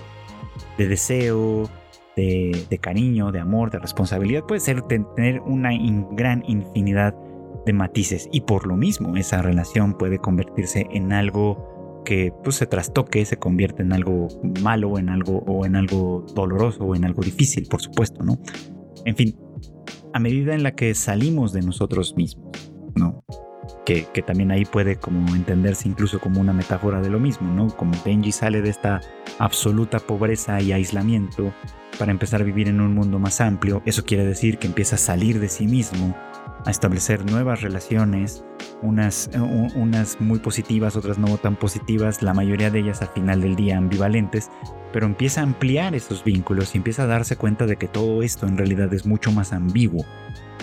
deseo, 0.77 1.69
de, 2.17 2.79
cariño, 2.81 3.31
de 3.31 3.39
amor, 3.39 3.71
de 3.71 3.79
responsabilidad. 3.79 4.43
Puede 4.43 4.59
ser 4.59 4.81
tener 4.81 5.39
una 5.41 5.69
gran 6.11 6.43
infinidad 6.47 7.15
de 7.65 7.73
matices 7.73 8.27
y 8.31 8.41
por 8.41 8.67
lo 8.67 8.75
mismo 8.75 9.15
esa 9.15 9.41
relación 9.41 9.97
puede 9.97 10.17
convertirse 10.17 10.87
en 10.91 11.13
algo 11.13 11.78
que 12.09 12.33
pues, 12.43 12.55
se 12.55 12.65
trastoque, 12.65 13.23
se 13.23 13.37
convierte 13.37 13.83
en 13.83 13.93
algo 13.93 14.29
malo, 14.63 14.97
en 14.97 15.09
algo, 15.09 15.43
o 15.45 15.63
en 15.67 15.75
algo 15.75 16.25
doloroso, 16.33 16.83
o 16.83 16.95
en 16.95 17.05
algo 17.05 17.21
difícil, 17.21 17.67
por 17.67 17.83
supuesto, 17.83 18.23
¿no? 18.23 18.39
En 19.05 19.15
fin, 19.15 19.37
a 20.11 20.17
medida 20.17 20.55
en 20.55 20.63
la 20.63 20.73
que 20.73 20.95
salimos 20.95 21.53
de 21.53 21.61
nosotros 21.61 22.15
mismos, 22.17 22.73
¿no? 22.95 23.23
Que, 23.85 24.07
que, 24.11 24.23
también 24.23 24.49
ahí 24.49 24.65
puede 24.65 24.95
como 24.95 25.35
entenderse 25.35 25.87
incluso 25.87 26.19
como 26.19 26.41
una 26.41 26.51
metáfora 26.51 26.99
de 26.99 27.11
lo 27.11 27.19
mismo, 27.19 27.53
¿no? 27.53 27.67
Como 27.67 27.91
Benji 28.03 28.31
sale 28.31 28.63
de 28.63 28.71
esta 28.71 29.01
absoluta 29.37 29.99
pobreza 29.99 30.59
y 30.63 30.71
aislamiento 30.71 31.53
para 31.99 32.11
empezar 32.11 32.41
a 32.41 32.43
vivir 32.43 32.69
en 32.69 32.81
un 32.81 32.95
mundo 32.95 33.19
más 33.19 33.39
amplio, 33.39 33.83
eso 33.85 34.03
quiere 34.03 34.25
decir 34.25 34.57
que 34.57 34.65
empieza 34.65 34.95
a 34.95 34.99
salir 34.99 35.39
de 35.39 35.47
sí 35.47 35.67
mismo, 35.67 36.17
a 36.65 36.71
establecer 36.71 37.29
nuevas 37.29 37.61
relaciones, 37.61 38.43
unas, 38.81 39.29
eh, 39.33 39.39
unas 39.39 40.19
muy 40.19 40.39
positivas, 40.39 40.95
otras 40.95 41.17
no 41.17 41.37
tan 41.37 41.55
positivas, 41.55 42.21
la 42.21 42.33
mayoría 42.33 42.69
de 42.69 42.79
ellas 42.79 43.01
al 43.01 43.09
final 43.09 43.41
del 43.41 43.55
día 43.55 43.77
ambivalentes, 43.77 44.49
pero 44.91 45.05
empieza 45.05 45.41
a 45.41 45.43
ampliar 45.43 45.95
esos 45.95 46.23
vínculos 46.23 46.73
y 46.73 46.77
empieza 46.77 47.03
a 47.03 47.07
darse 47.07 47.35
cuenta 47.35 47.65
de 47.65 47.77
que 47.77 47.87
todo 47.87 48.23
esto 48.23 48.47
en 48.47 48.57
realidad 48.57 48.93
es 48.93 49.05
mucho 49.05 49.31
más 49.31 49.53
ambiguo, 49.53 50.05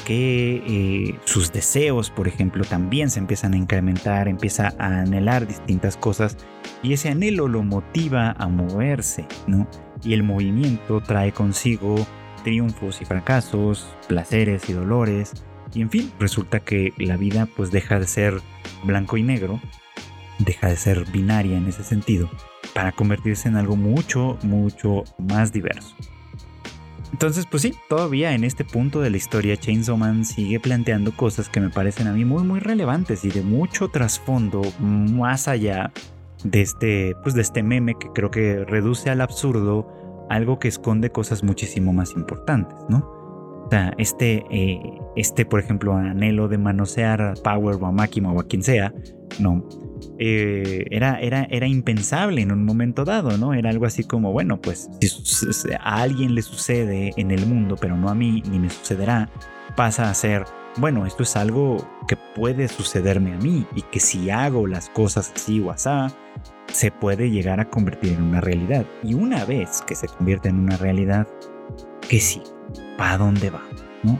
que 0.04 0.62
eh, 0.66 1.18
sus 1.24 1.52
deseos, 1.52 2.10
por 2.10 2.28
ejemplo, 2.28 2.64
también 2.64 3.10
se 3.10 3.18
empiezan 3.18 3.54
a 3.54 3.56
incrementar, 3.56 4.28
empieza 4.28 4.74
a 4.78 5.00
anhelar 5.00 5.46
distintas 5.46 5.96
cosas 5.96 6.36
y 6.82 6.92
ese 6.92 7.08
anhelo 7.08 7.48
lo 7.48 7.62
motiva 7.62 8.32
a 8.32 8.48
moverse, 8.48 9.26
¿no? 9.46 9.66
Y 10.04 10.12
el 10.12 10.22
movimiento 10.22 11.00
trae 11.00 11.32
consigo 11.32 11.96
triunfos 12.44 13.02
y 13.02 13.04
fracasos, 13.04 13.96
placeres 14.06 14.68
y 14.70 14.72
dolores, 14.72 15.32
y 15.76 15.82
en 15.82 15.90
fin, 15.90 16.10
resulta 16.18 16.60
que 16.60 16.94
la 16.96 17.18
vida 17.18 17.46
pues 17.54 17.70
deja 17.70 18.00
de 18.00 18.06
ser 18.06 18.40
blanco 18.84 19.18
y 19.18 19.22
negro, 19.22 19.60
deja 20.38 20.68
de 20.68 20.76
ser 20.76 21.04
binaria 21.10 21.58
en 21.58 21.66
ese 21.66 21.84
sentido, 21.84 22.30
para 22.74 22.92
convertirse 22.92 23.48
en 23.48 23.56
algo 23.56 23.76
mucho, 23.76 24.38
mucho 24.42 25.04
más 25.18 25.52
diverso. 25.52 25.94
Entonces, 27.12 27.44
pues 27.46 27.62
sí, 27.62 27.74
todavía 27.90 28.32
en 28.32 28.44
este 28.44 28.64
punto 28.64 29.00
de 29.00 29.10
la 29.10 29.18
historia 29.18 29.56
Chainsaw 29.56 29.98
Man 29.98 30.24
sigue 30.24 30.58
planteando 30.60 31.14
cosas 31.14 31.50
que 31.50 31.60
me 31.60 31.68
parecen 31.68 32.06
a 32.06 32.12
mí 32.12 32.24
muy 32.24 32.42
muy 32.42 32.60
relevantes 32.60 33.24
y 33.24 33.28
de 33.28 33.42
mucho 33.42 33.88
trasfondo 33.88 34.62
más 34.80 35.46
allá 35.46 35.92
de 36.42 36.62
este 36.62 37.14
pues 37.22 37.34
de 37.34 37.42
este 37.42 37.62
meme 37.62 37.94
que 37.98 38.08
creo 38.14 38.30
que 38.30 38.64
reduce 38.64 39.10
al 39.10 39.20
absurdo 39.20 39.86
algo 40.28 40.58
que 40.58 40.68
esconde 40.68 41.10
cosas 41.10 41.42
muchísimo 41.42 41.92
más 41.92 42.12
importantes, 42.12 42.76
¿no? 42.88 43.15
Sea, 43.70 43.94
este, 43.98 44.44
eh, 44.50 44.80
este, 45.16 45.44
por 45.44 45.60
ejemplo, 45.60 45.94
anhelo 45.94 46.48
de 46.48 46.58
manosear 46.58 47.20
a 47.20 47.34
Power 47.34 47.76
o 47.80 47.86
a 47.86 47.92
Máquina 47.92 48.30
o 48.30 48.40
a 48.40 48.44
quien 48.44 48.62
sea, 48.62 48.92
no. 49.40 49.66
Eh, 50.18 50.86
era, 50.90 51.20
era, 51.20 51.46
era 51.50 51.66
impensable 51.66 52.42
en 52.42 52.52
un 52.52 52.64
momento 52.64 53.04
dado, 53.04 53.36
¿no? 53.38 53.54
Era 53.54 53.70
algo 53.70 53.86
así 53.86 54.04
como, 54.04 54.32
bueno, 54.32 54.60
pues 54.60 54.88
si 55.00 55.72
a 55.72 55.96
alguien 55.96 56.34
le 56.34 56.42
sucede 56.42 57.12
en 57.16 57.30
el 57.30 57.46
mundo, 57.46 57.76
pero 57.80 57.96
no 57.96 58.08
a 58.08 58.14
mí, 58.14 58.42
ni 58.50 58.58
me 58.58 58.70
sucederá, 58.70 59.28
pasa 59.74 60.10
a 60.10 60.14
ser, 60.14 60.44
bueno, 60.78 61.06
esto 61.06 61.22
es 61.22 61.36
algo 61.36 61.76
que 62.06 62.16
puede 62.16 62.68
sucederme 62.68 63.34
a 63.34 63.38
mí 63.38 63.66
y 63.74 63.82
que 63.82 64.00
si 64.00 64.30
hago 64.30 64.66
las 64.66 64.88
cosas 64.90 65.32
así 65.34 65.60
o 65.60 65.70
así, 65.70 65.90
se 66.72 66.90
puede 66.90 67.30
llegar 67.30 67.60
a 67.60 67.68
convertir 67.68 68.12
en 68.12 68.22
una 68.22 68.40
realidad. 68.40 68.84
Y 69.02 69.14
una 69.14 69.44
vez 69.44 69.82
que 69.86 69.94
se 69.94 70.08
convierte 70.08 70.48
en 70.48 70.58
una 70.58 70.76
realidad, 70.76 71.26
que 72.08 72.20
sí, 72.20 72.42
¿para 72.96 73.18
dónde 73.18 73.50
va? 73.50 73.62
¿no? 74.02 74.18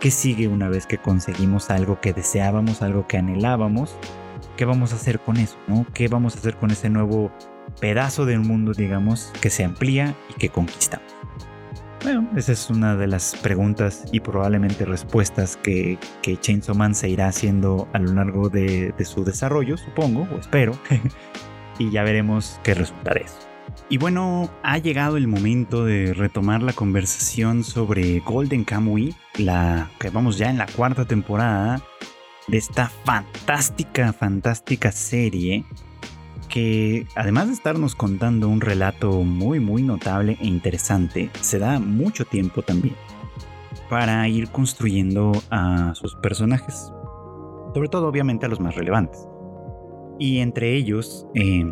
¿Qué 0.00 0.10
sigue 0.10 0.48
una 0.48 0.68
vez 0.68 0.86
que 0.86 0.98
conseguimos 0.98 1.70
algo 1.70 2.00
que 2.00 2.12
deseábamos, 2.12 2.82
algo 2.82 3.06
que 3.06 3.18
anhelábamos? 3.18 3.96
¿Qué 4.56 4.64
vamos 4.64 4.92
a 4.92 4.96
hacer 4.96 5.20
con 5.20 5.36
eso? 5.36 5.56
¿no? 5.66 5.86
¿Qué 5.92 6.08
vamos 6.08 6.36
a 6.36 6.38
hacer 6.38 6.56
con 6.56 6.70
ese 6.70 6.90
nuevo 6.90 7.32
pedazo 7.80 8.24
del 8.26 8.40
mundo, 8.40 8.72
digamos, 8.72 9.32
que 9.40 9.50
se 9.50 9.64
amplía 9.64 10.14
y 10.30 10.34
que 10.34 10.48
conquistamos? 10.48 11.18
Bueno, 12.04 12.28
esa 12.36 12.52
es 12.52 12.70
una 12.70 12.94
de 12.94 13.08
las 13.08 13.34
preguntas 13.42 14.04
y 14.12 14.20
probablemente 14.20 14.84
respuestas 14.84 15.56
que, 15.56 15.98
que 16.22 16.36
Chainsaw 16.36 16.76
Man 16.76 16.94
se 16.94 17.08
irá 17.08 17.26
haciendo 17.26 17.88
a 17.92 17.98
lo 17.98 18.12
largo 18.12 18.48
de, 18.48 18.94
de 18.96 19.04
su 19.04 19.24
desarrollo, 19.24 19.76
supongo, 19.76 20.28
o 20.32 20.38
espero. 20.38 20.78
y 21.78 21.90
ya 21.90 22.04
veremos 22.04 22.60
qué 22.62 22.74
resulta 22.74 23.14
de 23.14 23.20
eso. 23.22 23.48
Y 23.90 23.96
bueno, 23.96 24.50
ha 24.62 24.76
llegado 24.76 25.16
el 25.16 25.26
momento 25.26 25.86
de 25.86 26.12
retomar 26.12 26.62
la 26.62 26.74
conversación 26.74 27.64
sobre 27.64 28.20
Golden 28.20 28.64
Kamuy, 28.64 29.14
la 29.38 29.90
que 29.98 30.10
vamos 30.10 30.36
ya 30.36 30.50
en 30.50 30.58
la 30.58 30.66
cuarta 30.66 31.06
temporada 31.06 31.82
de 32.48 32.58
esta 32.58 32.90
fantástica, 33.04 34.12
fantástica 34.12 34.92
serie 34.92 35.64
que 36.50 37.06
además 37.14 37.46
de 37.46 37.54
estarnos 37.54 37.94
contando 37.94 38.48
un 38.48 38.60
relato 38.60 39.22
muy, 39.22 39.58
muy 39.58 39.82
notable 39.82 40.36
e 40.40 40.46
interesante, 40.46 41.30
se 41.40 41.58
da 41.58 41.78
mucho 41.78 42.26
tiempo 42.26 42.60
también 42.62 42.94
para 43.88 44.28
ir 44.28 44.50
construyendo 44.50 45.32
a 45.50 45.94
sus 45.94 46.14
personajes, 46.16 46.92
sobre 47.74 47.88
todo 47.88 48.08
obviamente 48.08 48.44
a 48.44 48.48
los 48.50 48.60
más 48.60 48.74
relevantes. 48.74 49.26
Y 50.18 50.40
entre 50.40 50.74
ellos, 50.74 51.26
eh, 51.34 51.64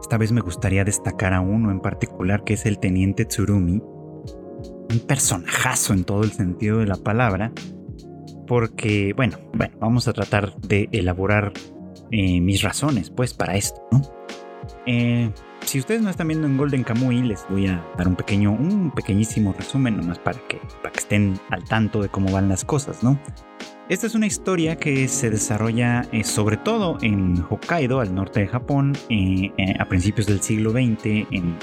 esta 0.00 0.18
vez 0.18 0.32
me 0.32 0.40
gustaría 0.40 0.84
destacar 0.84 1.32
a 1.32 1.40
uno 1.40 1.70
en 1.70 1.80
particular 1.80 2.44
que 2.44 2.54
es 2.54 2.66
el 2.66 2.78
teniente 2.78 3.24
Tsurumi. 3.24 3.80
Un 3.80 5.00
personajazo 5.06 5.92
en 5.92 6.04
todo 6.04 6.22
el 6.22 6.32
sentido 6.32 6.78
de 6.78 6.86
la 6.86 6.96
palabra. 6.96 7.52
Porque, 8.46 9.12
bueno, 9.16 9.38
bueno, 9.54 9.74
vamos 9.80 10.08
a 10.08 10.12
tratar 10.12 10.56
de 10.56 10.88
elaborar 10.92 11.52
eh, 12.10 12.40
mis 12.40 12.62
razones, 12.62 13.08
pues, 13.08 13.32
para 13.32 13.56
esto, 13.56 13.80
¿no? 13.90 14.02
Eh, 14.86 15.30
si 15.64 15.78
ustedes 15.78 16.02
no 16.02 16.10
están 16.10 16.28
viendo 16.28 16.46
en 16.46 16.58
Golden 16.58 16.84
Kamuy, 16.84 17.22
les 17.22 17.46
voy 17.48 17.68
a 17.68 17.84
dar 17.96 18.08
un 18.08 18.16
pequeño, 18.16 18.52
un 18.52 18.90
pequeñísimo 18.90 19.54
resumen 19.56 19.96
nomás 19.96 20.18
para 20.18 20.38
que, 20.48 20.60
para 20.82 20.92
que 20.92 20.98
estén 20.98 21.40
al 21.50 21.64
tanto 21.64 22.02
de 22.02 22.08
cómo 22.08 22.30
van 22.32 22.48
las 22.48 22.64
cosas, 22.64 23.02
¿no? 23.02 23.18
Esta 23.92 24.06
es 24.06 24.14
una 24.14 24.24
historia 24.24 24.76
que 24.76 25.06
se 25.06 25.28
desarrolla 25.28 26.06
eh, 26.12 26.24
sobre 26.24 26.56
todo 26.56 26.96
en 27.02 27.44
Hokkaido, 27.50 28.00
al 28.00 28.14
norte 28.14 28.40
de 28.40 28.48
Japón, 28.48 28.96
eh, 29.10 29.52
eh, 29.58 29.74
a 29.78 29.84
principios 29.84 30.26
del 30.26 30.40
siglo 30.40 30.70
XX, 30.70 31.04
en, 31.30 31.58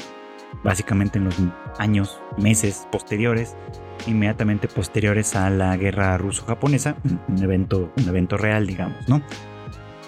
básicamente 0.63 1.17
en 1.17 1.25
los 1.25 1.35
años, 1.79 2.21
meses 2.37 2.87
posteriores, 2.91 3.55
inmediatamente 4.05 4.67
posteriores 4.67 5.35
a 5.35 5.49
la 5.49 5.75
guerra 5.75 6.19
ruso-japonesa, 6.19 6.97
un 7.27 7.43
evento, 7.43 7.91
un 7.97 8.07
evento 8.07 8.37
real, 8.37 8.67
digamos, 8.67 9.09
¿no? 9.09 9.23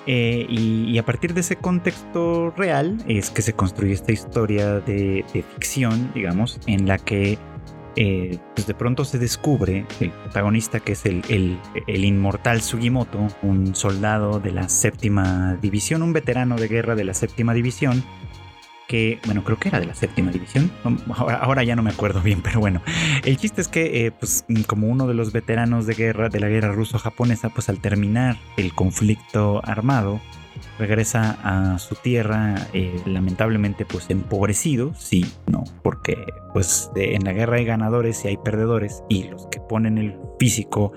y, 0.05 0.95
a 0.99 1.03
partir 1.03 1.33
de 1.33 1.41
ese 1.41 1.55
contexto 1.55 2.51
real 2.51 3.03
es 3.07 3.31
que 3.31 3.41
se 3.41 3.53
construye 3.53 3.93
esta 3.93 4.11
historia 4.11 4.79
de 4.79 5.25
ficción, 5.31 6.11
digamos, 6.13 6.59
en 6.67 6.87
la 6.87 6.99
que 6.99 7.39
eh, 7.95 8.37
pues 8.55 8.67
de 8.67 8.73
pronto 8.73 9.03
se 9.03 9.19
descubre 9.19 9.85
el 9.99 10.11
protagonista 10.11 10.79
que 10.79 10.93
es 10.93 11.05
el, 11.05 11.23
el, 11.87 12.05
inmortal 12.05 12.61
Sugimoto, 12.61 13.27
un 13.41 13.75
soldado 13.75 14.39
de 14.39 14.51
la 14.51 14.69
séptima 14.69 15.57
división, 15.61 16.01
un 16.01 16.13
veterano 16.13 16.55
de 16.55 16.67
guerra 16.67 16.95
de 16.95 17.03
la 17.03 17.13
séptima 17.13 17.53
división, 17.53 18.03
que, 18.87 19.19
bueno, 19.25 19.43
creo 19.43 19.57
que 19.57 19.69
era 19.69 19.79
de 19.79 19.85
la 19.85 19.95
séptima 19.95 20.31
división, 20.31 20.69
ahora, 21.15 21.63
ya 21.63 21.75
no 21.75 21.81
me 21.81 21.91
acuerdo 21.91 22.21
bien, 22.21 22.41
pero 22.41 22.59
bueno, 22.59 22.81
el 23.23 23.37
chiste 23.37 23.61
es 23.61 23.67
que, 23.67 24.05
eh, 24.05 24.11
pues 24.11 24.45
como 24.67 24.87
uno 24.87 25.07
de 25.07 25.13
los 25.13 25.31
veteranos 25.31 25.85
de 25.85 25.93
guerra, 25.93 26.29
de 26.29 26.39
la 26.39 26.49
guerra 26.49 26.73
ruso-japonesa, 26.73 27.49
pues 27.49 27.69
al 27.69 27.79
terminar 27.79 28.37
el 28.57 28.73
conflicto 28.73 29.61
armado, 29.65 30.19
regresa 30.77 31.37
a 31.43 31.79
su 31.79 31.95
tierra 31.95 32.55
eh, 32.73 33.01
lamentablemente 33.05 33.85
pues 33.85 34.09
empobrecido, 34.09 34.93
sí, 34.95 35.25
no, 35.51 35.63
porque 35.83 36.25
pues 36.53 36.91
en 36.95 37.23
la 37.23 37.33
guerra 37.33 37.57
hay 37.57 37.65
ganadores 37.65 38.23
y 38.25 38.29
hay 38.29 38.37
perdedores 38.37 39.03
y 39.09 39.23
los 39.25 39.47
que 39.47 39.59
ponen 39.59 39.97
el 39.97 40.17
físico 40.39 40.91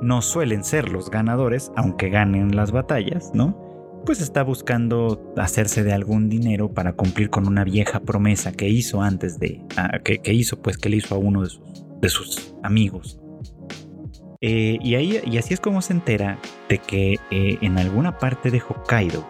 no 0.00 0.22
suelen 0.22 0.64
ser 0.64 0.90
los 0.90 1.10
ganadores, 1.10 1.72
aunque 1.76 2.08
ganen 2.08 2.54
las 2.54 2.70
batallas, 2.70 3.30
¿no? 3.34 3.66
Pues 4.06 4.20
está 4.20 4.42
buscando 4.42 5.34
hacerse 5.36 5.82
de 5.82 5.92
algún 5.92 6.28
dinero 6.28 6.72
para 6.72 6.92
cumplir 6.94 7.30
con 7.30 7.46
una 7.46 7.64
vieja 7.64 8.00
promesa 8.00 8.52
que 8.52 8.68
hizo 8.68 9.02
antes 9.02 9.38
de, 9.38 9.60
ah, 9.76 9.98
que, 10.02 10.20
hizo 10.32 10.62
pues 10.62 10.78
que 10.78 10.88
le 10.88 10.96
hizo 10.96 11.14
a 11.14 11.18
uno 11.18 11.42
de 11.42 11.50
sus, 11.50 11.84
de 12.00 12.08
sus 12.08 12.54
amigos. 12.62 13.20
Eh, 14.40 14.78
y, 14.80 14.94
ahí, 14.94 15.20
y 15.24 15.36
así 15.36 15.52
es 15.52 15.58
como 15.58 15.82
se 15.82 15.92
entera 15.92 16.38
de 16.68 16.78
que 16.78 17.14
eh, 17.32 17.58
en 17.60 17.76
alguna 17.76 18.18
parte 18.18 18.52
de 18.52 18.60
Hokkaido 18.60 19.26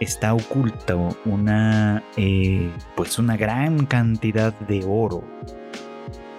está 0.00 0.34
oculto 0.34 1.16
una, 1.24 2.02
eh, 2.16 2.68
pues 2.96 3.20
una 3.20 3.36
gran 3.36 3.86
cantidad 3.86 4.52
de 4.52 4.84
oro 4.84 5.22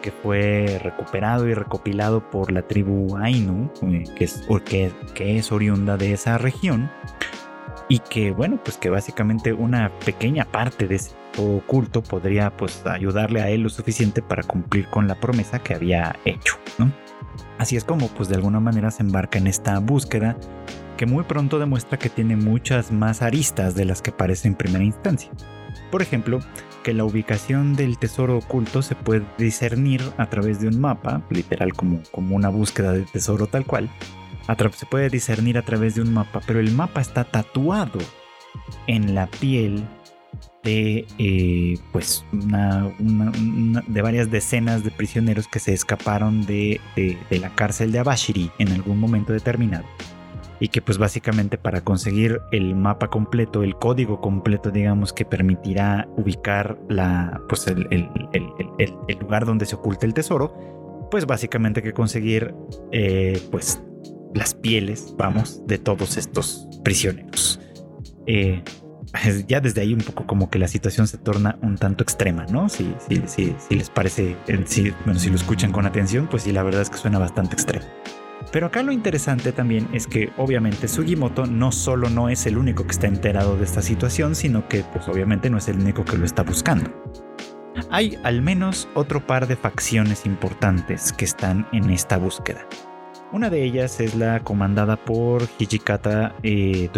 que 0.01 0.11
fue 0.11 0.77
recuperado 0.83 1.47
y 1.47 1.53
recopilado 1.53 2.29
por 2.29 2.51
la 2.51 2.63
tribu 2.63 3.15
Ainu, 3.15 3.71
que 4.17 4.25
es, 4.25 4.45
que, 4.65 4.91
que 5.13 5.37
es 5.37 5.51
oriunda 5.53 5.95
de 5.95 6.11
esa 6.11 6.37
región, 6.37 6.91
y 7.87 7.99
que 7.99 8.31
bueno, 8.31 8.59
pues 8.63 8.77
que 8.77 8.89
básicamente 8.89 9.53
una 9.53 9.89
pequeña 9.99 10.43
parte 10.43 10.87
de 10.87 10.95
ese 10.95 11.15
oculto 11.37 12.03
podría 12.03 12.55
pues 12.55 12.85
ayudarle 12.85 13.41
a 13.41 13.49
él 13.49 13.61
lo 13.61 13.69
suficiente 13.69 14.21
para 14.21 14.43
cumplir 14.43 14.87
con 14.89 15.07
la 15.07 15.15
promesa 15.15 15.59
que 15.59 15.73
había 15.73 16.15
hecho, 16.25 16.57
¿no? 16.77 16.91
Así 17.57 17.75
es 17.75 17.83
como 17.83 18.07
pues 18.09 18.29
de 18.29 18.36
alguna 18.36 18.59
manera 18.59 18.91
se 18.91 19.03
embarca 19.03 19.38
en 19.38 19.47
esta 19.47 19.79
búsqueda 19.79 20.38
que 20.97 21.05
muy 21.05 21.23
pronto 21.23 21.59
demuestra 21.59 21.99
que 21.99 22.09
tiene 22.09 22.36
muchas 22.36 22.91
más 22.91 23.21
aristas 23.21 23.75
de 23.75 23.86
las 23.86 24.01
que 24.01 24.11
parece 24.11 24.47
en 24.47 24.55
primera 24.55 24.83
instancia. 24.83 25.29
Por 25.91 26.01
ejemplo, 26.01 26.39
que 26.83 26.93
la 26.93 27.03
ubicación 27.03 27.75
del 27.75 27.97
tesoro 27.97 28.38
oculto 28.38 28.81
se 28.81 28.95
puede 28.95 29.25
discernir 29.38 30.01
a 30.17 30.29
través 30.29 30.59
de 30.59 30.67
un 30.67 30.79
mapa, 30.79 31.21
literal 31.29 31.73
como, 31.73 32.01
como 32.11 32.36
una 32.36 32.49
búsqueda 32.49 32.91
de 32.91 33.03
tesoro 33.03 33.47
tal 33.47 33.65
cual. 33.65 33.89
se 34.73 34.86
puede 34.86 35.09
discernir 35.09 35.57
a 35.57 35.63
través 35.63 35.95
de 35.95 36.01
un 36.01 36.13
mapa, 36.13 36.41
pero 36.45 36.59
el 36.59 36.71
mapa 36.71 37.01
está 37.01 37.23
tatuado 37.23 37.99
en 38.88 39.15
la 39.15 39.27
piel 39.27 39.83
de 40.66 41.05
eh, 41.20 41.78
pues 41.93 42.26
una, 42.34 42.91
de 43.88 44.01
varias 44.01 44.30
decenas 44.30 44.84
de 44.84 44.91
prisioneros 44.91 45.47
que 45.47 45.59
se 45.59 45.74
escaparon 45.74 46.45
de, 46.45 46.82
la 47.30 47.55
cárcel 47.55 47.91
de 47.91 47.99
Abashiri 47.99 48.51
en 48.59 48.74
algún 48.74 48.99
momento 48.99 49.32
determinado 49.32 49.86
y 50.59 50.70
que 50.70 50.82
pues 50.82 50.97
básicamente 50.97 51.57
para 51.57 51.82
conseguir 51.82 52.41
el 52.51 52.76
mapa 52.76 53.09
completo, 53.09 53.61
el 53.61 53.76
código 53.76 54.20
completo 54.22 54.72
digamos 54.72 55.13
que 55.13 55.26
permitirá 55.26 56.07
ubicar 56.18 56.78
la 56.89 57.41
pues 57.47 57.68
el, 57.68 58.09
lugar 59.20 59.45
donde 59.45 59.66
se 59.66 59.76
oculta 59.76 60.05
el 60.05 60.13
tesoro, 60.13 61.07
pues 61.11 61.26
básicamente 61.26 61.82
hay 61.82 61.84
que 61.84 61.93
conseguir 61.93 62.55
eh, 62.91 63.41
pues 63.51 63.82
las 64.34 64.53
pieles, 64.53 65.13
vamos, 65.18 65.66
de 65.68 65.78
todos 65.78 66.18
estos 66.18 66.68
prisioneros. 66.84 67.59
Eh, 68.28 68.63
ya 69.47 69.61
desde 69.61 69.82
ahí 69.82 69.93
un 69.93 70.01
poco 70.01 70.26
como 70.26 70.49
que 70.49 70.59
la 70.59 70.68
situación 70.68 71.07
se 71.07 71.18
torna 71.18 71.57
un 71.61 71.78
tanto 71.78 72.03
extrema, 72.03 72.45
¿no? 72.47 72.70
Si, 72.70 72.93
si, 73.07 73.24
si, 73.28 73.76
les 73.76 73.89
parece, 73.89 74.36
bueno, 75.05 75.20
si 75.20 75.30
lo 75.30 75.36
escuchan 75.36 75.72
con 75.72 75.86
atención, 75.86 76.28
pues 76.28 76.43
sí, 76.43 76.51
la 76.51 76.63
verdad 76.63 76.82
es 76.82 76.89
que 76.89 76.97
suena 76.97 77.20
bastante 77.20 77.53
extremo. 77.53 77.86
Pero 78.51 78.68
acá 78.68 78.84
lo 78.84 78.91
interesante 78.91 79.51
también 79.51 79.88
es 79.91 80.07
que 80.07 80.32
obviamente 80.38 80.88
Sugimoto 80.88 81.45
no 81.45 81.72
solo 81.72 82.09
no 82.09 82.30
es 82.30 82.45
el 82.45 82.57
único 82.57 82.86
que 82.86 82.91
está 82.91 83.07
enterado 83.07 83.57
de 83.57 83.63
esta 83.63 83.82
situación, 83.82 84.36
sino 84.36 84.68
que 84.68 84.84
pues 84.93 85.07
obviamente 85.07 85.49
no 85.49 85.57
es 85.57 85.68
el 85.68 85.80
único 85.80 86.05
que 86.05 86.18
lo 86.18 86.26
está 86.26 86.43
buscando. 86.43 86.89
Hay 87.89 88.18
al 88.24 88.41
menos 88.41 88.88
otro 88.93 89.26
par 89.26 89.47
de 89.47 89.55
facciones 89.55 90.26
importantes 90.26 91.11
que 91.11 91.26
están 91.26 91.68
en 91.74 91.89
esta 91.89 92.18
búsqueda. 92.18 92.66
Una 93.34 93.49
de 93.49 93.63
ellas 93.63 93.99
es 93.99 94.16
la 94.16 94.39
comandada 94.41 94.95
por 94.95 95.43
Hijikata 95.59 96.36
eh, 96.43 96.89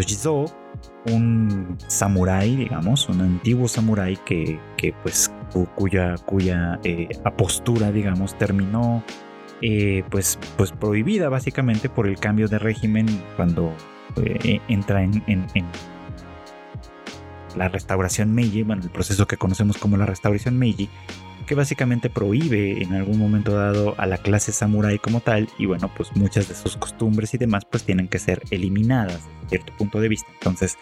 un 1.11 1.77
samurái, 1.87 2.55
digamos, 2.55 3.09
un 3.09 3.21
antiguo 3.21 3.67
samurái 3.67 4.17
que, 4.25 4.59
pues 5.03 5.31
cuya, 5.75 6.15
cuya 6.25 6.79
eh, 6.83 7.07
apostura, 7.23 7.91
digamos, 7.91 8.37
terminó 8.37 9.03
eh, 9.61 10.03
pues, 10.09 10.37
pues 10.55 10.71
prohibida 10.71 11.29
básicamente 11.29 11.89
por 11.89 12.07
el 12.07 12.19
cambio 12.19 12.47
de 12.47 12.59
régimen 12.59 13.07
cuando 13.35 13.73
eh, 14.17 14.59
entra 14.67 15.03
en, 15.03 15.43
la 17.55 17.69
restauración 17.69 18.35
Meiji, 18.35 18.61
bueno, 18.61 18.83
el 18.83 18.91
proceso 18.91 19.25
que 19.25 19.37
conocemos 19.37 19.77
como 19.77 19.97
la 19.97 20.05
restauración 20.05 20.59
Meiji, 20.59 20.89
que 21.47 21.55
básicamente 21.55 22.11
prohíbe 22.11 22.83
en 22.83 22.93
algún 22.93 23.17
momento 23.17 23.55
dado 23.55 23.95
a 23.97 24.05
la 24.05 24.19
clase 24.19 24.51
samurai 24.51 24.99
como 24.99 25.21
tal 25.21 25.49
y 25.57 25.65
bueno, 25.65 25.89
pues 25.95 26.15
muchas 26.15 26.47
de 26.47 26.53
sus 26.53 26.77
costumbres 26.77 27.33
y 27.33 27.39
demás 27.39 27.63
pues 27.65 27.83
tienen 27.83 28.07
que 28.07 28.19
ser 28.19 28.43
eliminadas 28.51 29.25
desde 29.25 29.49
cierto 29.49 29.73
punto 29.77 29.99
de 29.99 30.09
vista. 30.09 30.29
Entonces, 30.33 30.77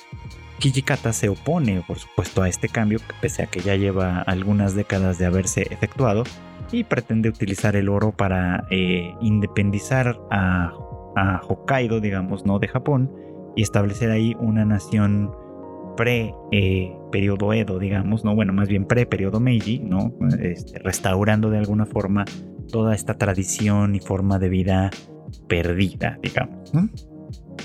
Kijikata 0.60 1.14
se 1.14 1.30
opone, 1.30 1.84
por 1.88 2.00
supuesto, 2.00 2.42
a 2.42 2.50
este 2.50 2.68
cambio, 2.68 3.00
pese 3.22 3.44
a 3.44 3.48
que 3.48 3.62
ya 3.62 3.76
lleva 3.76 4.22
algunas 4.22 4.76
décadas 4.76 5.18
de 5.18 5.26
haberse 5.26 5.68
efectuado, 5.70 6.24
y 6.72 6.84
pretende 6.84 7.30
utilizar 7.30 7.76
el 7.76 7.90
oro 7.90 8.12
para 8.12 8.66
eh, 8.72 9.14
independizar 9.22 10.20
a, 10.32 10.74
a, 11.16 11.42
Hokkaido, 11.48 12.00
digamos, 12.00 12.46
¿no? 12.46 12.60
De 12.60 12.68
Japón, 12.68 13.12
y 13.56 13.62
establecer 13.62 14.12
ahí 14.12 14.36
una 14.40 14.66
nación 14.66 15.32
pre-periodo 15.96 17.54
eh, 17.54 17.60
Edo, 17.60 17.80
digamos, 17.80 18.24
¿no? 18.24 18.36
Bueno, 18.36 18.54
más 18.54 18.68
bien 18.68 18.86
pre-periodo 18.86 19.40
Meiji, 19.40 19.80
¿no? 19.80 20.14
Este, 20.40 20.80
restaurando 20.80 21.50
de 21.50 21.58
alguna 21.58 21.86
forma 21.86 22.26
toda 22.72 22.96
esta 22.96 23.18
tradición 23.18 23.96
y 23.96 24.00
forma 24.00 24.40
de 24.40 24.50
vida 24.50 24.90
perdida, 25.48 26.20
digamos, 26.22 26.72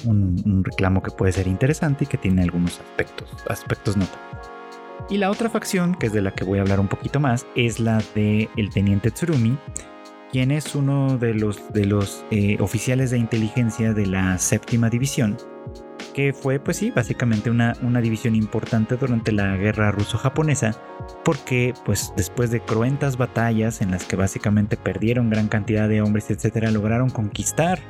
un, 0.04 0.62
reclamo 0.64 1.02
que 1.02 1.10
puede 1.10 1.32
ser 1.32 1.46
interesante 1.46 2.04
y 2.04 2.06
que 2.06 2.18
tiene 2.18 2.42
algunos 2.42 2.80
aspectos, 2.80 3.28
aspectos 3.48 3.96
notables. 3.96 4.50
Y 5.08 5.16
la 5.16 5.30
otra 5.30 5.48
facción, 5.48 5.94
que 5.94 6.06
es 6.06 6.12
de 6.12 6.22
la 6.22 6.32
que 6.32 6.44
voy 6.44 6.58
a 6.58 6.62
hablar 6.62 6.78
un 6.78 6.88
poquito 6.88 7.18
más, 7.20 7.46
es 7.56 7.80
la 7.80 8.02
de 8.14 8.48
el 8.56 8.70
teniente 8.70 9.10
Tsurumi, 9.10 9.56
quien 10.30 10.50
es 10.50 10.74
uno 10.74 11.18
de 11.18 11.34
los, 11.34 11.72
de 11.72 11.84
los 11.86 12.24
eh, 12.30 12.56
oficiales 12.60 13.10
de 13.10 13.18
inteligencia 13.18 13.92
de 13.92 14.06
la 14.06 14.38
séptima 14.38 14.88
división, 14.88 15.36
que 16.14 16.32
fue 16.32 16.58
pues 16.58 16.76
sí, 16.76 16.90
básicamente 16.90 17.50
una, 17.50 17.74
una 17.82 18.00
división 18.00 18.34
importante 18.34 18.96
durante 18.96 19.32
la 19.32 19.56
guerra 19.56 19.92
ruso-japonesa, 19.92 20.76
porque 21.24 21.74
pues 21.84 22.12
después 22.16 22.50
de 22.50 22.60
cruentas 22.60 23.16
batallas 23.16 23.80
en 23.80 23.90
las 23.90 24.04
que 24.04 24.16
básicamente 24.16 24.76
perdieron 24.76 25.30
gran 25.30 25.48
cantidad 25.48 25.88
de 25.88 26.02
hombres, 26.02 26.30
etcétera, 26.30 26.70
lograron 26.70 27.10
conquistar 27.10 27.80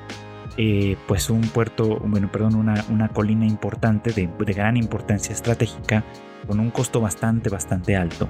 eh, 0.57 0.97
pues 1.07 1.31
un 1.31 1.43
puerto, 1.43 1.99
bueno, 2.01 2.31
perdón, 2.31 2.55
una, 2.57 2.85
una 2.91 3.09
colina 3.09 3.47
importante 3.47 4.13
de, 4.13 4.29
de, 4.29 4.53
gran 4.53 4.77
importancia 4.77 5.33
estratégica 5.33 6.05
con 6.47 6.61
un 6.61 6.71
costo 6.71 7.01
bastante, 7.01 7.49
bastante 7.49 7.97
alto. 7.97 8.29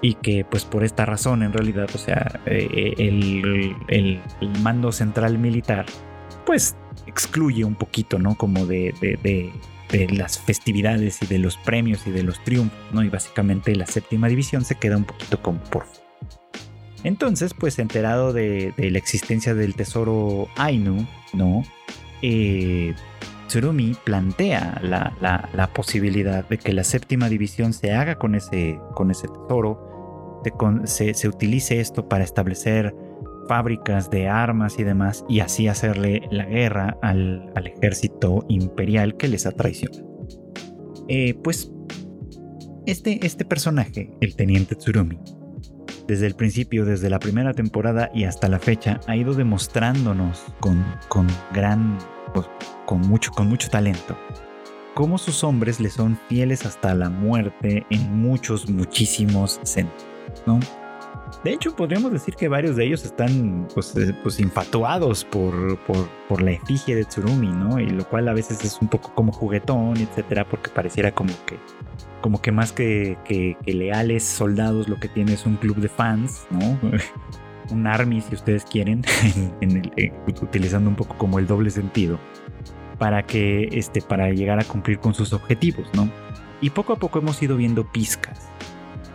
Y 0.00 0.14
que 0.14 0.44
pues 0.44 0.64
por 0.64 0.82
esta 0.82 1.06
razón 1.06 1.42
en 1.42 1.52
realidad, 1.52 1.88
o 1.94 1.98
sea, 1.98 2.40
eh, 2.46 2.94
el, 2.98 3.74
el, 3.88 4.20
mando 4.60 4.90
central 4.90 5.38
militar 5.38 5.86
pues 6.52 6.76
excluye 7.06 7.64
un 7.64 7.76
poquito, 7.76 8.18
¿no? 8.18 8.36
Como 8.36 8.66
de, 8.66 8.92
las 10.10 10.38
festividades 10.38 11.22
y 11.22 11.26
de 11.26 11.38
los 11.38 11.56
premios 11.56 12.06
y 12.06 12.10
de 12.10 12.22
los 12.22 12.44
triunfos, 12.44 12.78
¿no? 12.92 13.02
Y 13.02 13.08
básicamente 13.08 13.74
la 13.74 13.86
séptima 13.86 14.28
división 14.28 14.62
se 14.62 14.74
queda 14.74 14.98
un 14.98 15.04
poquito 15.04 15.40
como 15.40 15.60
por 15.60 15.86
entonces, 17.04 17.54
pues 17.54 17.78
enterado 17.78 18.34
de, 18.34 18.74
la 18.76 18.98
existencia 18.98 19.54
del 19.54 19.74
tesoro 19.74 20.46
Ainu, 20.56 21.06
¿no? 21.32 21.62
Eh, 22.20 22.94
Tsurumi 23.48 23.96
plantea 24.04 24.78
la, 24.82 25.70
posibilidad 25.72 26.46
de 26.46 26.58
que 26.58 26.74
la 26.74 26.84
séptima 26.84 27.30
división 27.30 27.72
se 27.72 27.94
haga 27.94 28.16
con 28.16 28.34
ese, 28.34 28.78
con 28.94 29.10
ese 29.10 29.26
tesoro, 29.26 30.42
se, 30.84 31.28
utilice 31.28 31.80
esto 31.80 32.10
para 32.10 32.24
establecer 32.24 32.94
fábricas 33.48 34.10
de 34.10 34.28
armas 34.28 34.78
y 34.78 34.84
demás 34.84 35.24
y 35.28 35.40
así 35.40 35.68
hacerle 35.68 36.22
la 36.30 36.46
guerra 36.46 36.96
al, 37.02 37.52
ejército 37.64 38.44
imperial 38.48 39.16
que 39.16 39.28
les 39.28 39.46
ha 39.46 39.52
traicionado. 39.52 40.04
Eh, 41.08 41.34
pues 41.42 41.72
este, 42.86 43.24
este 43.24 43.44
personaje, 43.44 44.10
el 44.20 44.34
teniente 44.34 44.74
Tsurumi, 44.74 45.18
desde 46.06 46.26
el 46.26 46.34
principio, 46.34 46.84
desde 46.84 47.10
la 47.10 47.18
primera 47.18 47.54
temporada 47.54 48.10
y 48.14 48.24
hasta 48.24 48.48
la 48.48 48.58
fecha, 48.58 49.00
ha 49.06 49.16
ido 49.16 49.34
demostrándonos 49.34 50.42
con, 50.60 50.84
con 51.08 51.26
gran, 51.52 51.98
pues, 52.34 52.46
con, 52.86 53.00
mucho, 53.02 53.30
con 53.32 53.48
mucho 53.48 53.68
talento, 53.68 54.16
cómo 54.94 55.18
sus 55.18 55.44
hombres 55.44 55.80
le 55.80 55.90
son 55.90 56.18
fieles 56.28 56.66
hasta 56.66 56.94
la 56.94 57.08
muerte 57.08 57.86
en 57.90 58.20
muchos, 58.20 58.68
muchísimos 58.68 59.60
sentidos, 59.62 60.42
¿no? 60.46 60.60
De 61.44 61.52
hecho, 61.52 61.74
podríamos 61.74 62.12
decir 62.12 62.34
que 62.34 62.48
varios 62.48 62.76
de 62.76 62.86
ellos 62.86 63.04
están 63.04 63.66
pues, 63.74 63.96
eh, 63.96 64.14
pues 64.22 64.38
infatuados 64.38 65.24
por, 65.24 65.78
por, 65.80 66.08
por, 66.28 66.42
la 66.42 66.52
efigie 66.52 66.94
de 66.94 67.04
Tsurumi, 67.04 67.48
¿no? 67.48 67.80
Y 67.80 67.88
lo 67.88 68.08
cual 68.08 68.28
a 68.28 68.32
veces 68.32 68.64
es 68.64 68.80
un 68.80 68.88
poco 68.88 69.12
como 69.14 69.32
juguetón, 69.32 69.96
etcétera, 69.96 70.48
porque 70.48 70.70
pareciera 70.70 71.12
como 71.12 71.32
que 71.46 71.58
como 72.22 72.40
que 72.40 72.52
más 72.52 72.72
que, 72.72 73.18
leales 73.66 74.22
soldados 74.24 74.88
lo 74.88 74.98
que 74.98 75.08
tiene 75.08 75.34
es 75.34 75.44
un 75.44 75.56
club 75.56 75.76
de 75.76 75.88
fans, 75.88 76.46
¿no? 76.50 76.78
un 77.70 77.86
army 77.86 78.20
si 78.20 78.34
ustedes 78.34 78.64
quieren, 78.64 79.02
eh, 79.60 80.12
utilizando 80.40 80.88
un 80.88 80.96
poco 80.96 81.18
como 81.18 81.38
el 81.38 81.46
doble 81.46 81.70
sentido, 81.70 82.18
para 82.98 83.26
que 83.26 83.68
este, 83.72 84.00
para 84.00 84.30
llegar 84.30 84.60
a 84.60 84.64
cumplir 84.64 85.00
con 85.00 85.12
sus 85.12 85.32
objetivos, 85.32 85.88
¿no? 85.92 86.08
Y 86.60 86.70
poco 86.70 86.92
a 86.92 86.96
poco 86.96 87.18
hemos 87.18 87.42
ido 87.42 87.56
viendo 87.56 87.90
pizcas 87.90 88.48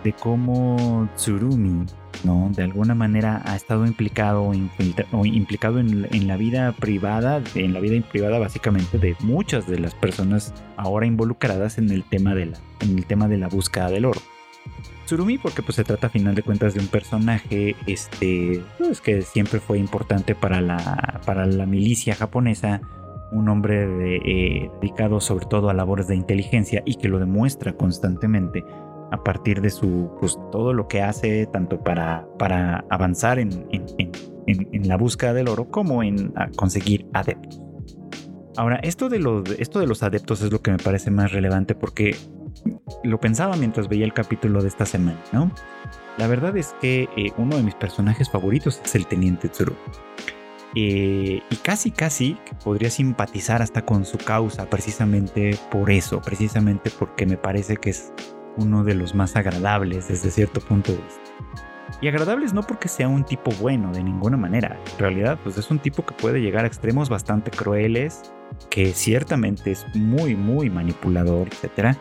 de 0.03 0.11
cómo 0.13 1.09
Tsurumi 1.15 1.85
¿no? 2.23 2.51
De 2.55 2.63
alguna 2.63 2.95
manera 2.95 3.41
ha 3.45 3.55
estado 3.55 3.85
implicado 3.85 4.43
o 4.43 5.25
implicado 5.25 5.79
en, 5.79 6.27
la 6.27 6.37
vida 6.37 6.71
privada, 6.73 7.41
en 7.55 7.73
la 7.73 7.79
vida 7.79 8.01
privada 8.09 8.39
básicamente 8.39 8.97
de 8.97 9.15
muchas 9.21 9.67
de 9.67 9.79
las 9.79 9.95
personas 9.95 10.53
ahora 10.75 11.05
involucradas 11.05 11.77
en 11.77 11.91
el 11.91 12.03
tema 12.03 12.35
de 12.35 12.47
la, 12.47 12.57
en 12.81 12.97
el 12.97 13.05
tema 13.05 13.27
de 13.27 13.37
la 13.37 13.47
búsqueda 13.47 13.89
del 13.89 14.05
oro. 14.05 14.21
Tsurumi 15.05 15.37
porque 15.37 15.61
pues 15.61 15.75
se 15.75 15.83
trata 15.85 16.07
a 16.07 16.09
final 16.09 16.35
de 16.35 16.43
cuentas 16.43 16.73
de 16.73 16.81
un 16.81 16.87
personaje 16.87 17.75
este 17.85 18.61
pues, 18.77 18.99
que 18.99 19.21
siempre 19.21 19.59
fue 19.59 19.79
importante 19.79 20.35
para 20.35 20.59
la, 20.59 21.21
para 21.25 21.45
la 21.45 21.65
milicia 21.65 22.13
japonesa, 22.13 22.81
un 23.31 23.47
hombre 23.47 23.85
eh, 24.25 24.69
dedicado 24.81 25.21
sobre 25.21 25.45
todo 25.45 25.69
a 25.69 25.73
labores 25.73 26.07
de 26.07 26.15
inteligencia 26.15 26.83
y 26.85 26.95
que 26.95 27.07
lo 27.07 27.19
demuestra 27.19 27.73
constantemente 27.73 28.65
a 29.11 29.23
partir 29.23 29.61
de 29.61 29.69
su, 29.69 30.11
pues, 30.19 30.37
todo 30.51 30.73
lo 30.73 30.87
que 30.87 31.01
hace, 31.01 31.45
tanto 31.47 31.79
para, 31.83 32.27
para 32.37 32.85
avanzar 32.89 33.39
en, 33.39 33.65
en, 33.71 34.87
la 34.87 34.95
búsqueda 34.95 35.33
del 35.33 35.49
oro 35.49 35.69
como 35.69 36.03
en 36.03 36.33
conseguir 36.55 37.05
adeptos. 37.13 37.61
Ahora, 38.55 38.77
esto 38.77 39.09
de, 39.09 39.19
los, 39.19 39.49
esto 39.59 39.79
de 39.79 39.87
los 39.87 40.03
adeptos 40.03 40.41
es 40.41 40.51
lo 40.51 40.61
que 40.61 40.71
me 40.71 40.77
parece 40.77 41.11
más 41.11 41.31
relevante 41.31 41.75
porque 41.75 42.15
lo 43.03 43.19
pensaba 43.19 43.55
mientras 43.55 43.87
veía 43.87 44.05
el 44.05 44.13
capítulo 44.13 44.61
de 44.61 44.67
esta 44.67 44.85
semana, 44.85 45.19
¿no? 45.31 45.51
La 46.17 46.27
verdad 46.27 46.57
es 46.57 46.75
que 46.81 47.07
eh, 47.15 47.31
uno 47.37 47.57
de 47.57 47.63
mis 47.63 47.75
personajes 47.75 48.29
favoritos 48.29 48.81
es 48.83 48.95
el 48.95 49.05
Teniente 49.05 49.49
Tsuru. 49.49 49.75
Eh, 50.75 51.41
y 51.49 51.55
casi, 51.57 51.91
casi 51.91 52.37
podría 52.63 52.89
simpatizar 52.89 53.61
hasta 53.61 53.83
con 53.83 54.05
su 54.05 54.17
causa 54.17 54.69
precisamente 54.69 55.57
por 55.71 55.89
eso, 55.91 56.21
precisamente 56.21 56.89
porque 56.89 57.25
me 57.25 57.37
parece 57.37 57.77
que 57.77 57.91
es 57.91 58.11
uno 58.57 58.83
de 58.83 58.95
los 58.95 59.15
más 59.15 59.35
agradables 59.35 60.07
desde 60.07 60.31
cierto 60.31 60.59
punto 60.59 60.91
de 60.91 60.97
vista. 60.97 61.21
Y 62.01 62.07
agradables 62.07 62.53
no 62.53 62.61
porque 62.61 62.89
sea 62.89 63.07
un 63.07 63.23
tipo 63.23 63.51
bueno 63.59 63.91
de 63.91 64.03
ninguna 64.03 64.37
manera. 64.37 64.79
En 64.93 64.99
realidad, 64.99 65.39
pues 65.43 65.57
es 65.57 65.71
un 65.71 65.79
tipo 65.79 66.05
que 66.05 66.13
puede 66.13 66.41
llegar 66.41 66.65
a 66.65 66.67
extremos 66.67 67.09
bastante 67.09 67.49
crueles, 67.49 68.31
que 68.69 68.93
ciertamente 68.93 69.71
es 69.71 69.85
muy, 69.95 70.35
muy 70.35 70.69
manipulador, 70.69 71.47
etc. 71.47 71.97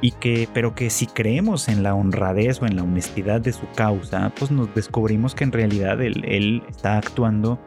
Y 0.00 0.12
que, 0.12 0.48
pero 0.52 0.74
que 0.74 0.90
si 0.90 1.06
creemos 1.06 1.68
en 1.68 1.82
la 1.82 1.94
honradez 1.94 2.60
o 2.60 2.66
en 2.66 2.76
la 2.76 2.82
honestidad 2.82 3.40
de 3.40 3.52
su 3.52 3.66
causa, 3.74 4.32
pues 4.38 4.50
nos 4.50 4.72
descubrimos 4.74 5.34
que 5.34 5.44
en 5.44 5.52
realidad 5.52 6.00
él, 6.02 6.24
él 6.26 6.62
está 6.68 6.98
actuando 6.98 7.58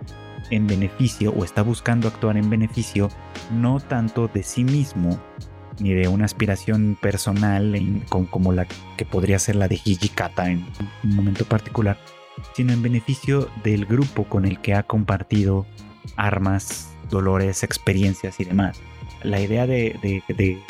en 0.51 0.67
beneficio 0.67 1.31
o 1.31 1.43
está 1.43 1.63
buscando 1.63 2.07
actuar 2.07 2.37
en 2.37 2.49
beneficio 2.49 3.09
no 3.51 3.79
tanto 3.79 4.27
de 4.27 4.43
sí 4.43 4.63
mismo, 4.63 5.19
ni 5.81 5.93
de 5.93 6.07
una 6.07 6.25
aspiración 6.25 6.97
personal 7.01 7.75
como 8.09 8.53
la 8.53 8.67
que 8.97 9.05
podría 9.05 9.39
ser 9.39 9.55
la 9.55 9.67
de 9.67 9.79
Hijikata 9.83 10.49
en 10.49 10.65
un 11.03 11.15
momento 11.15 11.45
particular, 11.45 11.97
sino 12.55 12.71
en 12.73 12.81
beneficio 12.81 13.49
del 13.63 13.85
grupo 13.85 14.25
con 14.25 14.45
el 14.45 14.59
que 14.59 14.75
ha 14.75 14.83
compartido 14.83 15.65
armas, 16.15 16.93
dolores, 17.09 17.63
experiencias 17.63 18.39
y 18.39 18.45
demás. 18.45 18.79
La 19.23 19.39
idea 19.39 19.67
de, 19.67 20.21
de, 20.27 20.61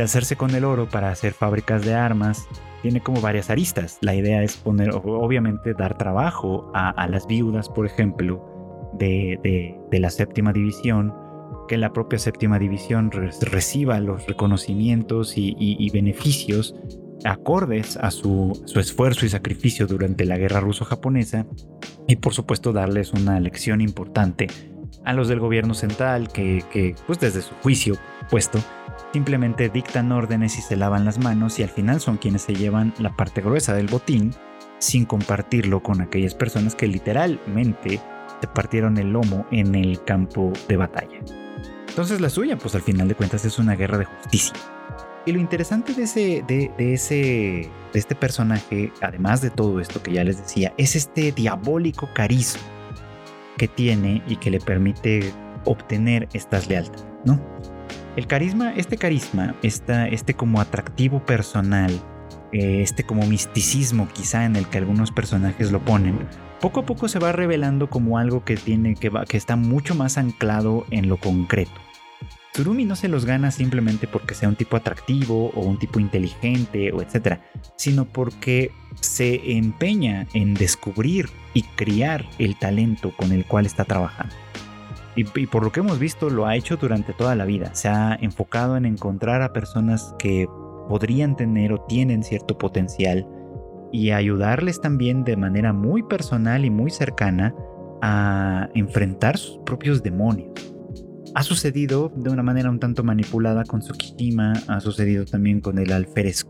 hacerse 0.00 0.36
con 0.36 0.54
el 0.54 0.64
oro 0.64 0.88
para 0.88 1.10
hacer 1.10 1.32
fábricas 1.32 1.84
de 1.84 1.94
armas 1.94 2.46
tiene 2.82 3.00
como 3.00 3.20
varias 3.20 3.50
aristas. 3.50 3.98
La 4.00 4.14
idea 4.14 4.42
es 4.42 4.56
poner, 4.56 4.90
obviamente, 4.92 5.74
dar 5.74 5.98
trabajo 5.98 6.70
a, 6.74 7.06
las 7.08 7.26
viudas, 7.26 7.68
por 7.68 7.86
ejemplo, 7.86 8.92
de, 8.98 9.38
de 9.90 9.98
la 9.98 10.10
séptima 10.10 10.52
división, 10.52 11.12
que 11.68 11.76
la 11.76 11.92
propia 11.92 12.18
séptima 12.18 12.58
división 12.58 13.12
reciba 13.12 14.00
los 14.00 14.26
reconocimientos 14.26 15.34
y, 15.36 15.90
beneficios 15.90 16.74
acordes 17.24 17.96
a 17.96 18.10
su, 18.10 18.60
esfuerzo 18.74 19.26
y 19.26 19.28
sacrificio 19.28 19.86
durante 19.86 20.24
la 20.24 20.38
guerra 20.38 20.60
ruso-japonesa 20.60 21.46
y 22.08 22.16
por 22.16 22.34
supuesto 22.34 22.72
darles 22.72 23.12
una 23.12 23.38
lección 23.38 23.80
importante 23.80 24.48
a 25.04 25.12
los 25.12 25.28
del 25.28 25.40
gobierno 25.40 25.74
central 25.74 26.28
que, 26.32 26.94
pues 27.06 27.20
desde 27.20 27.42
su 27.42 27.54
juicio 27.56 27.94
puesto 28.30 28.58
simplemente 29.12 29.68
dictan 29.68 30.12
órdenes 30.12 30.58
y 30.58 30.62
se 30.62 30.76
lavan 30.76 31.04
las 31.04 31.18
manos 31.18 31.58
y 31.58 31.62
al 31.62 31.70
final 31.70 32.00
son 32.00 32.16
quienes 32.16 32.42
se 32.42 32.54
llevan 32.54 32.92
la 32.98 33.14
parte 33.16 33.40
gruesa 33.40 33.74
del 33.74 33.86
botín 33.86 34.32
sin 34.78 35.04
compartirlo 35.04 35.82
con 35.82 36.00
aquellas 36.00 36.34
personas 36.34 36.74
que 36.74 36.86
literalmente 36.86 38.00
se 38.40 38.46
partieron 38.48 38.96
el 38.98 39.12
lomo 39.12 39.46
en 39.50 39.74
el 39.74 40.02
campo 40.04 40.52
de 40.68 40.76
batalla. 40.76 41.20
Entonces 41.98 42.20
la 42.20 42.30
suya, 42.30 42.56
pues 42.56 42.76
al 42.76 42.82
final 42.82 43.08
de 43.08 43.16
cuentas 43.16 43.44
es 43.44 43.58
una 43.58 43.74
guerra 43.74 43.98
de 43.98 44.04
justicia. 44.04 44.54
Y 45.26 45.32
lo 45.32 45.40
interesante 45.40 45.94
de 45.94 46.04
ese, 46.04 46.44
de, 46.46 46.70
ese, 46.78 47.68
de 47.92 47.98
este 47.98 48.14
personaje, 48.14 48.92
además 49.00 49.40
de 49.40 49.50
todo 49.50 49.80
esto 49.80 50.00
que 50.00 50.12
ya 50.12 50.22
les 50.22 50.38
decía, 50.38 50.72
es 50.78 50.94
este 50.94 51.32
diabólico 51.32 52.08
carisma 52.14 52.62
que 53.56 53.66
tiene 53.66 54.22
y 54.28 54.36
que 54.36 54.48
le 54.48 54.60
permite 54.60 55.32
obtener 55.64 56.28
estas 56.34 56.68
lealtades, 56.68 57.04
¿no? 57.24 57.40
El 58.14 58.28
carisma, 58.28 58.72
este 58.76 58.96
carisma, 58.96 59.56
este 59.64 60.34
como 60.34 60.60
atractivo 60.60 61.26
personal, 61.26 61.90
eh, 62.52 62.80
este 62.80 63.02
como 63.02 63.26
misticismo 63.26 64.06
quizá 64.14 64.44
en 64.44 64.54
el 64.54 64.68
que 64.68 64.78
algunos 64.78 65.10
personajes 65.10 65.72
lo 65.72 65.84
ponen, 65.84 66.16
poco 66.60 66.78
a 66.78 66.86
poco 66.86 67.08
se 67.08 67.18
va 67.18 67.32
revelando 67.32 67.90
como 67.90 68.18
algo 68.18 68.44
que 68.44 68.54
tiene 68.54 68.94
que, 68.94 69.08
va, 69.08 69.24
que 69.24 69.36
está 69.36 69.56
mucho 69.56 69.96
más 69.96 70.16
anclado 70.16 70.86
en 70.92 71.08
lo 71.08 71.16
concreto. 71.16 71.87
Tsurumi 72.58 72.84
no 72.84 72.96
se 72.96 73.06
los 73.06 73.24
gana 73.24 73.52
simplemente 73.52 74.08
porque 74.08 74.34
sea 74.34 74.48
un 74.48 74.56
tipo 74.56 74.76
atractivo 74.76 75.52
o 75.54 75.60
un 75.60 75.78
tipo 75.78 76.00
inteligente 76.00 76.90
o 76.90 77.00
etcétera, 77.00 77.40
sino 77.76 78.04
porque 78.04 78.72
se 79.00 79.52
empeña 79.56 80.26
en 80.34 80.54
descubrir 80.54 81.28
y 81.54 81.62
criar 81.62 82.24
el 82.40 82.58
talento 82.58 83.12
con 83.16 83.30
el 83.30 83.44
cual 83.44 83.64
está 83.64 83.84
trabajando. 83.84 84.34
Y, 85.14 85.22
por 85.22 85.62
lo 85.62 85.70
que 85.70 85.78
hemos 85.78 86.00
visto 86.00 86.30
lo 86.30 86.46
ha 86.46 86.56
hecho 86.56 86.76
durante 86.76 87.12
toda 87.12 87.36
la 87.36 87.44
vida. 87.44 87.72
Se 87.76 87.86
ha 87.88 88.18
enfocado 88.20 88.76
en 88.76 88.86
encontrar 88.86 89.40
a 89.42 89.52
personas 89.52 90.12
que 90.18 90.48
podrían 90.88 91.36
tener 91.36 91.72
o 91.72 91.82
tienen 91.82 92.24
cierto 92.24 92.58
potencial 92.58 93.24
y 93.92 94.10
ayudarles 94.10 94.80
también 94.80 95.22
de 95.22 95.36
manera 95.36 95.72
muy 95.72 96.02
personal 96.02 96.64
y 96.64 96.70
muy 96.70 96.90
cercana 96.90 97.54
a 98.02 98.68
enfrentar 98.74 99.38
sus 99.38 99.58
propios 99.58 100.02
demonios 100.02 100.74
ha 101.34 101.42
sucedido 101.42 102.10
de 102.14 102.30
una 102.30 102.42
manera 102.42 102.70
un 102.70 102.78
tanto 102.78 103.04
manipulada 103.04 103.64
con 103.64 103.80
Tsukishima, 103.80 104.52
ha 104.68 104.80
sucedido 104.80 105.24
también 105.24 105.60
con 105.60 105.78
el 105.78 105.92
alférez 105.92 106.44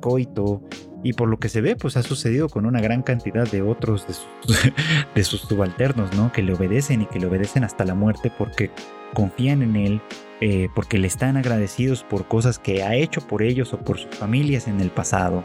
y 1.05 1.12
por 1.12 1.29
lo 1.29 1.39
que 1.39 1.49
se 1.49 1.61
ve, 1.61 1.76
pues 1.76 1.97
ha 1.97 2.03
sucedido 2.03 2.49
con 2.49 2.66
una 2.66 2.81
gran 2.81 3.03
cantidad 3.03 3.49
de 3.51 3.62
otros 3.62 4.07
de 5.14 5.24
sus, 5.24 5.41
subalternos, 5.43 6.14
¿no? 6.16 6.33
Que 6.33 6.43
le 6.43 6.55
obedecen 6.55 7.03
y 7.03 7.07
que 7.07 7.20
le 7.20 7.26
obedecen 7.26 7.64
hasta 7.64 7.85
la 7.85 7.95
muerte 7.95 8.33
porque 8.37 8.70
confían 9.14 9.62
en 9.62 9.76
él, 9.76 10.01
eh, 10.41 10.68
porque 10.74 10.99
le 10.99 11.07
están 11.07 11.37
agradecidos 11.37 12.05
por 12.05 12.26
cosas 12.26 12.59
que 12.59 12.83
ha 12.83 12.95
hecho 12.95 13.20
por 13.20 13.43
ellos 13.43 13.72
o 13.72 13.79
por 13.79 13.99
sus 13.99 14.14
familias 14.16 14.68
en 14.68 14.81
el 14.81 14.91
pasado 14.91 15.43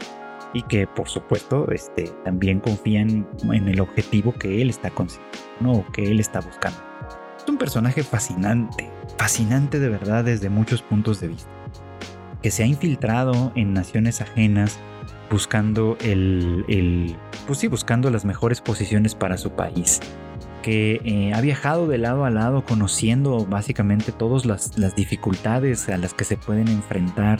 y 0.52 0.62
que 0.62 0.86
por 0.86 1.08
supuesto 1.08 1.68
este, 1.70 2.10
también 2.24 2.60
confían 2.60 3.26
en 3.52 3.68
el 3.68 3.80
objetivo 3.80 4.32
que 4.32 4.62
él 4.62 4.70
está 4.70 4.90
consiguiendo, 4.90 5.38
¿no? 5.60 5.84
que 5.92 6.04
él 6.04 6.20
está 6.20 6.40
buscando. 6.40 6.78
Es 7.36 7.48
un 7.48 7.58
personaje 7.58 8.02
fascinante, 8.02 8.88
fascinante 9.18 9.78
de 9.78 9.88
verdad 9.88 10.24
desde 10.24 10.48
muchos 10.48 10.82
puntos 10.82 11.20
de 11.20 11.28
vista, 11.28 11.50
que 12.42 12.50
se 12.50 12.62
ha 12.62 12.66
infiltrado 12.66 13.52
en 13.54 13.72
naciones 13.72 14.20
ajenas 14.20 14.78
buscando 15.30 15.96
el, 16.00 16.64
el 16.68 17.16
pues 17.46 17.58
sí, 17.58 17.68
buscando 17.68 18.10
las 18.10 18.24
mejores 18.24 18.60
posiciones 18.60 19.14
para 19.14 19.36
su 19.36 19.50
país 19.50 20.00
que 20.64 21.02
eh, 21.04 21.34
ha 21.34 21.42
viajado 21.42 21.86
de 21.86 21.98
lado 21.98 22.24
a 22.24 22.30
lado 22.30 22.64
conociendo 22.64 23.44
básicamente 23.44 24.12
todas 24.12 24.46
las, 24.46 24.78
las 24.78 24.96
dificultades 24.96 25.90
a 25.90 25.98
las 25.98 26.14
que 26.14 26.24
se 26.24 26.38
pueden 26.38 26.68
enfrentar 26.68 27.38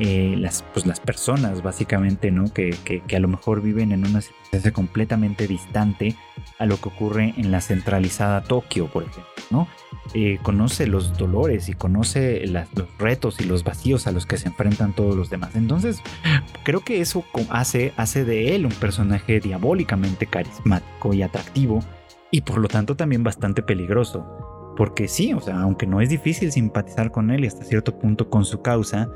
eh, 0.00 0.34
las, 0.36 0.62
pues 0.74 0.84
las 0.84 1.00
personas 1.00 1.62
básicamente, 1.62 2.30
¿no? 2.30 2.52
Que, 2.52 2.76
que, 2.84 3.16
a 3.16 3.20
lo 3.20 3.26
mejor 3.26 3.62
viven 3.62 3.90
en 3.92 4.06
una 4.06 4.20
circunstancia 4.20 4.70
completamente 4.70 5.46
distante 5.46 6.14
a 6.58 6.66
lo 6.66 6.76
que 6.76 6.90
ocurre 6.90 7.32
en 7.38 7.50
la 7.50 7.62
centralizada 7.62 8.42
Tokio, 8.42 8.88
por 8.88 9.04
ejemplo, 9.04 9.32
¿no? 9.50 9.66
Eh, 10.12 10.38
conoce 10.42 10.86
los 10.86 11.16
dolores 11.16 11.70
y 11.70 11.72
conoce 11.72 12.46
los 12.46 12.66
retos 12.98 13.40
y 13.40 13.44
los 13.44 13.64
vacíos 13.64 14.06
a 14.06 14.12
los 14.12 14.26
que 14.26 14.36
se 14.36 14.48
enfrentan 14.48 14.92
todos 14.92 15.16
los 15.16 15.30
demás. 15.30 15.56
Entonces, 15.56 16.02
creo 16.64 16.80
que 16.80 17.00
eso 17.00 17.24
hace, 17.48 17.94
hace 17.96 18.26
de 18.26 18.54
él 18.54 18.66
un 18.66 18.72
personaje 18.72 19.40
diabólicamente 19.40 20.26
carismático 20.26 21.14
y 21.14 21.22
atractivo 21.22 21.82
y 22.30 22.42
por 22.42 22.58
lo 22.58 22.68
tanto 22.68 22.96
también 22.96 23.22
bastante 23.22 23.62
peligroso. 23.62 24.26
Porque 24.76 25.08
sí, 25.08 25.32
o 25.32 25.40
sea, 25.40 25.60
aunque 25.60 25.86
no 25.86 26.00
es 26.00 26.08
difícil 26.08 26.52
simpatizar 26.52 27.10
con 27.10 27.30
él 27.30 27.44
y 27.44 27.48
hasta 27.48 27.64
cierto 27.64 27.98
punto 27.98 28.30
con 28.30 28.44
su 28.44 28.62
causa, 28.62 29.10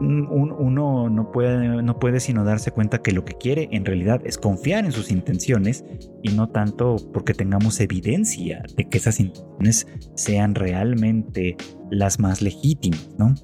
uno 0.00 1.10
no 1.10 1.30
puede, 1.30 1.82
no 1.82 1.98
puede 1.98 2.20
sino 2.20 2.44
darse 2.44 2.70
cuenta 2.70 3.02
que 3.02 3.12
lo 3.12 3.24
que 3.24 3.34
quiere 3.34 3.68
en 3.72 3.84
realidad 3.84 4.20
es 4.24 4.38
confiar 4.38 4.84
en 4.84 4.92
sus 4.92 5.10
intenciones 5.10 5.84
y 6.22 6.30
no 6.30 6.48
tanto 6.48 6.96
porque 7.12 7.34
tengamos 7.34 7.80
evidencia 7.80 8.62
de 8.76 8.88
que 8.88 8.98
esas 8.98 9.20
intenciones 9.20 9.86
sean 10.14 10.54
realmente 10.54 11.56
las 11.90 12.18
más 12.18 12.40
legítimas, 12.40 13.10
¿no? 13.18 13.34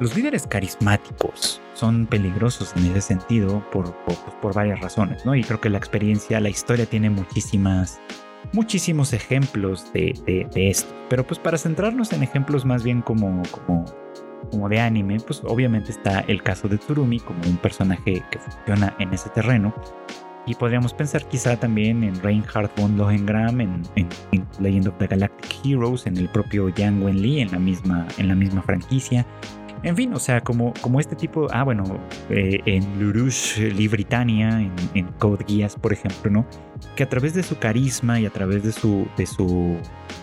Los 0.00 0.16
líderes 0.16 0.46
carismáticos 0.46 1.60
son 1.74 2.06
peligrosos 2.06 2.72
en 2.76 2.86
ese 2.86 3.00
sentido 3.00 3.62
por, 3.70 3.94
por, 4.40 4.54
varias 4.54 4.80
razones, 4.80 5.24
¿no? 5.24 5.34
Y 5.34 5.42
creo 5.42 5.60
que 5.60 5.70
la 5.70 5.78
experiencia, 5.78 6.40
la 6.40 6.48
historia 6.48 6.86
tiene 6.86 7.10
muchísimas, 7.10 8.00
muchísimos 8.52 9.12
ejemplos 9.12 9.92
de, 9.92 10.18
de, 10.26 10.70
esto. 10.70 10.92
Pero 11.08 11.24
pues 11.26 11.38
para 11.38 11.58
centrarnos 11.58 12.12
en 12.12 12.22
ejemplos 12.22 12.64
más 12.64 12.82
bien 12.82 13.02
como, 13.02 13.42
como, 13.50 13.84
como 14.50 14.68
de 14.68 14.80
anime, 14.80 15.18
pues 15.20 15.42
obviamente 15.44 15.92
está 15.92 16.20
el 16.20 16.42
caso 16.42 16.68
de 16.68 16.78
Tsurumi 16.78 17.20
como 17.20 17.40
un 17.46 17.56
personaje 17.58 18.22
que 18.30 18.38
funciona 18.38 18.94
en 18.98 19.12
ese 19.14 19.30
terreno. 19.30 19.72
Y 20.46 20.54
podríamos 20.54 20.94
pensar 20.94 21.22
quizá 21.28 21.60
también 21.60 22.02
en 22.02 22.18
Reinhard 22.22 22.70
von 22.74 22.96
Lohengram, 22.96 23.60
en, 23.60 23.82
en, 23.96 24.08
Legend 24.58 24.88
of 24.88 24.94
the 24.96 25.06
Galactic 25.06 25.54
Heroes, 25.62 26.06
en 26.06 26.16
el 26.16 26.28
propio 26.30 26.70
Yang 26.70 27.02
Wenli, 27.02 27.42
en 27.42 27.52
la 27.52 27.58
misma, 27.58 28.08
en 28.16 28.28
la 28.28 28.34
misma 28.34 28.62
franquicia. 28.62 29.26
En 29.82 29.94
fin, 29.96 30.12
o 30.12 30.18
sea, 30.18 30.40
como, 30.40 30.74
como 30.80 30.98
este 30.98 31.14
tipo, 31.14 31.46
ah, 31.52 31.62
bueno, 31.62 31.84
eh, 32.30 32.58
en 32.66 32.98
Lurush 32.98 33.58
Libritania, 33.58 34.60
en, 34.60 34.72
en 34.94 35.06
Code 35.18 35.44
Geass, 35.46 35.76
por 35.76 35.92
ejemplo, 35.92 36.30
¿no? 36.30 36.46
Que 36.96 37.04
a 37.04 37.08
través 37.08 37.34
de 37.34 37.42
su 37.42 37.58
carisma 37.58 38.18
y 38.18 38.26
a 38.26 38.30
través 38.30 38.64
de 38.64 38.72
su, 38.72 39.06
de 39.16 39.26
su, 39.26 39.76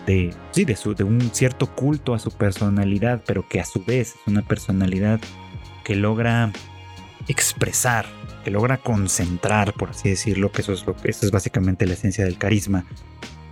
de, 0.06 0.34
sí, 0.50 0.64
de 0.64 0.76
su, 0.76 0.94
de 0.94 1.04
un 1.04 1.20
cierto 1.32 1.74
culto 1.74 2.12
a 2.12 2.18
su 2.18 2.30
personalidad, 2.30 3.22
pero 3.26 3.48
que 3.48 3.60
a 3.60 3.64
su 3.64 3.82
vez 3.82 4.14
es 4.14 4.26
una 4.26 4.42
personalidad 4.42 5.20
que 5.84 5.96
logra 5.96 6.52
expresar, 7.28 8.06
que 8.44 8.50
logra 8.50 8.76
concentrar, 8.76 9.72
por 9.72 9.90
así 9.90 10.10
decirlo, 10.10 10.52
que 10.52 10.60
eso 10.62 10.72
es, 10.72 10.86
lo, 10.86 10.94
eso 11.04 11.24
es 11.24 11.32
básicamente 11.32 11.86
la 11.86 11.94
esencia 11.94 12.24
del 12.24 12.36
carisma, 12.36 12.84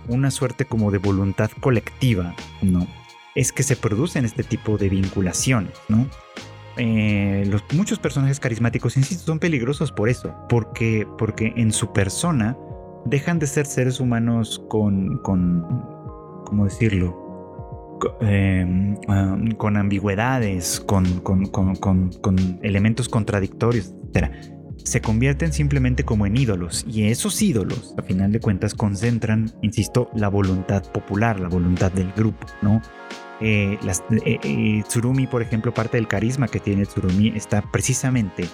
una 0.07 0.29
suerte 0.29 0.65
como 0.65 0.91
de 0.91 0.99
voluntad 0.99 1.49
colectiva, 1.59 2.35
¿no? 2.61 2.87
Es 3.35 3.51
que 3.51 3.63
se 3.63 3.75
producen 3.75 4.25
este 4.25 4.43
tipo 4.43 4.77
de 4.77 4.89
vinculaciones, 4.89 5.73
¿no? 5.89 6.07
Eh, 6.77 7.45
los, 7.47 7.63
muchos 7.73 7.99
personajes 7.99 8.39
carismáticos, 8.39 8.97
insisto, 8.97 9.25
son 9.25 9.39
peligrosos 9.39 9.91
por 9.91 10.09
eso, 10.09 10.35
porque, 10.49 11.07
porque 11.17 11.53
en 11.55 11.71
su 11.71 11.93
persona 11.93 12.57
dejan 13.05 13.39
de 13.39 13.47
ser 13.47 13.65
seres 13.65 13.99
humanos 13.99 14.61
con, 14.69 15.19
con 15.19 15.61
¿cómo 16.45 16.65
decirlo? 16.65 17.25
Em, 18.19 18.95
con 19.57 19.77
ambigüedades, 19.77 20.81
con, 20.81 21.05
con, 21.21 21.45
con, 21.45 22.59
elementos 22.61 23.07
contradictorios, 23.07 23.93
etc. 24.13 24.31
Se 24.83 25.01
convierten 25.01 25.53
simplemente 25.53 26.03
como 26.03 26.25
en 26.25 26.35
ídolos 26.35 26.85
y 26.87 27.07
esos 27.07 27.41
ídolos, 27.41 27.95
a 27.97 28.01
final 28.03 28.33
de 28.33 28.41
cuentas, 28.41 28.75
concentran, 28.75 29.53
insisto, 29.61 30.09
la 30.13 30.27
voluntad 30.27 30.83
popular, 30.91 31.39
la 31.39 31.47
voluntad 31.47 31.91
del 31.91 32.11
grupo, 32.11 32.45
¿no? 32.61 32.81
Eh, 33.41 33.77
eh, 33.83 34.39
eh, 34.43 34.83
Tsurumi, 34.87 35.27
por 35.27 35.41
ejemplo, 35.41 35.73
parte 35.73 35.97
del 35.97 36.07
carisma 36.07 36.47
que 36.47 36.59
tiene 36.59 36.85
Tsurumi 36.85 37.33
está 37.35 37.61
precisamente 37.61 38.47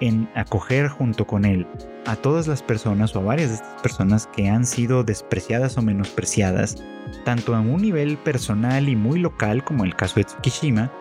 en 0.00 0.28
acoger 0.34 0.88
junto 0.88 1.26
con 1.26 1.44
él 1.44 1.66
a 2.06 2.16
todas 2.16 2.46
las 2.46 2.62
personas 2.62 3.14
o 3.16 3.20
a 3.20 3.24
varias 3.24 3.50
de 3.50 3.54
estas 3.56 3.82
personas 3.82 4.26
que 4.28 4.48
han 4.48 4.64
sido 4.66 5.02
despreciadas 5.02 5.76
o 5.78 5.82
menospreciadas, 5.82 6.82
tanto 7.24 7.54
a 7.54 7.60
un 7.60 7.82
nivel 7.82 8.18
personal 8.18 8.88
y 8.88 8.96
muy 8.96 9.18
local 9.18 9.64
como 9.64 9.84
el 9.84 9.96
caso 9.96 10.16
de 10.16 10.24
Tsukishima, 10.24 10.92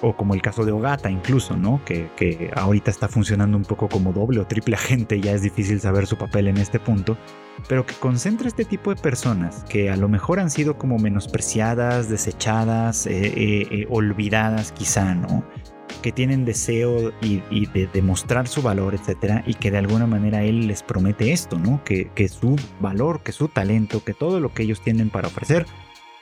o 0.00 0.16
como 0.16 0.34
el 0.34 0.42
caso 0.42 0.64
de 0.64 0.72
Ogata 0.72 1.10
incluso, 1.10 1.56
¿no? 1.56 1.80
Que, 1.84 2.10
que, 2.16 2.50
ahorita 2.54 2.90
está 2.90 3.08
funcionando 3.08 3.56
un 3.56 3.64
poco 3.64 3.88
como 3.88 4.12
doble 4.12 4.40
o 4.40 4.46
triple 4.46 4.74
agente, 4.74 5.20
ya 5.20 5.32
es 5.32 5.42
difícil 5.42 5.80
saber 5.80 6.06
su 6.06 6.16
papel 6.16 6.48
en 6.48 6.56
este 6.56 6.80
punto, 6.80 7.16
pero 7.68 7.86
que 7.86 7.94
concentra 7.94 8.48
este 8.48 8.64
tipo 8.64 8.94
de 8.94 9.00
personas 9.00 9.64
que 9.68 9.90
a 9.90 9.96
lo 9.96 10.08
mejor 10.08 10.40
han 10.40 10.50
sido 10.50 10.76
como 10.76 10.98
menospreciadas, 10.98 12.08
desechadas, 12.08 13.06
eh, 13.06 13.26
eh, 13.26 13.68
eh, 13.70 13.86
olvidadas 13.88 14.72
quizá, 14.72 15.14
¿no? 15.14 15.44
Que 16.02 16.10
tienen 16.10 16.44
deseo 16.44 17.12
y, 17.20 17.66
de 17.66 17.88
demostrar 17.92 18.48
su 18.48 18.62
valor, 18.62 18.94
etcétera, 18.94 19.44
y 19.46 19.54
que 19.54 19.70
de 19.70 19.78
alguna 19.78 20.06
manera 20.06 20.42
él 20.42 20.66
les 20.66 20.82
promete 20.82 21.32
esto, 21.32 21.58
¿no? 21.58 21.82
Que, 21.84 22.10
su 22.28 22.56
valor, 22.80 23.22
que 23.22 23.32
su 23.32 23.48
talento, 23.48 24.02
que 24.02 24.14
todo 24.14 24.40
lo 24.40 24.52
que 24.52 24.64
ellos 24.64 24.80
tienen 24.80 25.10
para 25.10 25.28
ofrecer 25.28 25.66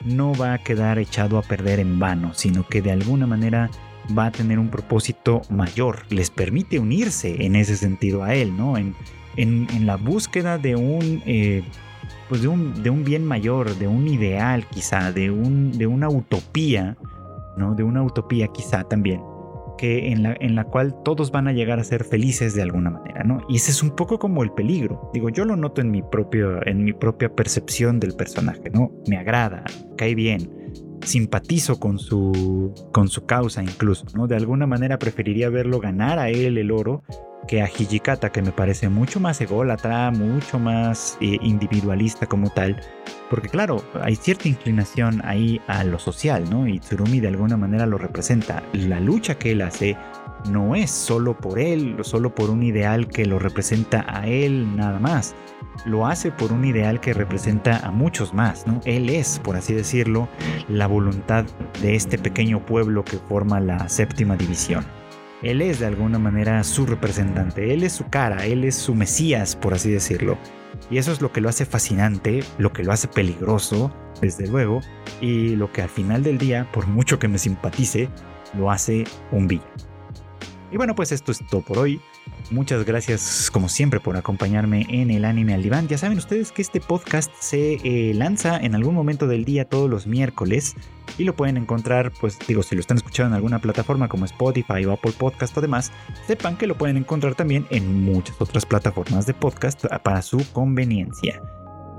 no 0.04 0.34
va 0.34 0.54
a 0.54 0.58
quedar 0.58 0.98
echado 0.98 1.38
a 1.38 1.42
perder 1.42 1.78
en 1.78 1.98
vano, 1.98 2.34
sino 2.34 2.66
que 2.66 2.82
de 2.82 2.92
alguna 2.92 3.26
manera 3.26 3.70
va 4.16 4.26
a 4.26 4.30
tener 4.30 4.58
un 4.58 4.70
propósito 4.70 5.42
mayor, 5.50 6.04
les 6.10 6.30
permite 6.30 6.78
unirse 6.78 7.44
en 7.44 7.54
ese 7.54 7.76
sentido 7.76 8.22
a 8.24 8.34
él, 8.34 8.56
¿no? 8.56 8.76
En, 9.36 9.86
la 9.86 9.96
búsqueda 9.96 10.58
de 10.58 10.76
un, 10.76 11.22
eh, 11.26 11.62
pues 12.28 12.42
de 12.42 12.48
un, 12.48 12.82
de 12.82 12.90
un 12.90 13.04
bien 13.04 13.24
mayor, 13.24 13.74
de 13.76 13.88
un 13.88 14.06
ideal 14.08 14.66
quizá, 14.66 15.12
de, 15.12 15.30
un, 15.30 15.76
de 15.76 15.86
una 15.86 16.08
utopía, 16.08 16.96
¿no? 17.56 17.74
De 17.74 17.82
una 17.82 18.02
utopía 18.02 18.48
quizá 18.48 18.84
también, 18.84 19.20
que 19.78 20.12
en, 20.12 20.22
la, 20.22 20.36
en 20.40 20.54
la 20.54 20.64
cual 20.64 20.94
todos 21.04 21.30
van 21.30 21.48
a 21.48 21.52
llegar 21.52 21.78
a 21.78 21.84
ser 21.84 22.04
felices 22.04 22.54
de 22.54 22.62
alguna 22.62 22.90
manera, 22.90 23.24
¿no? 23.24 23.40
Y 23.48 23.56
ese 23.56 23.70
es 23.70 23.82
un 23.82 23.90
poco 23.90 24.18
como 24.18 24.42
el 24.42 24.52
peligro. 24.52 25.10
Digo, 25.12 25.28
yo 25.28 25.44
lo 25.44 25.56
noto 25.56 25.80
en 25.80 25.90
mi, 25.90 26.02
propio, 26.02 26.64
en 26.66 26.84
mi 26.84 26.92
propia 26.92 27.34
percepción 27.34 28.00
del 28.00 28.14
personaje, 28.14 28.70
¿no? 28.72 28.92
Me 29.08 29.16
agrada, 29.16 29.64
cae 29.96 30.14
bien, 30.14 30.50
simpatizo 31.02 31.78
con 31.78 31.98
su, 31.98 32.72
con 32.92 33.08
su 33.08 33.24
causa 33.26 33.62
incluso, 33.62 34.06
¿no? 34.14 34.26
De 34.26 34.36
alguna 34.36 34.66
manera 34.66 34.98
preferiría 34.98 35.48
verlo 35.48 35.80
ganar 35.80 36.18
a 36.18 36.30
él 36.30 36.58
el 36.58 36.70
oro 36.70 37.02
que 37.48 37.62
a 37.62 37.66
Hijikata, 37.66 38.30
que 38.30 38.42
me 38.42 38.52
parece 38.52 38.88
mucho 38.88 39.18
más 39.18 39.40
ególatra, 39.40 40.10
mucho 40.10 40.58
más 40.58 41.16
eh, 41.20 41.38
individualista 41.40 42.26
como 42.26 42.50
tal. 42.50 42.80
Porque 43.28 43.48
claro, 43.48 43.82
hay 44.02 44.16
cierta 44.16 44.48
inclinación 44.48 45.20
ahí 45.24 45.60
a 45.66 45.84
lo 45.84 45.98
social, 45.98 46.48
¿no? 46.50 46.68
Y 46.68 46.78
Tsurumi 46.78 47.20
de 47.20 47.28
alguna 47.28 47.56
manera 47.56 47.86
lo 47.86 47.98
representa. 47.98 48.62
La 48.72 49.00
lucha 49.00 49.36
que 49.36 49.52
él 49.52 49.62
hace 49.62 49.96
no 50.48 50.74
es 50.74 50.90
solo 50.90 51.36
por 51.36 51.58
él, 51.58 51.96
solo 52.02 52.34
por 52.34 52.50
un 52.50 52.62
ideal 52.62 53.08
que 53.08 53.26
lo 53.26 53.38
representa 53.38 54.04
a 54.08 54.26
él 54.26 54.76
nada 54.76 54.98
más. 54.98 55.34
Lo 55.84 56.06
hace 56.06 56.30
por 56.30 56.52
un 56.52 56.64
ideal 56.64 57.00
que 57.00 57.14
representa 57.14 57.78
a 57.78 57.90
muchos 57.90 58.34
más, 58.34 58.66
¿no? 58.66 58.80
Él 58.84 59.08
es, 59.08 59.38
por 59.38 59.56
así 59.56 59.74
decirlo, 59.74 60.28
la 60.68 60.86
voluntad 60.86 61.44
de 61.80 61.94
este 61.94 62.18
pequeño 62.18 62.64
pueblo 62.64 63.04
que 63.04 63.16
forma 63.16 63.60
la 63.60 63.88
séptima 63.88 64.36
división. 64.36 64.84
Él 65.42 65.62
es 65.62 65.80
de 65.80 65.86
alguna 65.86 66.18
manera 66.18 66.62
su 66.64 66.84
representante, 66.84 67.72
él 67.72 67.82
es 67.82 67.94
su 67.94 68.08
cara, 68.08 68.44
él 68.44 68.64
es 68.64 68.74
su 68.74 68.94
Mesías, 68.94 69.56
por 69.56 69.72
así 69.72 69.90
decirlo. 69.90 70.36
Y 70.90 70.98
eso 70.98 71.12
es 71.12 71.22
lo 71.22 71.32
que 71.32 71.40
lo 71.40 71.48
hace 71.48 71.64
fascinante, 71.64 72.40
lo 72.58 72.72
que 72.72 72.84
lo 72.84 72.92
hace 72.92 73.08
peligroso, 73.08 73.90
desde 74.20 74.48
luego, 74.48 74.80
y 75.20 75.56
lo 75.56 75.72
que 75.72 75.82
al 75.82 75.88
final 75.88 76.22
del 76.22 76.36
día, 76.36 76.70
por 76.72 76.86
mucho 76.88 77.18
que 77.18 77.28
me 77.28 77.38
simpatice, 77.38 78.10
lo 78.54 78.70
hace 78.70 79.04
un 79.32 79.48
villano. 79.48 79.89
Y 80.70 80.76
bueno, 80.76 80.94
pues 80.94 81.10
esto 81.12 81.32
es 81.32 81.44
todo 81.48 81.62
por 81.62 81.78
hoy. 81.78 82.00
Muchas 82.50 82.84
gracias 82.84 83.50
como 83.52 83.68
siempre 83.68 84.00
por 84.00 84.16
acompañarme 84.16 84.86
en 84.88 85.10
el 85.10 85.24
anime 85.24 85.54
al 85.54 85.62
diván. 85.62 85.88
Ya 85.88 85.98
saben 85.98 86.18
ustedes 86.18 86.52
que 86.52 86.62
este 86.62 86.80
podcast 86.80 87.32
se 87.38 87.74
eh, 87.84 88.14
lanza 88.14 88.56
en 88.58 88.74
algún 88.74 88.94
momento 88.94 89.26
del 89.26 89.44
día 89.44 89.64
todos 89.64 89.90
los 89.90 90.06
miércoles 90.06 90.76
y 91.18 91.24
lo 91.24 91.34
pueden 91.34 91.56
encontrar, 91.56 92.12
pues 92.20 92.38
digo, 92.46 92.62
si 92.62 92.74
lo 92.76 92.80
están 92.80 92.98
escuchando 92.98 93.30
en 93.30 93.34
alguna 93.36 93.60
plataforma 93.60 94.08
como 94.08 94.24
Spotify 94.24 94.84
o 94.84 94.92
Apple 94.92 95.12
Podcast 95.18 95.56
o 95.58 95.60
demás, 95.60 95.90
sepan 96.26 96.56
que 96.56 96.66
lo 96.66 96.78
pueden 96.78 96.96
encontrar 96.96 97.34
también 97.34 97.66
en 97.70 98.04
muchas 98.04 98.40
otras 98.40 98.64
plataformas 98.64 99.26
de 99.26 99.34
podcast 99.34 99.84
para 100.02 100.22
su 100.22 100.44
conveniencia. 100.52 101.42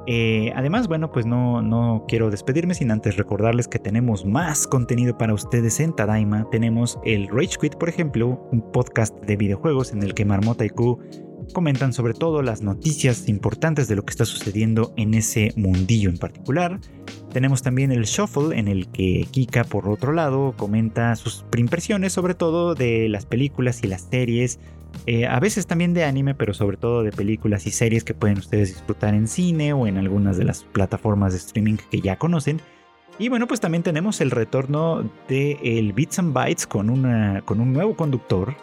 Eh, 0.08 0.52
además, 0.56 0.88
bueno, 0.88 1.12
pues 1.12 1.26
no, 1.26 1.62
no 1.62 2.06
quiero 2.08 2.30
despedirme 2.30 2.74
sin 2.74 2.92
antes 2.92 3.18
recordarles 3.18 3.68
que 3.68 3.80
tenemos 3.80 4.26
más 4.26 4.68
contenido 4.68 5.18
para 5.18 5.34
ustedes 5.34 5.80
en 5.80 5.94
Tadaima. 5.94 6.50
Tenemos 6.50 7.00
el 7.04 7.28
Rage 7.28 7.58
Quit, 7.60 7.76
por 7.76 7.90
ejemplo, 7.90 8.48
un 8.52 8.62
podcast 8.72 9.16
de 9.24 9.38
videojuegos 9.38 9.92
en 9.92 10.04
el 10.04 10.14
que 10.14 10.26
Marmota 10.26 10.66
y 10.66 10.70
Q 10.70 11.00
comentan 11.54 11.94
sobre 11.94 12.14
todo 12.14 12.42
las 12.42 12.62
noticias 12.62 13.28
importantes 13.28 13.88
de 13.88 13.96
lo 13.96 14.04
que 14.04 14.12
está 14.12 14.26
sucediendo 14.26 14.94
en 14.98 15.14
ese 15.14 15.54
mundillo 15.56 16.10
en 16.10 16.18
particular. 16.18 16.80
Tenemos 17.32 17.62
también 17.62 17.92
el 17.92 18.04
Shuffle 18.04 18.58
en 18.58 18.68
el 18.68 18.88
que 18.88 19.28
Kika 19.32 19.64
por 19.64 19.88
otro 19.88 20.14
lado 20.14 20.54
comenta 20.58 21.16
sus 21.16 21.46
impresiones 21.58 22.14
sobre 22.14 22.36
todo 22.36 22.76
de 22.76 23.10
las 23.10 23.26
películas 23.26 23.84
y 23.84 23.88
las 23.88 24.08
series 24.10 24.60
eh, 25.08 25.26
a 25.26 25.40
veces 25.40 25.68
también 25.68 25.94
de 25.94 26.04
anime, 26.04 26.36
pero 26.36 26.54
sobre 26.54 26.78
todo 26.78 27.04
de 27.04 27.12
películas 27.12 27.66
y 27.66 27.72
series 27.72 28.04
que 28.04 28.14
pueden 28.14 28.38
ustedes 28.38 28.70
disfrutar 28.70 29.14
en 29.14 29.28
cine 29.28 29.74
o 29.74 29.88
en 29.88 29.98
algunas 29.98 30.38
de 30.38 30.46
las 30.46 30.64
plataformas 30.64 31.34
de 31.34 31.40
streaming 31.40 31.78
que 31.90 32.02
ya 32.02 32.18
conocen. 32.18 32.62
Y 33.18 33.30
bueno, 33.30 33.48
pues 33.48 33.60
también 33.60 33.84
tenemos 33.84 34.22
el 34.22 34.32
retorno 34.32 35.10
de 35.28 35.58
el 35.64 35.94
Bits 35.94 36.20
and 36.20 36.34
Bytes 36.34 36.68
con, 36.68 36.90
una, 36.90 37.42
con 37.46 37.60
un 37.60 37.74
nuevo 37.74 37.96
conductor. 37.96 38.56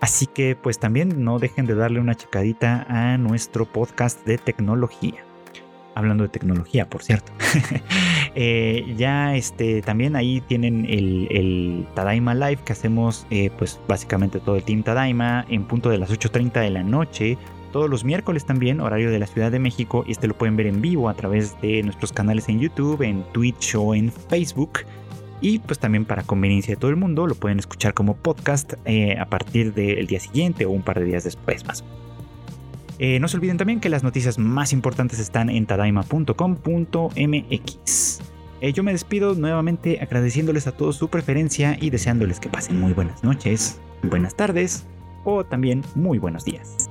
Así 0.00 0.26
que 0.26 0.56
pues 0.56 0.78
también 0.78 1.24
no 1.24 1.38
dejen 1.38 1.66
de 1.66 1.74
darle 1.74 2.00
una 2.00 2.14
checadita 2.14 2.86
a 2.88 3.18
nuestro 3.18 3.66
podcast 3.66 4.24
de 4.26 4.38
tecnología 4.38 5.24
hablando 5.94 6.24
de 6.24 6.28
tecnología, 6.28 6.88
por 6.88 7.02
cierto. 7.02 7.32
Eh, 8.36 8.94
ya 8.96 9.34
este, 9.34 9.82
también 9.82 10.14
ahí 10.14 10.40
tienen 10.42 10.86
el, 10.88 11.84
Tadaima 11.94 12.32
Live 12.32 12.58
que 12.64 12.72
hacemos 12.72 13.26
eh, 13.30 13.50
pues 13.58 13.80
básicamente 13.88 14.38
todo 14.38 14.54
el 14.54 14.62
Team 14.62 14.84
Tadaima 14.84 15.44
en 15.48 15.64
punto 15.64 15.90
de 15.90 15.98
las 15.98 16.10
8.30 16.10 16.60
de 16.60 16.70
la 16.70 16.84
noche. 16.84 17.36
Todos 17.72 17.90
los 17.90 18.04
miércoles 18.04 18.46
también, 18.46 18.80
horario 18.80 19.10
de 19.10 19.18
la 19.18 19.26
Ciudad 19.26 19.50
de 19.50 19.58
México. 19.58 20.04
Y 20.06 20.12
este 20.12 20.28
lo 20.28 20.38
pueden 20.38 20.54
ver 20.54 20.68
en 20.68 20.80
vivo 20.80 21.08
a 21.08 21.14
través 21.14 21.60
de 21.60 21.82
nuestros 21.82 22.12
canales 22.12 22.48
en 22.48 22.60
YouTube, 22.60 23.02
en 23.02 23.24
Twitch 23.32 23.74
o 23.74 23.96
en 23.96 24.12
Facebook. 24.12 24.78
Y 25.40 25.60
pues 25.60 25.78
también 25.78 26.04
para 26.04 26.22
conveniencia 26.22 26.74
de 26.74 26.80
todo 26.80 26.90
el 26.90 26.96
mundo 26.96 27.26
lo 27.26 27.34
pueden 27.34 27.58
escuchar 27.58 27.94
como 27.94 28.16
podcast 28.16 28.74
eh, 28.84 29.18
a 29.18 29.24
partir 29.26 29.72
del 29.72 30.06
día 30.06 30.20
siguiente 30.20 30.66
o 30.66 30.70
un 30.70 30.82
par 30.82 30.98
de 30.98 31.06
días 31.06 31.24
después 31.24 31.66
más. 31.66 31.84
Eh, 32.98 33.18
no 33.18 33.28
se 33.28 33.38
olviden 33.38 33.56
también 33.56 33.80
que 33.80 33.88
las 33.88 34.02
noticias 34.02 34.38
más 34.38 34.74
importantes 34.74 35.18
están 35.18 35.48
en 35.48 35.64
tadaima.com.mx. 35.64 38.20
Eh, 38.60 38.74
yo 38.74 38.82
me 38.82 38.92
despido 38.92 39.34
nuevamente 39.34 40.00
agradeciéndoles 40.02 40.66
a 40.66 40.72
todos 40.72 40.96
su 40.96 41.08
preferencia 41.08 41.78
y 41.80 41.88
deseándoles 41.88 42.40
que 42.40 42.50
pasen 42.50 42.78
muy 42.78 42.92
buenas 42.92 43.24
noches, 43.24 43.80
buenas 44.02 44.36
tardes 44.36 44.84
o 45.24 45.44
también 45.44 45.82
muy 45.94 46.18
buenos 46.18 46.44
días. 46.44 46.89